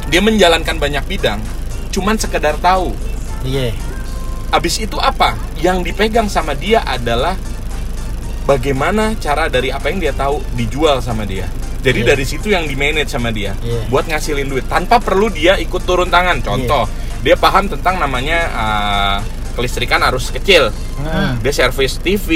dia 0.05 0.21
menjalankan 0.21 0.77
banyak 0.77 1.01
bidang, 1.09 1.41
cuman 1.89 2.13
sekedar 2.21 2.61
tahu. 2.61 2.93
iya 3.41 3.73
Abis 4.53 4.77
itu 4.77 4.95
apa? 5.01 5.33
Yang 5.59 5.91
dipegang 5.91 6.27
sama 6.27 6.53
dia 6.53 6.83
adalah 6.83 7.35
bagaimana 8.45 9.17
cara 9.17 9.49
dari 9.49 9.73
apa 9.73 9.89
yang 9.89 9.99
dia 9.99 10.13
tahu 10.13 10.41
dijual 10.53 11.01
sama 11.01 11.25
dia. 11.25 11.49
Jadi 11.85 12.01
Iya. 12.01 12.09
dari 12.17 12.25
situ 12.25 12.49
yang 12.49 12.65
di 12.65 12.73
manage 12.73 13.13
sama 13.13 13.29
dia 13.29 13.53
Iya. 13.61 13.89
buat 13.93 14.09
ngasilin 14.09 14.49
duit 14.49 14.65
tanpa 14.65 14.97
perlu 14.97 15.29
dia 15.29 15.57
ikut 15.57 15.85
turun 15.85 16.09
tangan. 16.09 16.41
Contoh, 16.41 16.89
dia 17.21 17.37
paham 17.37 17.69
tentang 17.69 18.01
namanya 18.01 18.39
uh, 18.53 19.17
kelistrikan 19.53 20.01
arus 20.09 20.33
kecil. 20.33 20.73
Hmm. 20.97 21.37
Dia 21.45 21.53
servis 21.53 22.01
TV, 22.01 22.27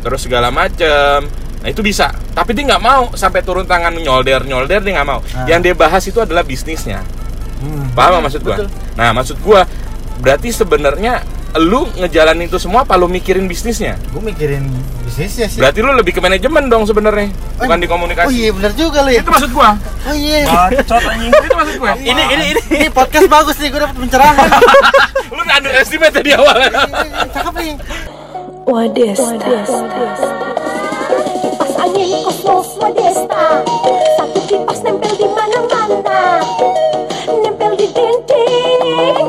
terus 0.00 0.24
segala 0.24 0.48
macem. 0.48 1.28
Nah 1.62 1.68
itu 1.70 1.78
bisa, 1.84 2.10
tapi 2.34 2.56
dia 2.56 2.74
nggak 2.74 2.82
mau 2.82 3.12
sampai 3.14 3.44
turun 3.46 3.62
tangan 3.68 3.94
nyolder 3.94 4.42
nyolder 4.42 4.82
dia 4.82 4.92
nggak 4.98 5.08
mau. 5.08 5.20
Ah. 5.36 5.46
Yang 5.46 5.60
dia 5.70 5.74
bahas 5.76 6.02
itu 6.08 6.18
adalah 6.18 6.42
bisnisnya. 6.42 7.04
Hmm. 7.62 7.92
Paham 7.94 8.18
nggak 8.18 8.24
maksud 8.26 8.40
gua? 8.42 8.56
betul. 8.56 8.68
Nah, 8.98 9.10
maksud 9.14 9.36
gua 9.44 9.60
berarti 10.18 10.48
sebenarnya 10.50 11.22
lu 11.54 11.84
ngejalanin 11.94 12.48
itu 12.48 12.56
semua 12.56 12.80
apa 12.80 12.96
lu 12.96 13.04
mikirin 13.06 13.44
bisnisnya? 13.44 14.00
gue 14.08 14.22
mikirin 14.22 14.64
bisnisnya 15.04 15.46
sih 15.46 15.60
Berarti 15.60 15.84
lu 15.84 15.92
lebih 15.92 16.16
ke 16.16 16.20
manajemen 16.20 16.64
dong 16.66 16.84
sebenarnya, 16.84 17.28
bukan 17.58 17.76
di 17.76 17.84
oh 17.84 17.90
komunikasi. 17.90 18.32
iya 18.32 18.50
benar 18.50 18.72
juga 18.72 19.04
lo 19.04 19.10
ya 19.10 19.20
Itu 19.20 19.30
maksud 19.30 19.50
gua. 19.52 19.70
oh 20.02 20.14
iya 20.14 20.48
Bacot 20.48 21.02
anjing. 21.04 21.28
Itu 21.30 21.52
maksud 21.52 21.76
gua. 21.76 21.92
Ini 22.10 22.22
ini 22.30 22.44
ini 22.50 22.60
ini 22.72 22.86
podcast 22.88 23.28
bagus 23.28 23.56
nih 23.58 23.68
gue 23.68 23.80
dapet 23.80 23.96
pencerahan 23.98 24.48
lu 25.32 25.42
underestimate 25.42 26.12
tadi 26.12 26.30
awal. 26.32 26.56
Cakep 27.28 27.54
nih 27.58 27.76
Wadesta. 28.62 29.36
Kipas 31.42 31.72
angin 31.76 32.08
kosmos 32.22 32.68
Wadesta. 32.78 33.44
Satu 34.16 34.40
kipas 34.46 34.80
nempel 34.80 35.12
di 35.12 35.26
mana-mana. 35.28 36.40
Nempel 37.28 37.72
di 37.74 37.86
dinding, 37.88 39.28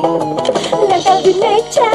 nempel 0.86 1.18
di 1.22 1.34
meja, 1.36 1.90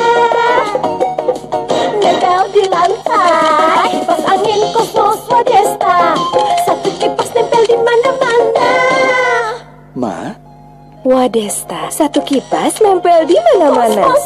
Wadesta, 11.09 11.89
satu 11.89 12.21
kipas 12.21 12.85
nempel 12.85 13.25
di 13.25 13.33
mana-mana. 13.41 14.13
oh 14.13 14.21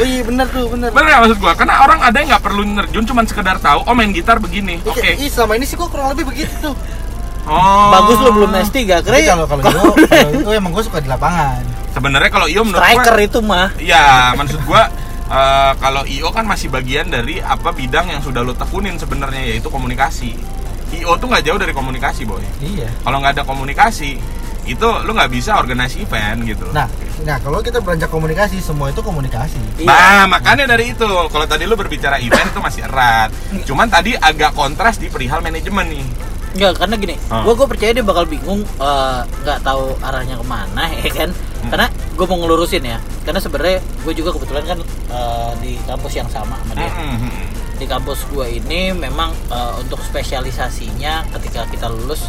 iya 0.00 0.24
benar 0.24 0.48
tuh 0.48 0.64
benar 0.72 0.88
Bener 0.88 1.12
nggak 1.12 1.20
maksud 1.28 1.38
gua? 1.44 1.52
Karena 1.52 1.84
orang 1.84 2.00
ada 2.00 2.16
yang 2.16 2.32
nggak 2.32 2.40
perlu 2.40 2.62
nerjun, 2.64 3.04
cuman 3.04 3.28
sekedar 3.28 3.60
tahu, 3.60 3.84
oh 3.84 3.92
main 3.92 4.16
gitar 4.16 4.40
begini. 4.40 4.80
Iya, 4.80 4.88
Oke. 4.88 5.10
iya, 5.12 5.28
selama 5.28 5.60
ini 5.60 5.68
sih 5.68 5.76
gue 5.76 5.84
kurang 5.84 6.16
lebih 6.16 6.24
begitu 6.32 6.56
tuh 6.56 6.72
Oh. 7.44 7.90
bagus 7.90 8.16
lu 8.22 8.30
belum 8.32 8.54
S3 8.54 9.02
keren 9.02 9.18
Tapi 9.18 9.26
kalau 9.26 9.44
kalau 9.44 9.62
gue 9.66 10.06
kalau 10.06 10.30
itu 10.30 10.50
emang 10.54 10.70
gue 10.72 10.84
suka 10.86 11.02
di 11.02 11.10
lapangan 11.10 11.58
Sebenarnya 11.90 12.30
kalau 12.30 12.46
Io 12.46 12.62
menurut 12.62 12.80
striker 12.80 13.12
gua, 13.12 13.26
itu 13.26 13.38
mah 13.42 13.68
ya 13.82 14.30
maksud 14.32 14.62
gua 14.62 14.86
eh, 15.36 15.72
kalau 15.76 16.06
IO 16.06 16.30
kan 16.30 16.46
masih 16.46 16.70
bagian 16.70 17.10
dari 17.10 17.42
apa 17.42 17.74
bidang 17.74 18.08
yang 18.08 18.22
sudah 18.22 18.46
lo 18.46 18.54
tekunin 18.54 18.94
sebenarnya 18.94 19.42
yaitu 19.42 19.66
komunikasi. 19.66 20.38
IO 20.94 21.18
tuh 21.18 21.26
nggak 21.26 21.42
jauh 21.42 21.58
dari 21.58 21.74
komunikasi 21.74 22.22
boy. 22.22 22.38
iya 22.62 22.86
Kalau 23.02 23.18
nggak 23.18 23.34
ada 23.34 23.44
komunikasi 23.44 24.22
itu 24.62 24.86
lu 25.02 25.10
nggak 25.10 25.26
bisa 25.28 25.58
organisasi 25.58 26.02
event 26.02 26.38
gitu. 26.44 26.66
nah 26.70 26.86
nah 27.22 27.38
kalau 27.38 27.58
kita 27.58 27.78
beranjak 27.78 28.06
komunikasi 28.08 28.58
semua 28.58 28.90
itu 28.90 28.98
komunikasi 28.98 29.58
Iya. 29.78 29.86
Nah, 29.90 30.24
makanya 30.28 30.66
dari 30.68 30.90
itu. 30.90 31.02
Kalau 31.06 31.46
tadi 31.46 31.66
lu 31.66 31.74
berbicara 31.74 32.18
event 32.18 32.46
itu 32.46 32.58
masih 32.58 32.82
erat. 32.82 33.30
Cuman 33.62 33.86
tadi 33.86 34.14
agak 34.14 34.52
kontras 34.52 34.98
di 34.98 35.06
perihal 35.06 35.38
manajemen 35.38 35.86
nih. 35.88 36.06
Enggak, 36.52 36.72
karena 36.78 36.94
gini, 36.94 37.14
Ah. 37.26 37.42
gue 37.42 37.54
gue 37.54 37.64
percaya 37.64 37.90
dia 37.90 38.04
bakal 38.04 38.26
bingung 38.26 38.60
eh, 38.62 39.20
nggak 39.24 39.58
tahu 39.62 39.96
arahnya 39.98 40.36
ke 40.36 40.46
mana 40.46 40.84
ya 41.02 41.10
kan. 41.10 41.30
Karena 41.66 41.86
gue 41.90 42.26
mau 42.26 42.38
ngelurusin 42.38 42.82
ya. 42.84 42.98
Karena 43.22 43.38
sebenarnya 43.38 43.78
gue 44.02 44.12
juga 44.14 44.30
kebetulan 44.34 44.64
kan 44.66 44.78
eh, 45.10 45.52
di 45.58 45.72
kampus 45.82 46.12
yang 46.14 46.28
sama 46.28 46.54
sama 46.62 46.72
dia. 46.76 46.90
Mm-mm. 46.90 47.30
Di 47.78 47.86
kampus 47.86 48.26
gue 48.28 48.46
ini 48.52 48.92
memang 48.92 49.30
eh, 49.48 49.72
untuk 49.78 49.98
spesialisasinya 50.02 51.26
ketika 51.32 51.66
kita 51.66 51.86
lulus 51.86 52.28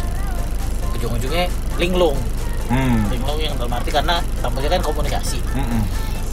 ujung-ujungnya 0.94 1.46
linglung. 1.76 2.16
Hmm. 2.64 3.04
Linglung 3.08 3.38
yang 3.38 3.54
dalam 3.54 3.72
arti 3.72 3.90
karena 3.90 4.24
kampusnya 4.40 4.70
kan 4.70 4.82
komunikasi 4.82 5.36
Mm-mm. 5.52 5.84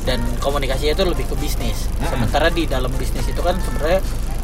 dan 0.02 0.20
komunikasinya 0.38 0.94
itu 0.94 1.04
lebih 1.06 1.26
ke 1.28 1.36
bisnis. 1.36 1.92
Mm-mm. 1.92 2.08
Sementara 2.10 2.48
di 2.48 2.64
dalam 2.64 2.92
bisnis 2.94 3.26
itu 3.26 3.40
kan 3.40 3.60
sebenarnya 3.60 4.00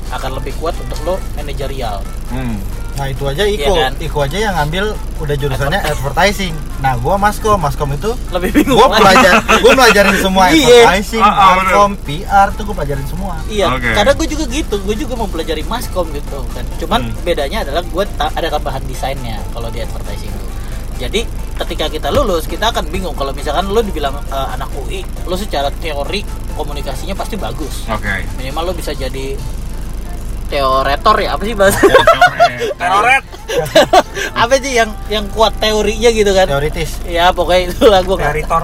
akan 0.10 0.32
lebih 0.36 0.56
kuat 0.56 0.76
untuk 0.78 1.00
lo 1.04 1.16
manajerial. 1.34 2.00
Hmm. 2.28 2.60
nah 2.94 3.06
itu 3.06 3.24
aja 3.24 3.46
Iko 3.46 3.62
Iya 3.70 3.82
kan? 3.84 3.94
Iko 4.02 4.20
aja 4.20 4.38
yang 4.42 4.56
ngambil 4.58 4.90
udah 5.18 5.36
jurusannya 5.38 5.78
advertising 5.80 6.50
nah 6.78 6.98
gue 6.98 7.14
maskom 7.16 7.54
maskom 7.56 7.94
itu 7.94 8.10
Lebih 8.28 8.50
bingung. 8.52 8.74
gue 8.74 8.90
lagi. 8.90 8.98
belajar 9.00 9.34
gue 9.54 9.70
belajarin 9.72 10.18
semua 10.18 10.44
Iya. 10.50 10.66
advertising 10.82 11.22
Ah, 11.22 11.30
ah, 11.30 11.52
markom 11.54 11.92
PR 12.02 12.48
tuh 12.52 12.64
gue 12.66 12.74
pelajarin 12.74 13.06
semua 13.06 13.38
Iya, 13.46 13.66
Oke. 13.70 13.94
karena 13.94 14.12
gue 14.12 14.28
juga 14.28 14.44
gitu, 14.50 14.76
gue 14.82 14.96
juga 14.98 15.14
mau 15.14 15.30
pelajari 15.30 15.62
maskom 15.64 16.10
gitu 16.10 16.42
kan. 16.50 16.66
Cuman 16.78 17.00
Hmm. 17.06 17.22
bedanya 17.22 17.58
adalah 17.62 17.86
gue 17.86 18.04
ada 18.18 18.48
tambahan 18.50 18.82
desainnya 18.84 19.46
kalau 19.52 19.70
di 19.70 19.80
advertising. 19.80 20.34
Jadi 20.98 21.22
ketika 21.58 21.86
kita 21.90 22.10
lulus, 22.10 22.50
kita 22.50 22.74
akan 22.74 22.90
bingung 22.90 23.14
kalau 23.14 23.32
misalkan 23.34 23.70
lo 23.70 23.82
dibilang 23.86 24.18
eh, 24.18 24.48
anak 24.58 24.70
UI, 24.74 25.06
lo 25.30 25.38
secara 25.38 25.70
teori 25.70 26.26
komunikasinya 26.58 27.14
pasti 27.14 27.38
bagus. 27.38 27.86
Oke. 27.90 28.26
Minimal 28.42 28.70
lo 28.70 28.74
bisa 28.74 28.92
jadi 28.98 29.38
teoretor 30.48 31.16
ya 31.20 31.36
apa 31.36 31.44
sih 31.44 31.56
bahasa 31.60 31.80
Teroret. 32.80 33.24
apa 34.48 34.54
sih 34.64 34.80
yang 34.80 34.96
yang 35.12 35.28
kuat 35.36 35.60
teorinya 35.60 36.08
gitu 36.08 36.32
kan 36.32 36.48
teoritis 36.48 37.04
ya 37.04 37.36
pokoknya 37.36 37.76
itulah 37.76 38.00
gue 38.00 38.16
nggak 38.16 38.34
Teritor. 38.34 38.64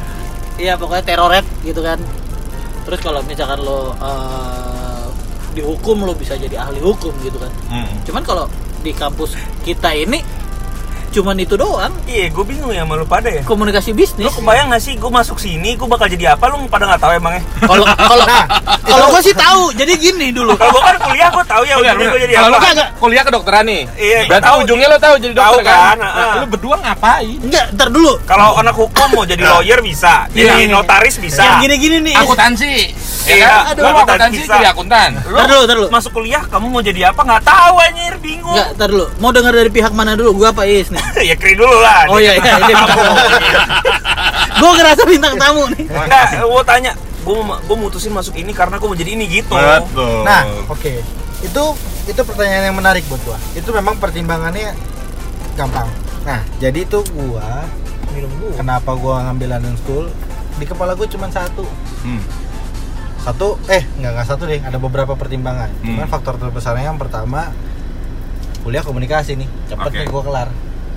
Iya 0.53 0.73
pokoknya 0.79 1.03
teroret 1.03 1.45
gitu 1.65 1.81
kan. 1.84 1.99
Terus 2.88 2.99
kalau 3.03 3.19
misalkan 3.27 3.59
lo 3.61 3.91
eh, 3.99 5.05
dihukum 5.53 6.07
lo 6.07 6.13
bisa 6.15 6.39
jadi 6.39 6.55
ahli 6.61 6.79
hukum 6.81 7.13
gitu 7.21 7.38
kan. 7.38 7.51
Mm. 7.69 8.05
Cuman 8.07 8.23
kalau 8.25 8.45
di 8.84 8.91
kampus 8.91 9.36
kita 9.63 9.95
ini 9.95 10.19
cuman 11.14 11.38
itu 11.38 11.53
doang 11.53 11.93
Iya, 12.03 12.28
gue 12.28 12.43
bingung 12.43 12.70
ya 12.70 12.82
sama 12.82 12.93
lu 12.95 13.05
pada 13.05 13.30
ya. 13.30 13.41
komunikasi 13.43 13.89
Lu 13.89 13.95
bisnis. 13.95 14.34
kebayang 14.34 14.68
gak 14.68 14.82
sih 14.82 14.93
gue 14.93 15.07
masuk 15.07 15.38
sini, 15.38 15.74
gue 15.74 15.86
bakal 15.86 16.05
jadi 16.07 16.34
apa? 16.34 16.49
Lu 16.49 16.66
pada 16.66 16.86
nggak 16.86 16.99
tahu 16.99 17.11
emangnya? 17.14 17.41
Kalau 17.59 17.86
kalau 18.09 18.26
kalau 18.84 19.05
gue 19.09 19.22
sih 19.22 19.34
tahu. 19.34 19.64
Jadi 19.74 19.93
gini 19.95 20.28
dulu. 20.30 20.53
Kalau 20.53 20.72
gue 20.72 20.84
kan 20.84 20.97
kuliah, 20.99 21.30
gue 21.30 21.45
tahu 21.45 21.64
ya 21.64 21.76
ujungnya 21.76 21.95
bener. 21.95 22.09
gue 22.09 22.22
jadi 22.22 22.34
Kalau 22.36 22.47
lu 22.47 22.55
apa. 22.55 22.66
kan 22.66 22.76
kuliah 22.97 23.24
kedokteran 23.24 23.64
nih. 23.64 23.82
Iya, 23.95 24.20
Berarti 24.28 24.45
tahu. 24.45 24.57
ujungnya 24.64 24.88
lo 24.88 24.97
tahu 24.97 25.16
jadi 25.20 25.34
Tahu 25.34 25.53
dokter 25.55 25.66
kan? 25.68 25.78
kan, 25.80 25.97
Nah, 25.99 26.11
ah. 26.11 26.34
lu 26.36 26.45
berdua 26.47 26.76
ngapain? 26.80 27.38
Enggak, 27.39 27.66
ntar 27.72 27.88
dulu. 27.89 28.11
Kalau 28.24 28.47
anak 28.55 28.76
hukum 28.76 29.07
mau 29.11 29.24
jadi 29.24 29.43
lawyer 29.43 29.80
bisa, 29.80 30.26
jadi 30.30 30.53
Iya. 30.59 30.72
notaris 30.72 31.16
bisa. 31.16 31.41
Yang 31.43 31.55
gini-gini 31.64 31.97
nih. 32.03 32.16
Akuntansi. 32.18 32.74
Ya 33.24 33.34
Iya, 33.34 33.45
kan? 33.45 33.61
aduh, 33.70 33.80
Lu 33.80 33.86
mau 33.86 33.93
akuntan 33.95 34.03
akuntansi 34.09 34.38
bisa. 34.39 34.53
jadi 34.53 34.68
akuntan. 34.70 35.09
Lu 35.22 35.36
Ntar 35.36 35.47
dulu, 35.47 35.61
ntar 35.64 35.76
dulu. 35.78 35.88
masuk 35.89 36.11
kuliah, 36.11 36.43
kamu 36.43 36.66
mau 36.68 36.82
jadi 36.82 37.01
apa? 37.07 37.22
Nggak 37.22 37.43
tahu 37.43 37.76
anjir, 37.80 38.14
bingung. 38.20 38.51
Enggak, 38.51 38.68
ntar 38.74 38.88
dulu. 38.89 39.05
Mau 39.18 39.32
dengar 39.32 39.53
dari 39.53 39.70
pihak 39.70 39.91
mana 39.91 40.11
dulu? 40.14 40.30
Gua 40.36 40.49
apa 40.49 40.64
Is 40.66 40.89
nih? 40.89 41.02
ya 41.29 41.35
kiri 41.37 41.55
dulu 41.55 41.77
lah. 41.79 42.07
Oh 42.09 42.19
iya 42.19 42.37
iya, 42.37 42.57
ini 42.59 42.73
bintang 42.73 42.89
tamu. 42.95 43.15
Gua 44.59 44.71
ngerasa 44.77 45.01
bintang 45.07 45.35
tamu 45.35 45.63
nih. 45.73 45.85
Enggak, 45.89 46.27
gue 46.45 46.63
tanya, 46.63 46.91
gue 47.25 47.35
gue 47.41 47.77
mutusin 47.77 48.13
masuk 48.13 48.35
ini 48.37 48.51
karena 48.55 48.77
gue 48.79 48.87
mau 48.87 48.97
jadi 48.97 49.11
ini 49.17 49.25
gitu. 49.27 49.53
Betul. 49.53 50.23
Nah, 50.23 50.43
oke. 50.69 50.93
Itu 51.43 51.63
itu 52.03 52.21
pertanyaan 52.23 52.71
yang 52.71 52.77
menarik 52.77 53.03
buat 53.07 53.19
gua. 53.23 53.37
Itu 53.55 53.71
memang 53.71 53.95
pertimbangannya 53.99 54.75
gampang. 55.55 55.87
Nah, 56.23 56.39
jadi 56.59 56.83
itu 56.83 56.99
gua 57.15 57.67
Minum 58.11 58.31
gua. 58.39 58.51
kenapa 58.59 58.91
gua 58.95 59.27
ngambil 59.27 59.59
London 59.59 59.75
School 59.79 60.05
di 60.59 60.65
kepala 60.67 60.95
gua 60.95 61.07
cuma 61.07 61.27
satu. 61.31 61.63
Hmm. 62.03 62.23
Satu 63.23 63.55
eh 63.71 63.83
nggak 63.99 64.11
nggak 64.19 64.27
satu 64.27 64.43
deh, 64.47 64.59
ada 64.59 64.75
beberapa 64.79 65.15
pertimbangan. 65.15 65.71
Hmm. 65.83 65.95
Cuman 65.95 66.07
faktor 66.11 66.35
terbesarnya 66.39 66.91
yang 66.91 66.99
pertama 66.99 67.51
kuliah 68.63 68.83
komunikasi 68.83 69.39
nih. 69.39 69.47
Cepet 69.71 69.91
Oke. 69.91 69.99
nih 69.99 70.07
gua 70.11 70.23
kelar. 70.23 70.49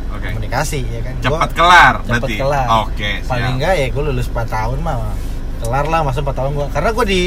Oke. 0.09 0.26
Komunikasi 0.28 0.80
ya 0.82 1.00
kan. 1.02 1.14
Gua 1.16 1.24
Cepat 1.38 1.50
kelar 1.52 1.94
cepet 1.98 2.11
berarti. 2.16 2.34
kelar. 2.36 2.66
Oke, 2.82 3.11
Paling 3.22 3.42
siap. 3.42 3.54
enggak 3.54 3.72
ya 3.74 3.86
gua 3.88 4.02
lulus 4.04 4.26
4 4.26 4.46
tahun 4.46 4.78
mah 4.80 4.96
kelar 5.59 5.86
lah 5.86 6.00
masa 6.02 6.18
4 6.20 6.32
tahun 6.32 6.50
gua. 6.52 6.66
Karena 6.68 6.90
gua 6.90 7.04
di 7.04 7.20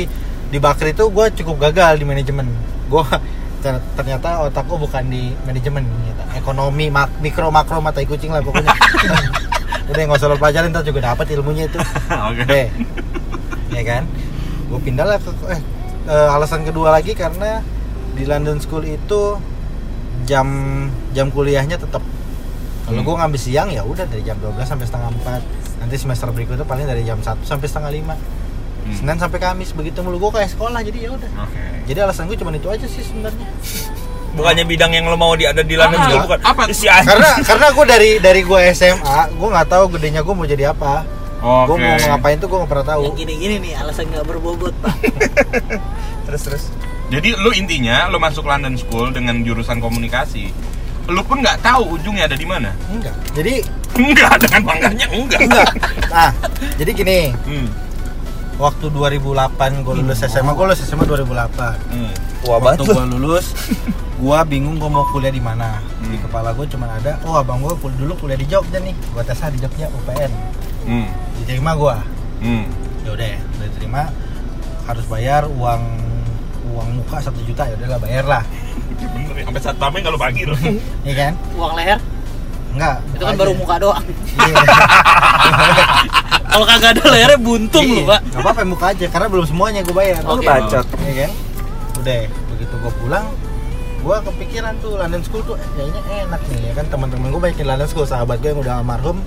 di 0.46 0.58
Bakri 0.58 0.92
itu 0.92 1.04
gua 1.08 1.26
cukup 1.30 1.56
gagal 1.62 1.98
di 1.98 2.06
manajemen. 2.06 2.48
Gua 2.86 3.04
ter- 3.62 3.84
ternyata 3.94 4.42
otak 4.42 4.64
gua 4.66 4.80
bukan 4.80 5.04
di 5.06 5.36
manajemen 5.44 5.84
ternyata. 5.84 6.24
ekonomi 6.32 6.88
mak- 6.88 7.20
mikro 7.20 7.50
makro 7.50 7.80
mata 7.80 8.00
kucing 8.00 8.30
lah 8.30 8.40
pokoknya 8.40 8.70
udah 9.90 10.02
nggak 10.06 10.16
usah 10.16 10.30
lo 10.30 10.38
pelajarin 10.38 10.70
ntar 10.70 10.86
juga 10.86 11.02
dapat 11.04 11.26
ilmunya 11.28 11.66
itu 11.66 11.82
Oke. 12.30 12.46
deh 12.46 12.68
ya 13.68 13.82
kan 13.84 14.06
gue 14.64 14.80
pindah 14.80 15.04
lah 15.04 15.18
ke 15.18 15.34
eh 15.50 15.58
eh, 16.06 16.30
alasan 16.30 16.62
kedua 16.62 16.94
lagi 16.94 17.12
karena 17.12 17.66
di 18.14 18.24
London 18.24 18.62
School 18.62 18.86
itu 18.86 19.42
jam 20.24 20.48
jam 21.10 21.28
kuliahnya 21.28 21.76
tetap 21.76 22.06
kalau 22.90 22.98
Hmm. 22.98 23.06
gue 23.06 23.16
ngambil 23.16 23.40
siang 23.40 23.70
ya 23.70 23.82
udah 23.82 24.04
dari 24.04 24.22
jam 24.22 24.36
12 24.36 24.66
sampai 24.66 24.84
setengah 24.84 25.10
4 25.16 25.42
nanti 25.80 25.96
semester 25.96 26.28
berikutnya 26.28 26.64
paling 26.64 26.84
dari 26.84 27.04
jam 27.04 27.18
1 27.18 27.38
sampai 27.44 27.66
setengah 27.66 27.92
5 27.94 28.18
Hmm. 28.80 28.96
Senin 28.96 29.18
sampai 29.18 29.38
Kamis 29.38 29.70
begitu 29.72 30.00
mulu 30.00 30.18
gue 30.20 30.32
kayak 30.36 30.50
sekolah 30.50 30.82
jadi 30.82 31.00
ya 31.00 31.10
udah 31.12 31.30
Oke. 31.40 31.62
jadi 31.86 32.00
alasan 32.02 32.26
gue 32.26 32.36
cuma 32.36 32.50
itu 32.50 32.66
aja 32.66 32.86
sih 32.86 33.02
sebenarnya 33.02 33.46
Bukannya 34.30 34.62
bidang 34.64 34.92
yang 34.92 35.06
lo 35.06 35.16
mau 35.16 35.34
di 35.34 35.44
ada 35.44 35.62
di 35.62 35.74
London 35.74 35.98
Ah, 35.98 36.06
School 36.06 36.22
bukan? 36.24 36.40
apa? 36.44 36.64
Si 36.70 36.86
karena 36.86 37.30
karena 37.50 37.68
gue 37.70 37.86
dari 37.88 38.12
dari 38.18 38.42
gue 38.42 38.60
SMA 38.72 39.04
gue 39.32 39.48
nggak 39.48 39.68
tahu 39.68 39.86
gedenya 39.92 40.22
gue 40.22 40.32
mau 40.32 40.46
jadi 40.46 40.70
apa 40.70 41.02
gue 41.40 41.46
Oke. 41.72 41.80
mau 41.80 41.98
ngapain 41.98 42.36
tuh 42.36 42.48
gue 42.48 42.58
nggak 42.58 42.72
pernah 42.72 42.88
tahu 42.88 43.02
Yang 43.06 43.18
gini-gini 43.20 43.56
nih 43.60 43.74
alasan 43.76 44.06
nggak 44.08 44.26
berbobot 44.26 44.74
pak. 44.80 44.96
terus 46.26 46.42
terus. 46.42 46.64
Jadi 47.10 47.34
lu 47.36 47.50
intinya 47.52 48.06
lu 48.06 48.18
masuk 48.18 48.44
London 48.44 48.74
School 48.76 49.10
dengan 49.10 49.40
jurusan 49.40 49.78
komunikasi. 49.78 50.54
Lu 51.10 51.22
pun 51.22 51.38
nggak 51.38 51.60
tahu 51.60 51.96
ujungnya 51.96 52.26
ada 52.26 52.34
di 52.34 52.46
mana. 52.46 52.70
enggak 52.88 53.14
jadi 53.32 53.66
Enggak, 53.92 54.40
dengan 54.40 54.62
bangganya 54.64 55.08
enggak. 55.10 55.42
enggak 55.42 55.70
nah 56.08 56.30
jadi 56.78 56.92
gini 56.94 57.20
Hmm. 57.42 57.68
waktu 58.56 58.86
2008 58.88 59.50
gue 59.82 59.94
lulus 59.98 60.20
SMA 60.22 60.52
gue 60.52 60.66
lulus 60.66 60.82
SMA 60.82 61.04
2008 61.04 61.76
Hmm. 61.90 62.12
Wah 62.42 62.58
waktu 62.62 62.84
gue 62.86 63.06
lulus 63.10 63.52
gue 64.16 64.40
bingung 64.46 64.76
gue 64.76 64.88
mau 64.88 65.04
kuliah 65.08 65.30
di 65.30 65.40
mana 65.40 65.80
di 66.00 66.14
Hmm. 66.14 66.22
kepala 66.22 66.52
gue 66.52 66.68
cuma 66.68 66.88
ada 66.90 67.18
oh 67.24 67.36
abang 67.36 67.60
gue 67.60 67.74
kul- 67.76 67.96
dulu 67.96 68.14
kuliah 68.18 68.36
di 68.36 68.46
Jogja 68.46 68.78
nih 68.78 68.94
gue 68.94 69.22
tes 69.22 69.40
di 69.50 69.58
Jogja 69.58 69.88
UPN 69.90 70.32
Hmm. 70.86 71.08
diterima 71.38 71.72
gue 71.74 71.96
Hmm. 72.40 72.66
ya 73.02 73.10
udah 73.12 73.28
udah 73.58 73.68
diterima 73.68 74.02
harus 74.86 75.06
bayar 75.06 75.44
uang 75.46 75.82
uang 76.70 76.90
muka 76.96 77.18
satu 77.20 77.40
juta 77.42 77.64
ya 77.64 77.74
udahlah 77.76 78.00
bayar 78.00 78.26
lah 78.26 78.44
Bener 79.00 79.36
ya, 79.40 79.44
sampai 79.46 79.62
saat 79.62 79.78
pameng 79.78 80.02
kalau 80.02 80.16
pagi 80.16 80.44
loh. 80.44 80.58
iya 81.08 81.14
kan 81.18 81.34
Uang 81.54 81.74
leher 81.74 82.00
enggak 82.70 82.96
itu 83.10 83.24
kan 83.24 83.34
aja. 83.34 83.40
baru 83.40 83.54
muka 83.54 83.76
doang. 83.78 84.06
iya 84.38 84.56
Kalau 86.50 86.66
kagak 86.66 86.92
ada 86.92 87.04
lehernya 87.08 87.38
buntung 87.40 87.82
Iya, 87.82 87.94
lu 87.96 88.10
pak. 88.10 88.20
nggak 88.28 88.42
apa-apa 88.42 88.62
muka 88.64 88.86
aja 88.90 89.06
karena 89.06 89.28
belum 89.28 89.46
semuanya 89.46 89.80
gue 89.82 89.94
bayar 89.94 90.22
Oke. 90.24 90.42
bacot. 90.44 90.86
Iya 91.00 91.14
kan 91.20 91.32
udah 91.96 92.20
begitu 92.50 92.76
gue 92.76 92.94
pulang 92.98 93.26
gue 94.00 94.16
kepikiran 94.24 94.74
tuh 94.80 94.96
London 94.96 95.22
School 95.22 95.44
tuh 95.44 95.56
eh, 95.56 95.68
kayaknya 95.76 96.02
enak 96.24 96.42
nih 96.48 96.60
ya 96.64 96.74
kan 96.74 96.86
teman-teman 96.88 97.28
gue 97.28 97.42
banyak 97.42 97.58
di 97.58 97.66
London 97.66 97.86
School 97.86 98.08
sahabat 98.08 98.40
gue 98.40 98.50
yang 98.50 98.62
udah 98.62 98.80
almarhum 98.80 99.20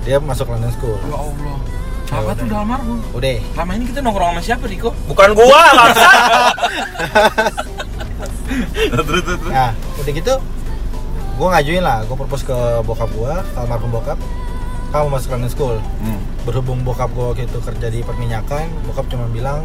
dia 0.00 0.16
masuk 0.18 0.46
London 0.46 0.70
School 0.70 0.96
Ya 1.02 1.12
Allah. 1.12 1.56
Siapa 2.10 2.34
tuh 2.34 2.44
udah 2.44 2.58
almarhum? 2.58 2.98
udah 3.12 3.38
Lama 3.54 3.72
ini 3.72 3.84
kita 3.86 4.00
nongkrong 4.00 4.34
sama 4.34 4.42
siapa, 4.42 4.64
Riko? 4.66 4.90
Bukan 5.06 5.30
gua, 5.32 5.62
bangsat. 5.70 6.54
Terus 8.90 9.06
terus 9.06 9.38
terus. 9.38 9.46
nah 9.48 9.70
udah 9.96 10.12
gitu 10.12 10.34
gue 11.32 11.48
ngajuin 11.48 11.80
lah 11.80 12.02
gue 12.02 12.12
propose 12.12 12.42
ke 12.42 12.52
bokap 12.82 13.06
gue 13.08 13.30
almarhum 13.54 13.88
bokap 13.88 14.18
kamu 14.90 15.06
masuk 15.08 15.30
London 15.30 15.48
School 15.48 15.76
Hmm. 16.02 16.18
berhubung 16.42 16.82
bokap 16.82 17.08
gue 17.08 17.24
waktu 17.24 17.46
itu 17.46 17.58
kerja 17.58 17.86
di 17.88 18.02
perminyakan 18.02 18.66
bokap 18.84 19.06
cuma 19.06 19.30
bilang 19.30 19.62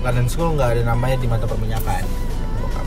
London 0.00 0.30
School 0.30 0.54
nggak 0.54 0.78
ada 0.78 0.82
namanya 0.86 1.18
di 1.18 1.26
mata 1.26 1.44
perminyakan 1.44 2.06
bokap 2.62 2.86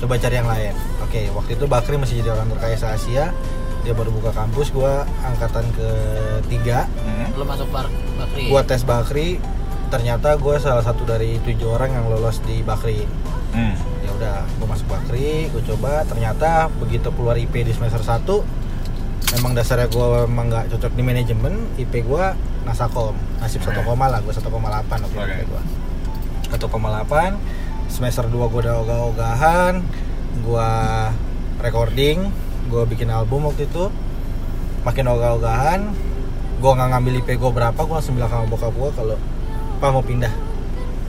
coba 0.00 0.12
cari 0.16 0.34
yang 0.34 0.48
lain 0.48 0.74
oke 0.98 1.20
waktu 1.34 1.50
itu 1.52 1.64
Bakri 1.68 1.94
masih 1.94 2.14
jadi 2.18 2.32
orang 2.32 2.48
terkaya 2.50 2.74
se 2.74 2.86
Asia 2.88 3.24
dia 3.84 3.92
baru 3.92 4.10
buka 4.10 4.32
kampus 4.32 4.68
gue 4.70 4.92
angkatan 5.22 5.68
ketiga 5.70 6.88
Hmm. 6.98 7.28
Lu 7.34 7.44
masuk 7.44 7.68
bar 7.68 7.86
Bakri. 8.16 8.48
gue 8.48 8.60
tes 8.64 8.82
Bakri 8.82 9.28
ternyata 9.86 10.34
gue 10.34 10.56
salah 10.56 10.80
satu 10.80 11.04
dari 11.04 11.36
tujuh 11.38 11.68
orang 11.68 11.92
yang 11.92 12.08
lolos 12.08 12.40
di 12.40 12.60
Bakri 12.60 13.04
Hmm. 13.50 13.76
ya 14.00 14.10
udah 14.10 14.36
gue 14.50 14.66
masuk 14.66 14.88
Bakri 14.88 15.46
gue 15.46 15.62
coba 15.64 16.02
ternyata 16.02 16.66
begitu 16.74 17.06
keluar 17.10 17.36
IP 17.36 17.62
di 17.62 17.70
semester 17.70 18.00
1 18.00 18.24
memang 19.32 19.52
dasarnya 19.52 19.86
gue 19.86 20.06
memang 20.26 20.46
nggak 20.46 20.64
cocok 20.70 20.92
di 20.92 21.02
manajemen 21.02 21.54
IP 21.76 22.02
gue 22.02 22.24
nasakom 22.64 23.12
nasib 23.38 23.60
1 23.60 23.78
koma 23.78 24.08
lah 24.08 24.18
gue 24.18 24.30
1,8 24.30 24.42
waktu 24.42 25.06
itu 25.06 25.20
Oke. 25.20 25.34
IP 25.36 25.42
gue 25.44 25.62
1,8 26.50 27.38
semester 27.86 28.24
2 28.24 28.32
gue 28.32 28.60
udah 28.60 28.74
ogah-ogahan 28.80 29.74
gue 30.40 30.70
recording 31.60 32.30
gue 32.70 32.82
bikin 32.88 33.08
album 33.12 33.48
waktu 33.48 33.68
itu 33.68 33.92
makin 34.84 35.04
ogah-ogahan 35.08 35.80
gue 36.60 36.70
nggak 36.70 36.88
ngambil 36.96 37.12
IP 37.20 37.28
gue 37.36 37.50
berapa 37.52 37.76
gue 37.76 37.94
langsung 37.94 38.16
bilang 38.16 38.30
sama 38.32 38.46
bokap 38.48 38.72
gue 38.72 38.90
kalau 38.96 39.16
apa 39.74 39.86
mau 39.90 40.04
pindah. 40.06 40.32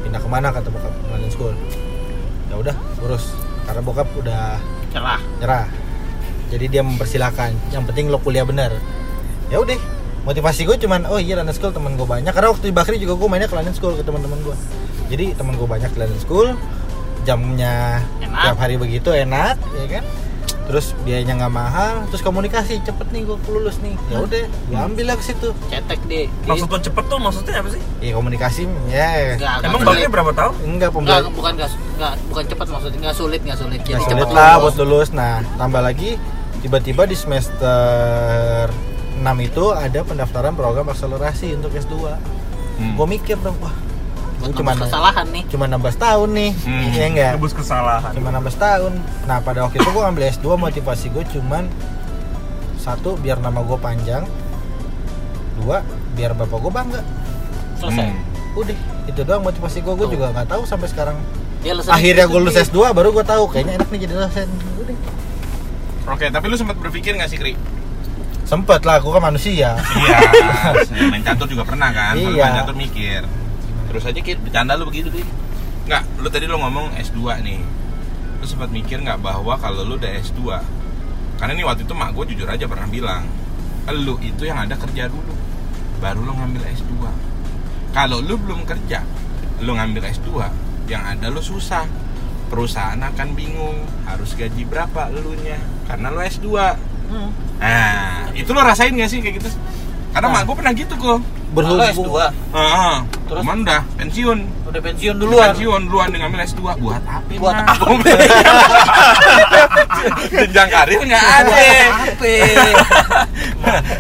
Pindah 0.04 0.20
ke 0.20 0.28
mana? 0.28 0.52
kata 0.52 0.68
bokap 0.68 0.94
London 1.08 1.32
School. 1.32 1.54
Ya 2.52 2.56
udah 2.60 2.76
urus. 3.08 3.32
Karena 3.64 3.82
bokap 3.86 4.08
udah 4.20 4.60
cerah. 4.92 5.22
nyerah. 5.40 5.66
Jadi 6.52 6.66
dia 6.68 6.84
mempersilahkan. 6.84 7.56
Yang 7.72 7.84
penting 7.88 8.12
lo 8.12 8.20
kuliah 8.20 8.44
bener. 8.44 8.76
Ya 9.48 9.64
udah 9.64 9.80
motivasi 10.28 10.68
gue 10.68 10.76
cuman 10.76 11.08
oh 11.08 11.22
iya 11.22 11.40
London 11.40 11.56
School 11.56 11.72
teman 11.72 11.96
gue 11.96 12.04
banyak. 12.04 12.36
Karena 12.36 12.52
waktu 12.52 12.68
di 12.68 12.76
Bakri 12.76 13.00
juga 13.00 13.16
gue 13.16 13.28
mainnya 13.32 13.48
ke 13.48 13.56
London 13.56 13.72
School 13.72 13.96
ke 13.96 14.04
teman-teman 14.04 14.44
gue 14.44 14.56
jadi 15.10 15.38
teman 15.38 15.54
gue 15.58 15.68
banyak 15.68 15.92
di 15.94 16.00
London 16.02 16.22
School 16.22 16.48
jamnya 17.26 18.02
Enak. 18.22 18.42
tiap 18.42 18.58
hari 18.62 18.76
begitu 18.78 19.10
enak 19.10 19.58
ya 19.74 19.86
kan 19.98 20.04
terus 20.66 20.98
biayanya 21.02 21.38
nggak 21.38 21.54
mahal 21.54 21.94
terus 22.10 22.20
komunikasi 22.20 22.82
cepet 22.82 23.08
nih 23.10 23.22
gue 23.22 23.38
lulus 23.48 23.78
nih 23.80 23.94
ya 24.08 24.18
udah 24.20 24.44
gue 24.50 24.80
ambil 24.80 25.06
lah 25.06 25.16
ke 25.16 25.24
situ 25.24 25.54
Cetek 25.70 26.02
deh. 26.06 26.26
Maksud 26.44 26.66
lo 26.66 26.80
cepet 26.80 27.04
tuh 27.06 27.18
maksudnya 27.18 27.54
apa 27.56 27.70
sih? 27.70 27.82
ya 28.02 28.12
komunikasi 28.12 28.62
ya 28.90 29.38
Enggak, 29.38 29.62
Emang 29.62 29.80
enggak 29.80 29.88
baknya 29.88 30.10
berapa 30.10 30.32
tahun? 30.32 30.54
enggak 30.54 30.66
Enggak, 30.66 30.90
pembelajaran 30.92 31.32
bukan 31.32 31.52
enggak, 31.54 31.70
enggak 31.96 32.14
bukan 32.28 32.44
cepat 32.48 32.68
maksudnya, 32.68 32.98
enggak 33.00 33.16
sulit, 33.16 33.40
enggak 33.42 33.60
sulit. 33.60 33.80
Ya, 33.80 33.88
Jadi 33.88 34.02
sulit 34.02 34.12
cepat 34.12 34.30
lah 34.32 34.50
lulus. 34.52 34.62
buat 34.64 34.76
lulus. 34.80 35.10
Nah, 35.12 35.32
tambah 35.56 35.82
lagi 35.82 36.10
tiba-tiba 36.60 37.04
di 37.06 37.16
semester 37.16 38.66
6 39.16 39.22
itu 39.40 39.64
ada 39.70 40.00
pendaftaran 40.02 40.54
program 40.54 40.90
akselerasi 40.90 41.54
untuk 41.54 41.72
S2. 41.72 41.94
Hmm. 42.76 42.94
Gue 42.94 43.08
mikir 43.08 43.38
dong, 43.40 43.56
wah, 43.60 43.72
gue 44.46 44.62
cuma 44.62 44.72
nambah 44.78 44.88
kesalahan 44.88 45.26
nih. 45.34 45.44
cuma 45.50 45.66
16 45.66 46.06
tahun 46.06 46.30
nih. 46.38 46.52
Hmm. 46.54 46.84
Iya 46.94 47.06
enggak? 47.10 47.32
Nebus 47.38 47.54
kesalahan. 47.58 48.12
Cuma 48.14 48.30
16 48.30 48.56
tahun. 48.62 48.94
Nah, 49.26 49.38
pada 49.42 49.60
waktu 49.66 49.76
itu 49.82 49.90
gue 49.90 50.02
ngambil 50.06 50.24
S2 50.38 50.48
motivasi 50.54 51.06
gue 51.10 51.24
cuman 51.34 51.64
satu 52.78 53.18
biar 53.18 53.42
nama 53.42 53.60
gue 53.66 53.78
panjang. 53.82 54.24
Dua, 55.58 55.82
biar 56.14 56.38
bapak 56.38 56.58
gue 56.62 56.72
bangga. 56.72 57.02
Selesai. 57.82 58.06
Hmm. 58.06 58.60
Udah, 58.60 58.78
itu 59.10 59.22
doang 59.26 59.44
motivasi 59.44 59.82
gue. 59.82 59.94
Gue 59.98 60.08
Tuh. 60.08 60.14
juga 60.14 60.26
nggak 60.32 60.48
tahu 60.54 60.64
sampai 60.70 60.88
sekarang. 60.88 61.18
Alasan 61.66 61.98
Akhirnya 61.98 62.26
gue 62.30 62.40
lulus 62.40 62.54
sendiri. 62.54 62.78
S2 62.78 62.94
baru 62.94 63.10
gue 63.10 63.26
tahu 63.26 63.44
kayaknya 63.50 63.82
enak 63.82 63.90
nih 63.90 64.00
jadi 64.06 64.14
dosen. 64.22 64.48
Udah. 64.78 64.98
Oke, 66.14 66.26
tapi 66.30 66.46
lu 66.46 66.56
sempat 66.62 66.78
berpikir 66.78 67.18
nggak 67.18 67.30
sih, 67.34 67.42
Kri? 67.42 67.58
Sempet 68.46 68.86
lah, 68.86 69.02
gue 69.02 69.10
kan 69.10 69.26
manusia. 69.26 69.74
Iya. 69.74 70.18
main 71.12 71.26
catur 71.26 71.50
juga 71.50 71.66
pernah 71.66 71.90
kan? 71.90 72.14
Iya. 72.14 72.46
Main 72.46 72.58
catur 72.62 72.78
mikir. 72.78 73.26
Terus 73.96 74.12
aja 74.12 74.20
Kit, 74.20 74.44
bercanda 74.44 74.76
lu 74.76 74.92
begitu, 74.92 75.08
Kri. 75.08 75.24
Nggak, 75.88 76.04
lu 76.20 76.28
tadi 76.28 76.52
lu 76.52 76.60
ngomong 76.60 76.92
S2 77.00 77.40
nih. 77.40 77.64
Lu 78.44 78.46
sempat 78.46 78.68
mikir 78.76 79.00
nggak 79.00 79.24
bahwa 79.24 79.56
kalau 79.56 79.88
lu 79.88 79.96
udah 79.96 80.12
S2 80.20 80.44
karena 81.36 81.52
nih 81.52 81.66
waktu 81.68 81.84
itu 81.84 81.94
mak 81.96 82.16
gue 82.16 82.26
jujur 82.36 82.48
aja 82.48 82.66
pernah 82.66 82.88
bilang 82.88 83.28
lu 83.92 84.18
itu 84.24 84.48
yang 84.48 84.66
ada 84.66 84.74
kerja 84.80 85.12
dulu 85.12 85.36
baru 86.00 86.24
lu 86.24 86.34
ngambil 86.34 86.64
S2 86.74 86.94
kalau 87.92 88.24
lu 88.24 88.40
belum 88.40 88.66
kerja 88.66 89.04
lu 89.62 89.76
ngambil 89.76 90.10
S2 90.10 90.30
yang 90.90 91.04
ada 91.06 91.28
lu 91.30 91.44
susah 91.44 91.86
perusahaan 92.50 92.98
akan 92.98 93.36
bingung 93.36 93.78
harus 94.08 94.34
gaji 94.34 94.64
berapa 94.66 95.12
elunya 95.12 95.60
karena 95.86 96.08
lu 96.12 96.22
S2 96.24 96.48
Hmm. 97.06 97.30
nah 97.62 98.34
itu 98.34 98.50
lo 98.50 98.66
rasain 98.66 98.90
gak 98.98 99.06
sih 99.06 99.22
kayak 99.22 99.38
gitu 99.38 99.54
karena 100.10 100.26
mak 100.26 100.50
gue 100.50 100.58
pernah 100.58 100.74
gitu 100.74 100.98
kok 100.98 101.22
Berhubung 101.56 101.80
Kalau 101.80 101.96
S2 101.96 102.10
Heeh. 102.52 102.96
Terus? 103.26 103.42
cuman 103.42 103.58
udah 103.66 103.82
pensiun 103.98 104.38
udah 104.70 104.82
pensiun 104.84 105.16
duluan. 105.18 105.50
pensiun 105.56 105.82
duluan 105.90 106.10
dengan 106.14 106.28
ngambil 106.30 106.46
S2 106.46 106.62
buat 106.78 107.04
apa 107.08 107.32
Buat 107.42 107.56
Mak? 107.64 107.78
jenjang 110.36 110.70
karir 110.70 111.00
nggak 111.02 111.26
ada 111.42 111.56
Apa? 111.56 112.34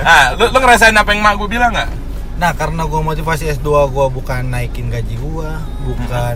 nah 0.05 0.23
lu, 0.37 0.45
lu 0.51 0.57
ngerasain 0.61 0.93
apa 0.93 1.09
yang 1.15 1.23
mak 1.23 1.33
gue 1.41 1.49
bilang 1.49 1.71
nggak 1.73 1.89
Nah 2.35 2.51
karena 2.51 2.83
gue 2.83 2.99
motivasi 2.99 3.47
S2 3.55 3.95
gue 3.95 4.05
bukan 4.11 4.41
naikin 4.51 4.91
gaji 4.91 5.15
gue, 5.15 5.49
bukan 5.87 6.35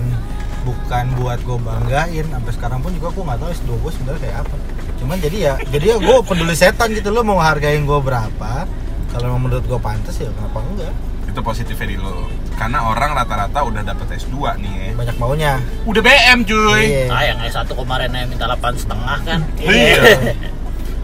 bukan 0.64 1.06
buat 1.20 1.40
gue 1.44 1.58
banggain. 1.60 2.26
Sampai 2.32 2.52
sekarang 2.56 2.80
pun 2.80 2.96
juga 2.96 3.12
gue 3.12 3.24
nggak 3.28 3.40
tahu 3.44 3.50
S2 3.52 3.70
gue 3.84 3.92
sebenarnya 3.92 4.22
kayak 4.24 4.38
apa. 4.48 4.56
Cuman 5.00 5.18
jadi 5.20 5.38
ya, 5.38 5.54
jadi 5.68 5.86
ya 5.92 5.98
gue 6.00 6.18
peduli 6.24 6.56
setan 6.56 6.96
gitu 6.96 7.12
lo 7.12 7.28
mau 7.28 7.40
hargain 7.44 7.84
gue 7.84 8.00
berapa. 8.00 8.64
Kalau 9.10 9.26
emang 9.28 9.42
menurut 9.44 9.66
gue 9.66 9.80
pantas 9.80 10.16
ya 10.16 10.30
kenapa 10.32 10.62
enggak? 10.64 10.94
itu 11.30 11.46
positifnya 11.46 11.88
di 11.88 11.98
lo 12.02 12.26
karena 12.58 12.90
orang 12.90 13.14
rata-rata 13.14 13.62
udah 13.62 13.86
dapet 13.86 14.18
S2 14.18 14.34
nih 14.58 14.74
ya 14.74 14.90
Banyak 14.98 15.16
maunya. 15.16 15.54
udah 15.86 16.02
BM 16.02 16.42
cuy 16.42 16.84
Iya. 16.84 17.06
Sayang 17.06 17.40
S1 17.46 17.70
kemarin 17.70 18.10
yang 18.10 18.28
minta 18.28 18.50
8 18.50 18.58
setengah 18.76 19.18
kan. 19.22 19.40
Iya. 19.62 20.34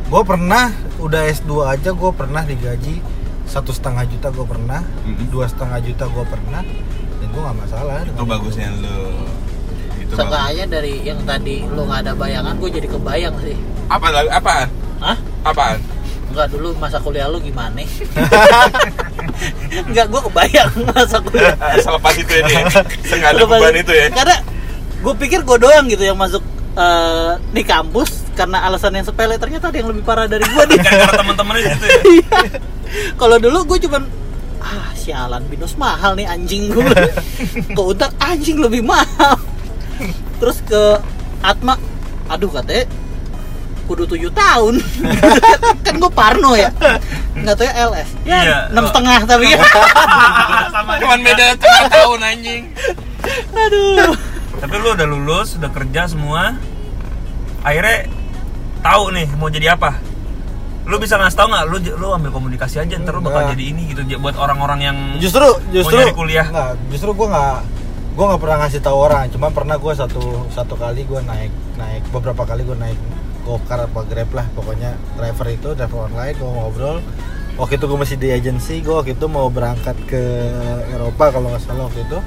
Gue 0.05 0.21
pernah 0.21 0.73
udah 0.97 1.29
S2 1.29 1.51
aja 1.67 1.93
gue 1.93 2.11
pernah 2.11 2.41
digaji 2.41 3.05
satu 3.45 3.69
setengah 3.69 4.01
juta 4.05 4.33
gue 4.33 4.41
pernah, 4.43 4.81
dua 5.29 5.45
setengah 5.45 5.77
juta 5.79 6.09
gue 6.09 6.25
pernah, 6.25 6.65
dan 7.15 7.27
gue 7.29 7.41
nggak 7.41 7.57
masalah. 7.61 8.01
itu 8.01 8.23
bagusnya 8.25 8.73
lo 8.75 9.29
itu. 9.95 10.13
Seenggaknya 10.13 10.65
dari 10.65 10.93
yang 11.01 11.21
tadi 11.21 11.61
lu 11.63 11.85
nggak 11.85 12.01
ada 12.01 12.13
bayangan, 12.13 12.57
gue 12.57 12.69
jadi 12.71 12.89
kebayang 12.89 13.37
sih. 13.39 13.53
apa 13.85 14.09
apaan 14.33 14.69
Hah? 14.97 15.17
apaan 15.43 15.77
Enggak 16.35 16.51
dulu 16.51 16.75
masa 16.75 16.99
kuliah 16.99 17.31
lu 17.31 17.39
gimana? 17.39 17.79
Enggak, 19.87 20.05
gue 20.05 20.21
kebayang 20.21 20.71
masa 20.85 21.17
kuliah. 21.19 21.55
selepas 21.79 22.11
itu 22.13 22.31
ya 22.33 22.43
nggak 22.43 23.31
ada 23.31 23.39
Lepas- 23.39 23.55
beban 23.55 23.75
itu 23.77 23.91
ya 23.91 24.07
Karena 24.11 24.35
gue 24.99 25.13
pikir 25.15 25.39
gue 25.41 25.57
doang 25.57 25.85
gitu 25.87 26.03
yang 26.03 26.19
masuk 26.19 26.43
eh, 26.75 27.31
di 27.49 27.63
kampus 27.63 28.27
karena 28.35 28.67
alasan 28.67 28.91
yang 28.93 29.07
sepele 29.07 29.39
ternyata 29.39 29.71
ada 29.71 29.77
yang 29.79 29.87
lebih 29.87 30.03
parah 30.03 30.27
dari 30.27 30.43
gue 30.43 30.63
nih. 30.65 30.77
Gara-gara 30.85 31.13
teman-temannya 31.15 31.61
gitu 31.71 31.85
ya. 31.85 31.99
Iya. 32.19 32.39
Kalau 33.15 33.37
dulu 33.39 33.57
gue 33.65 33.87
cuman 33.87 34.03
ah 34.59 34.91
sialan 34.93 35.43
binus 35.47 35.75
mahal 35.75 36.15
nih 36.15 36.27
anjing 36.27 36.67
gue. 36.67 36.83
ke 37.71 37.79
Utak 37.81 38.11
anjing 38.19 38.59
lebih 38.59 38.83
mahal. 38.83 39.39
Terus 40.35 40.59
ke 40.61 40.99
Atma, 41.39 41.79
aduh 42.27 42.51
katanya 42.51 42.83
kudu 43.85 44.03
tujuh 44.05 44.29
tahun 44.29 44.81
kan 45.85 45.93
gue 45.95 46.11
parno 46.11 46.53
ya 46.53 46.69
nggak 47.33 47.53
tahu 47.53 47.63
ya 47.63 47.73
LS 47.85 48.09
ya 48.21 48.39
Iya. 48.41 48.59
enam 48.69 48.85
setengah 48.85 49.19
tapi 49.23 49.45
ya 49.47 49.59
Sama 50.69 50.91
cuman 51.01 51.19
beda 51.21 51.45
setengah 51.53 51.83
tahun 51.87 52.19
anjing 52.21 52.63
aduh 53.51 54.13
Tapi 54.55 54.73
lu 54.75 54.87
udah 54.89 55.03
lulus, 55.05 55.59
udah 55.59 55.67
kerja 55.67 56.07
semua. 56.07 56.55
Akhirnya 57.59 58.07
tahu 58.79 59.11
nih 59.11 59.27
mau 59.35 59.51
jadi 59.51 59.75
apa. 59.75 59.99
Lu 60.85 60.95
bisa 60.95 61.19
ngasih 61.19 61.35
tahu 61.35 61.47
nggak? 61.51 61.65
Lu 61.67 61.77
lu 61.99 62.07
ambil 62.09 62.31
komunikasi 62.31 62.79
aja 62.79 62.95
ntar 62.95 63.13
lu 63.13 63.21
bakal 63.21 63.45
Enggak. 63.45 63.51
jadi 63.53 63.63
ini 63.67 63.81
gitu 63.91 64.01
buat 64.15 64.33
orang-orang 64.33 64.79
yang 64.79 64.97
justru 65.19 65.43
justru 65.69 65.99
nyari 65.99 66.15
kuliah. 66.15 66.47
Enggak, 66.47 66.71
justru 66.87 67.11
gue 67.11 67.27
nggak 67.27 67.57
gue 68.15 68.25
nggak 68.25 68.41
pernah 68.41 68.57
ngasih 68.63 68.79
tahu 68.79 68.97
orang 68.97 69.27
cuma 69.27 69.51
pernah 69.51 69.75
gue 69.75 69.91
satu 69.91 70.23
satu 70.47 70.73
kali 70.79 71.03
gue 71.03 71.19
naik 71.19 71.51
naik 71.75 72.03
beberapa 72.09 72.47
kali 72.47 72.63
gue 72.63 72.77
naik 72.79 72.95
gokar 73.45 73.85
apa 73.85 74.01
grab 74.03 74.29
lah 74.33 74.45
pokoknya 74.51 74.97
driver 75.15 75.47
itu 75.47 75.69
driver 75.77 76.09
online 76.09 76.35
gue 76.35 76.49
ngobrol. 76.49 76.97
Waktu 77.55 77.79
itu 77.79 77.85
gue 77.87 77.97
masih 77.97 78.17
di 78.19 78.29
agensi 78.33 78.81
gue 78.81 78.91
waktu 78.91 79.13
itu 79.13 79.25
mau 79.29 79.47
berangkat 79.47 79.95
ke 80.09 80.21
Eropa 80.91 81.31
kalau 81.31 81.53
nggak 81.53 81.63
salah 81.63 81.87
waktu 81.87 82.03
itu. 82.03 82.19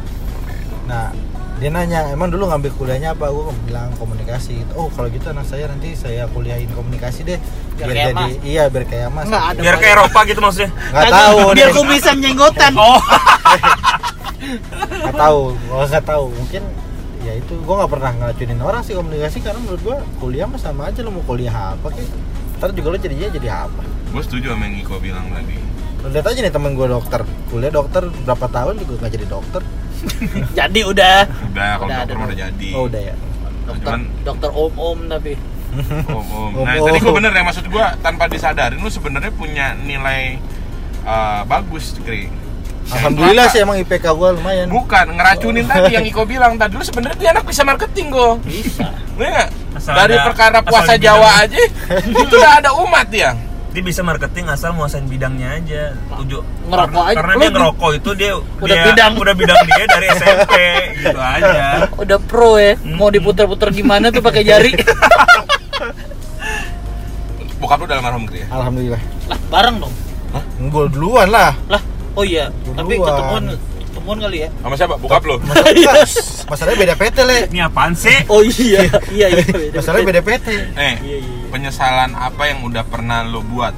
Nah 0.87 1.13
dia 1.59 1.75
nanya 1.75 2.15
emang 2.15 2.31
dulu 2.31 2.47
ngambil 2.47 2.71
kuliahnya 2.79 3.13
apa? 3.13 3.29
Gue 3.29 3.51
bilang 3.67 3.91
komunikasi. 3.99 4.63
Oh 4.73 4.89
kalau 4.95 5.11
gitu 5.11 5.29
anak 5.29 5.45
saya 5.45 5.67
nanti 5.67 5.93
saya 5.93 6.31
kuliahin 6.31 6.71
komunikasi 6.73 7.27
deh. 7.27 7.39
Biar 7.77 7.87
biar, 7.91 8.07
jadi 8.11 8.15
Mas. 8.15 8.35
iya 8.47 8.63
biar 8.71 8.85
kayak 8.87 9.09
mas. 9.11 9.27
Nggak 9.27 9.45
ada 9.53 9.61
Biar 9.61 9.77
ke 9.77 9.87
Eropa 9.91 10.19
gitu 10.25 10.41
maksudnya. 10.41 10.71
nggak 10.71 11.13
tahu 11.13 11.39
biar 11.53 11.71
kumisan 11.75 12.17
jenggotan 12.23 12.73
Oh. 12.79 12.99
nggak 15.03 15.17
tahu 15.19 15.41
nggak 15.69 16.05
tahu. 16.07 16.25
Mungkin 16.31 16.63
ya 17.21 17.33
itu 17.35 17.55
gue 17.55 17.75
nggak 17.75 17.91
pernah 17.91 18.11
ngeracunin 18.13 18.61
orang 18.61 18.81
sih 18.81 18.93
komunikasi 18.93 19.39
karena 19.39 19.59
menurut 19.59 19.81
gue 19.81 19.97
kuliah 20.17 20.45
mah 20.45 20.57
sama 20.57 20.87
aja 20.87 21.01
lo 21.01 21.11
mau 21.11 21.23
kuliah 21.23 21.53
apa 21.73 21.89
kek? 21.89 22.07
Ntar 22.57 22.71
juga 22.73 22.89
lo 22.89 22.97
jadinya 22.97 23.29
jadi 23.29 23.49
apa? 23.61 23.83
Gue 24.09 24.23
setuju 24.23 24.51
sama 24.51 24.65
yang 24.65 24.77
Iko 24.81 24.99
bilang 24.99 25.27
tadi. 25.29 25.57
Lo 25.99 26.09
lihat 26.09 26.25
aja 26.25 26.39
nih 26.39 26.51
temen 26.51 26.73
gue 26.73 26.87
dokter. 26.87 27.21
Kuliah 27.49 27.71
dokter 27.71 28.03
berapa 28.23 28.47
tahun 28.47 28.75
juga 28.79 28.93
nggak 28.99 29.13
jadi 29.13 29.27
dokter? 29.27 29.63
Jadi 30.55 30.81
udah. 30.85 31.27
Udah 31.51 31.71
kalau 31.75 31.91
Udah, 31.91 31.99
dokter 31.99 32.07
ada. 32.09 32.13
mah 32.15 32.27
udah 32.27 32.39
jadi. 32.39 32.69
Oh 32.73 32.87
udah 32.87 33.03
ya? 33.03 33.15
Dokter 33.65 33.91
Cuman- 33.91 34.11
dokter 34.23 34.51
om 34.53 34.75
om 34.75 34.99
tapi. 35.05 35.33
Om 36.07 36.27
om. 36.39 36.51
Om, 36.55 36.65
nah 36.65 36.73
om. 36.73 36.87
tadi 36.87 36.99
gue 36.99 37.13
bener 37.13 37.33
ya 37.33 37.43
maksud 37.43 37.67
gue 37.67 37.85
tanpa 37.99 38.25
disadarin 38.27 38.79
lu 38.79 38.87
sebenarnya 38.89 39.33
punya 39.33 39.75
nilai 39.77 40.39
uh, 41.03 41.43
bagus 41.45 41.99
Kri 41.99 42.31
alhamdulillah 42.91 43.47
sih 43.49 43.61
emang 43.61 43.77
IPK 43.79 44.07
gue 44.09 44.29
lumayan. 44.35 44.67
Bukan 44.69 45.07
ngeracunin 45.11 45.65
tadi 45.65 45.93
yang 45.93 46.07
Iko 46.11 46.23
bilang. 46.23 46.55
Tadi 46.55 46.73
lu 46.73 46.83
sebenarnya 46.83 47.17
dia 47.17 47.31
anak 47.31 47.45
bisa 47.45 47.63
marketing 47.63 48.07
gue 48.09 48.31
bisa. 48.45 48.89
Iya 49.15 49.45
dari 49.79 50.15
ada- 50.15 50.25
perkara 50.25 50.59
puasa 50.61 50.95
Jawa 50.95 51.43
aja 51.43 51.55
itu 52.03 52.35
udah 52.35 52.53
ada 52.57 52.71
umat 52.77 53.07
ya 53.09 53.35
Dia 53.69 53.83
bisa 53.85 54.01
marketing 54.01 54.49
asal 54.49 54.73
nguasain 54.73 55.05
bidangnya 55.05 55.55
aja. 55.55 55.83
Tujuh. 56.17 56.41
Ngerokok 56.67 57.05
aja. 57.05 57.17
Karena 57.17 57.33
Lu 57.33 57.39
dia 57.39 57.47
di- 57.47 57.55
ngerokok 57.55 57.91
itu 57.95 58.11
dia 58.15 58.33
Udah 58.35 58.67
dia, 58.71 58.85
bidang. 58.87 59.13
udah 59.15 59.35
bidang 59.37 59.61
dia 59.63 59.85
dari 59.87 60.07
SMP 60.17 60.53
gitu 60.99 61.19
aja. 61.19 61.63
udah 61.95 62.19
pro 62.21 62.57
ya 62.57 62.75
mau 62.89 63.09
diputer-puter 63.09 63.69
gimana 63.71 64.09
tuh 64.09 64.19
pakai 64.21 64.43
jari? 64.43 64.73
Bokap 67.59 67.77
lu 67.77 67.87
dalam 67.87 68.01
almarhum 68.01 68.25
ya? 68.31 68.47
Alhamdulillah. 68.49 69.03
Lah 69.27 69.39
bareng 69.51 69.77
dong. 69.79 69.95
Gue 70.65 70.85
duluan 70.89 71.29
lah. 71.29 71.53
Lah 71.67 71.83
oh 72.19 72.25
iya 72.27 72.51
tapi 72.75 72.99
ketemuan 72.99 73.45
ketemuan 73.89 74.19
kali 74.21 74.39
ya? 74.47 74.49
Sama 74.63 74.75
siapa? 74.79 74.95
Bokap 75.01 75.23
Masalah, 75.27 76.07
masalahnya 76.53 76.79
beda 76.79 76.95
PT 76.95 77.17
le. 77.25 77.39
Ini 77.51 77.61
apaan 77.67 77.93
sih? 77.99 78.17
oh 78.31 78.43
iya 78.45 78.87
iya 79.11 79.27
iya 79.33 79.45
beda. 79.65 79.77
masalahnya 79.81 80.07
beda 80.07 80.23
PT 80.23 80.47
eh 80.51 80.59
Iya, 80.77 80.95
iya, 81.03 81.17
iya. 81.19 81.47
penyesalan 81.51 82.11
apa 82.15 82.43
yang 82.47 82.63
udah 82.63 82.85
pernah 82.87 83.27
lu 83.27 83.41
buat? 83.43 83.75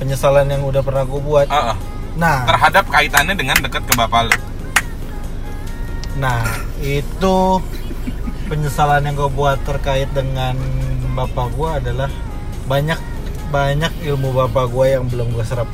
Penyesalan 0.00 0.48
yang 0.48 0.64
udah 0.64 0.82
pernah 0.84 1.04
gue 1.04 1.20
buat. 1.20 1.46
Ah, 1.48 1.72
ah. 1.72 1.76
nah. 2.16 2.48
Terhadap 2.48 2.84
kaitannya 2.88 3.34
dengan 3.36 3.56
dekat 3.60 3.84
ke 3.84 3.92
bapak 3.92 4.32
lu? 4.32 4.36
Nah, 6.20 6.40
itu 6.80 7.36
penyesalan 8.48 9.04
yang 9.06 9.14
gue 9.14 9.30
buat 9.30 9.60
terkait 9.62 10.08
dengan 10.10 10.56
bapak 11.14 11.52
gue 11.54 11.70
adalah 11.84 12.10
banyak 12.66 12.98
banyak 13.50 13.92
ilmu 14.06 14.30
bapak 14.34 14.66
gue 14.72 14.86
yang 14.98 15.04
belum 15.08 15.32
gue 15.36 15.44
serap. 15.46 15.68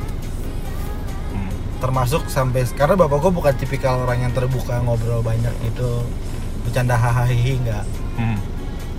Termasuk 1.77 2.25
sampai 2.27 2.65
karena 2.73 2.97
bapak 2.97 3.17
gue 3.21 3.31
bukan 3.31 3.53
tipikal 3.53 4.01
orang 4.01 4.25
yang 4.25 4.33
terbuka 4.33 4.81
ngobrol 4.81 5.21
banyak 5.21 5.53
gitu, 5.61 6.01
bercanda 6.65 6.97
hahaha 6.97 7.29
enggak. 7.29 7.85
Hmm. 8.17 8.37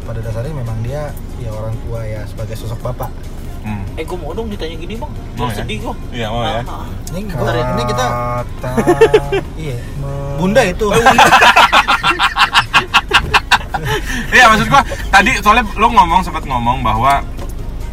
Pada 0.07 0.23
dasarnya 0.23 0.55
memang 0.55 0.79
dia 0.87 1.11
ya 1.43 1.51
orang 1.53 1.75
tua 1.85 2.07
ya 2.07 2.23
sebagai 2.25 2.55
sosok 2.55 2.79
bapak. 2.81 3.11
Hmm. 3.59 3.83
eh 3.99 4.07
gue 4.07 4.15
mau 4.15 4.31
dong 4.31 4.47
ditanya 4.55 4.79
gini 4.79 4.95
bang 4.95 5.11
Mau 5.35 5.51
Jangan 5.51 5.51
ya? 5.51 5.59
sedih 5.59 5.77
gue 5.83 5.95
Iya, 6.15 6.27
mau 6.31 6.47
ya? 6.47 6.63
Ini, 7.11 7.21
Bentar 7.27 7.55
ya. 7.59 7.65
ini 7.75 7.83
kita 7.91 8.07
Kata 8.07 8.71
iya, 9.67 9.79
bunda 10.39 10.63
itu. 10.63 10.87
Iya 14.29 14.45
maksud 14.51 14.67
gua 14.69 14.83
tadi 15.09 15.31
soalnya 15.41 15.65
lo 15.79 15.87
ngomong 15.91 16.21
sempat 16.27 16.45
ngomong 16.45 16.83
bahwa 16.83 17.23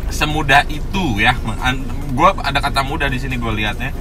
semudah 0.10 0.66
itu 0.68 1.22
ya. 1.22 1.34
Gua 2.16 2.32
ada 2.42 2.60
kata 2.62 2.82
mudah 2.86 3.08
di 3.12 3.20
sini 3.20 3.36
gue 3.38 3.52
lihatnya. 3.54 3.92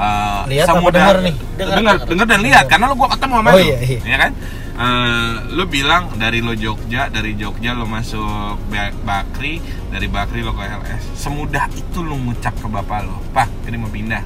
Eh, 0.00 0.40
Lihat 0.50 0.66
semudah- 0.66 0.92
dengar 0.96 1.16
nih? 1.20 1.34
Dengar, 1.54 1.96
Dengar, 2.08 2.26
dan 2.26 2.40
lihat 2.40 2.64
karena 2.66 2.88
lo 2.88 2.94
gua 2.96 3.12
ketemu 3.12 3.34
sama 3.36 3.48
Oh, 3.48 3.54
lo. 3.54 3.60
iya, 3.60 3.78
iya. 3.78 4.00
Ya 4.00 4.16
kan? 4.18 4.32
Eh, 4.72 5.30
lo 5.52 5.64
bilang 5.68 6.02
dari 6.16 6.40
lo 6.40 6.56
Jogja, 6.56 7.12
dari 7.12 7.36
Jogja 7.36 7.76
lo 7.76 7.84
masuk 7.84 8.56
Ba- 8.66 8.96
Bakri, 8.98 9.60
dari 9.88 10.08
Bakri 10.08 10.40
lo 10.40 10.56
ke 10.56 10.64
LS. 10.64 11.04
Semudah 11.14 11.68
itu 11.68 12.00
lo 12.00 12.16
ngucap 12.16 12.56
ke 12.56 12.64
bapak 12.64 13.04
lo, 13.04 13.20
"Pak, 13.30 13.68
ini 13.68 13.76
mau 13.76 13.88
pindah." 13.88 14.24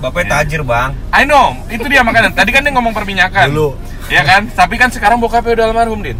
Bapaknya 0.00 0.40
tajir, 0.40 0.64
Bang. 0.64 0.96
I 1.10 1.24
know, 1.24 1.52
itu 1.68 1.84
dia 1.84 2.00
makanya. 2.00 2.32
Tadi 2.32 2.48
kan 2.48 2.60
dia 2.60 2.72
ngomong 2.72 2.92
perminyakan. 2.92 3.48
Dulu. 3.48 3.76
Ya 4.08 4.20
kan? 4.20 4.48
Tapi 4.48 4.76
kan 4.76 4.88
sekarang 4.88 5.16
bokapnya 5.16 5.52
udah 5.54 5.66
almarhum, 5.68 6.00
Din. 6.00 6.16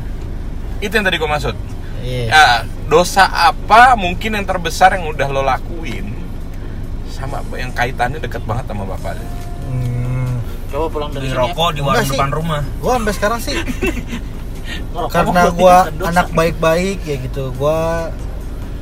Itu 0.78 0.92
yang 0.92 1.04
tadi 1.04 1.16
gue 1.16 1.26
maksud. 1.26 1.56
Iya. 2.00 2.24
Ya, 2.28 2.44
dosa 2.84 3.24
apa 3.24 3.96
mungkin 3.96 4.36
yang 4.36 4.44
terbesar 4.44 4.92
yang 4.92 5.08
udah 5.08 5.24
lo 5.26 5.40
lakuin 5.40 6.13
sama 7.24 7.36
apa 7.38 7.54
yang 7.54 7.70
kaitannya 7.70 8.18
deket 8.18 8.42
banget 8.42 8.64
sama 8.66 8.84
bapak 8.86 9.12
lo? 9.14 9.24
Hmm, 9.64 10.32
coba 10.68 10.86
pulang 10.88 11.10
dari 11.10 11.20
Beli 11.20 11.28
sini 11.28 11.36
ya. 11.36 11.42
rokok 11.46 11.68
di 11.68 11.80
warung 11.80 11.90
Enggak 11.90 12.04
sih. 12.04 12.12
depan 12.14 12.30
rumah. 12.30 12.60
gue 12.62 12.92
sampai 12.92 13.12
sekarang 13.12 13.40
sih 13.40 13.56
karena 15.06 15.42
gua 15.50 15.76
anak 16.02 16.28
baik-baik 16.30 16.98
ya 17.02 17.16
gitu 17.18 17.52
gua 17.52 18.08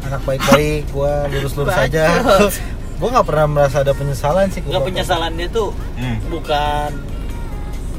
anak 0.03 0.23
baik-baik 0.23 0.87
gua 0.91 1.27
lurus-lurus 1.27 1.75
aja 1.75 2.07
gua 2.99 3.09
nggak 3.11 3.27
pernah 3.27 3.47
merasa 3.49 3.77
ada 3.81 3.91
penyesalan 3.91 4.47
sih 4.49 4.63
Nggak 4.63 4.83
penyesalan 4.85 5.33
dia 5.35 5.49
tuh 5.49 5.71
Hmm. 5.95 6.19
bukan 6.29 6.91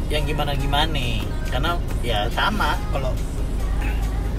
yang 0.07 0.23
gimana 0.23 0.51
gimana 0.53 0.99
karena 1.47 1.71
ya 1.99 2.27
sama 2.29 2.75
kalau 2.89 3.11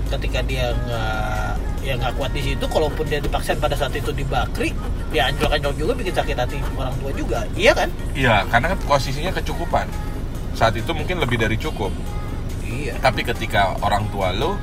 ketika 0.06 0.40
dia 0.42 0.72
nggak 0.78 1.50
ya 1.84 1.94
nggak 1.94 2.16
kuat 2.16 2.32
di 2.32 2.40
situ 2.42 2.64
kalaupun 2.64 3.04
dia 3.04 3.20
dipaksain 3.20 3.60
pada 3.60 3.76
saat 3.76 3.92
itu 3.92 4.08
di 4.08 4.24
bakri 4.24 4.72
dia 5.12 5.28
anjlok-anjlok 5.28 5.74
juga 5.76 5.92
bikin 5.94 6.14
sakit 6.16 6.32
hati 6.34 6.56
orang 6.74 6.96
tua 6.96 7.10
juga 7.12 7.38
iya 7.54 7.72
kan 7.76 7.88
Iya, 8.14 8.46
karena 8.48 8.72
kan 8.72 8.78
posisinya 8.86 9.32
kecukupan. 9.32 9.86
Saat 10.54 10.78
itu 10.78 10.86
mungkin 10.90 11.18
lebih 11.18 11.34
dari 11.34 11.58
cukup. 11.58 11.90
iya 12.62 12.94
Tapi 12.98 13.20
ketika 13.20 13.74
orang 13.82 14.06
tua 14.08 14.30
lo 14.30 14.54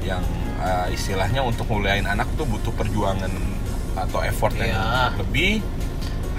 yang 0.00 0.24
uh, 0.56 0.88
istilahnya 0.88 1.44
untuk 1.44 1.68
nguliahin 1.68 2.08
anak 2.08 2.24
tuh 2.34 2.48
butuh 2.48 2.72
perjuangan 2.72 3.28
atau 3.94 4.24
effort 4.24 4.56
yang 4.56 4.72
Iya. 4.72 5.14
lebih, 5.20 5.60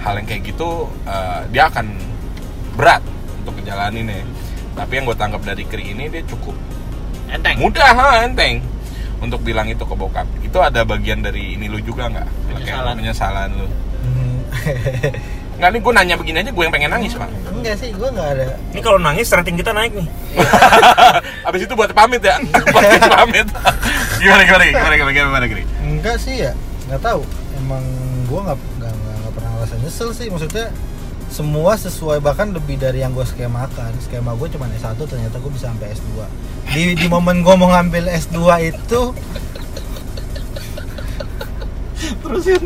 hal 0.02 0.18
yang 0.18 0.26
kayak 0.26 0.42
gitu 0.44 0.90
uh, 1.06 1.46
dia 1.48 1.70
akan 1.70 1.86
berat 2.74 3.00
untuk 3.38 3.54
ngejalaninnya. 3.56 4.26
Tapi 4.74 4.92
yang 4.92 5.04
gue 5.06 5.16
tangkap 5.16 5.42
dari 5.46 5.62
Kri 5.64 5.94
ini 5.94 6.10
dia 6.10 6.22
cukup 6.26 6.54
enteng 7.30 7.62
mudah, 7.62 7.90
ha, 7.94 8.26
enteng 8.26 8.58
untuk 9.20 9.40
bilang 9.44 9.68
itu 9.68 9.84
ke 9.84 9.94
bokap. 9.94 10.26
Itu 10.40 10.58
ada 10.60 10.84
bagian 10.84 11.20
dari 11.20 11.54
ini 11.56 11.68
lu 11.68 11.78
juga 11.80 12.08
nggak? 12.08 12.28
Penyesalan. 12.50 12.94
penyesalan 12.96 13.48
lu. 13.54 13.66
Hmm. 14.04 14.38
Nggak 15.60 15.76
nih 15.76 15.80
gue 15.84 15.92
nanya 15.92 16.16
begini 16.16 16.40
aja 16.40 16.50
gue 16.56 16.64
yang 16.64 16.72
pengen 16.72 16.88
nangis 16.88 17.12
pak. 17.12 17.28
enggak 17.52 17.76
sih 17.76 17.92
gue 17.92 18.08
nggak 18.08 18.28
ada 18.32 18.56
Ini 18.72 18.80
kalau 18.80 18.96
nangis 18.96 19.28
rating 19.28 19.60
kita 19.60 19.76
naik 19.76 19.92
nih. 19.92 20.08
Abis 21.52 21.68
itu 21.68 21.74
buat 21.76 21.92
pamit 21.92 22.24
ya. 22.24 22.40
Buat 22.72 23.04
pamit. 23.04 23.44
gimana 24.24 24.42
gimana 24.48 24.64
gimana 24.64 24.94
gimana 24.96 25.12
gimana 25.12 25.44
gimana. 25.44 25.68
enggak 25.84 26.16
sih 26.16 26.48
ya 26.48 26.56
nggak 26.88 27.00
tahu 27.04 27.20
emang 27.60 27.84
gue 28.24 28.40
nggak 28.40 28.58
nggak 28.80 29.32
pernah 29.36 29.50
ngerasa 29.60 29.74
nyesel 29.84 30.08
sih 30.16 30.26
maksudnya 30.32 30.72
semua 31.30 31.78
sesuai 31.78 32.18
bahkan 32.18 32.50
lebih 32.50 32.76
dari 32.76 33.06
yang 33.06 33.14
gue 33.14 33.22
skemakan. 33.22 33.94
Skema 34.02 34.34
gue 34.34 34.50
cuma 34.50 34.66
S1 34.66 34.98
ternyata 34.98 35.38
gue 35.38 35.50
bisa 35.54 35.70
sampai 35.70 35.94
S2 35.94 36.10
di 36.70 36.94
di 36.94 37.06
momen 37.10 37.42
gue 37.42 37.54
mau 37.54 37.70
ngambil 37.70 38.10
S2 38.14 38.38
itu 38.70 39.02
Terusin. 42.20 42.62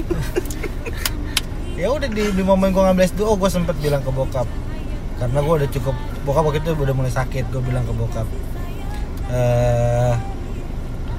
ya 1.80 1.88
udah 1.90 2.08
di, 2.08 2.22
di 2.32 2.42
momen 2.44 2.72
gue 2.72 2.82
ngambil 2.84 3.04
S2 3.12 3.20
oh 3.24 3.36
gue 3.36 3.50
sempet 3.52 3.76
bilang 3.84 4.00
ke 4.00 4.10
bokap. 4.10 4.48
Karena 5.20 5.38
gue 5.44 5.54
udah 5.62 5.68
cukup 5.70 5.96
bokap 6.24 6.42
waktu 6.48 6.60
itu 6.64 6.72
udah 6.72 6.94
mulai 6.96 7.12
sakit 7.12 7.44
gue 7.52 7.62
bilang 7.62 7.84
ke 7.84 7.92
bokap. 7.92 8.26
Eh 9.28 10.14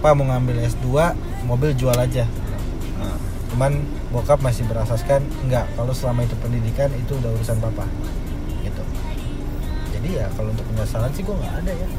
apa 0.05 0.13
mau 0.13 0.29
ngambil 0.29 0.61
S2 0.69 1.17
mobil 1.49 1.73
jual 1.73 1.97
aja. 1.97 2.25
Cuman 3.49 3.81
bokap 4.15 4.39
masih 4.39 4.63
berasaskan 4.65 5.19
enggak 5.43 5.67
kalau 5.75 5.91
selama 5.91 6.23
itu 6.23 6.35
pendidikan 6.39 6.87
itu 6.95 7.11
udah 7.13 7.35
urusan 7.35 7.59
papa 7.59 7.83
gitu 8.61 8.79
jadi 9.91 10.09
ya 10.15 10.27
kalau 10.31 10.49
untuk 10.49 10.63
penyesalan 10.65 11.11
sih 11.11 11.21
gue 11.21 11.35
nggak 11.35 11.55
ada 11.59 11.73
ya 11.75 11.89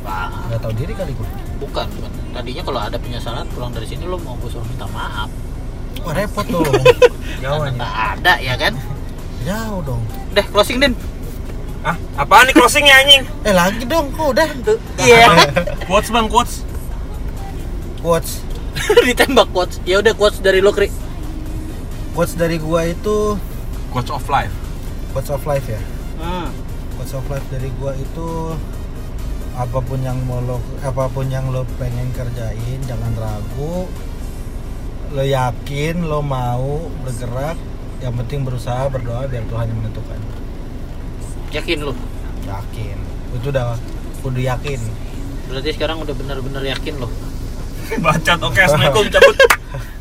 Wah, 0.00 0.30
nggak 0.46 0.62
tahu 0.62 0.72
diri 0.78 0.94
kali 0.94 1.10
gue 1.10 1.28
bukan, 1.58 1.86
bukan. 1.90 2.10
Tadinya 2.30 2.62
kalau 2.62 2.78
ada 2.78 2.94
penyesalan 2.94 3.42
pulang 3.50 3.74
dari 3.74 3.82
sini 3.84 4.06
lo 4.06 4.14
mau 4.16 4.38
gue 4.38 4.46
suruh 4.46 4.62
minta 4.62 4.86
maaf. 4.86 5.26
wah 5.98 6.14
repot 6.14 6.46
tuh 6.46 6.62
jauh 7.42 7.58
nggak 7.74 7.94
ada 8.14 8.38
ya 8.38 8.54
kan? 8.54 8.70
jauh 9.42 9.82
dong 9.82 10.02
Udah 10.30 10.46
closing 10.46 10.78
din. 10.78 10.94
Ah, 11.82 11.98
apaan 12.14 12.46
nih 12.46 12.54
closingnya 12.54 12.94
anjing? 12.96 13.22
eh 13.42 13.50
lagi 13.50 13.82
dong 13.82 14.14
kok 14.14 14.30
udah 14.30 14.46
Iya. 14.96 15.26
Quotes 15.82 16.10
bang, 16.10 16.26
quotes. 16.28 16.62
quotes 17.98 18.42
Ditembak 19.08 19.50
quotes. 19.50 19.82
Ya 19.82 19.98
udah 19.98 20.12
quotes 20.12 20.38
dari 20.38 20.60
lo 20.60 20.70
Kri. 20.70 20.86
Quotes 22.16 22.32
dari 22.34 22.56
gua 22.56 22.88
itu 22.88 23.36
Coach 23.92 24.08
of 24.10 24.24
life. 24.26 24.52
quotes 25.12 25.28
of 25.28 25.44
life 25.44 25.66
ya 25.66 25.80
Hmm. 26.16 26.48
quotes 26.96 27.12
of 27.12 27.24
life 27.26 27.44
dari 27.46 27.68
gua 27.76 27.92
itu 27.92 28.56
apa 29.52 29.78
pun 29.78 30.00
yang 30.00 30.16
mau 30.22 30.36
lo 30.38 30.56
apa 30.80 31.08
pun 31.08 31.28
yang 31.28 31.48
lo 31.48 31.64
pengen 31.76 32.08
kerjain 32.10 32.80
jangan 32.82 33.12
ragu 33.14 33.84
lo 35.10 35.22
yakin 35.22 36.02
lo 36.02 36.20
mau 36.20 36.80
bergerak 37.02 37.56
yang 37.98 38.12
penting 38.14 38.44
berusaha 38.44 38.84
berdoa 38.86 39.24
biar 39.24 39.44
Tuhan 39.46 39.66
yang 39.66 39.78
menentukan 39.78 40.20
Yakin 41.48 41.78
lo. 41.82 41.94
yakin 42.44 42.96
itu 43.32 43.46
udah 43.48 43.76
kudu 44.20 44.40
yakin 44.42 44.80
Berarti 45.46 45.70
sekarang 45.72 46.02
udah 46.02 46.10
benar-benar 46.10 46.58
yakin 46.66 46.98
lo. 46.98 47.06
Bacot. 47.96 48.38
Oke, 48.42 48.58
assalamualaikum 48.58 49.06
cabut. 49.08 49.36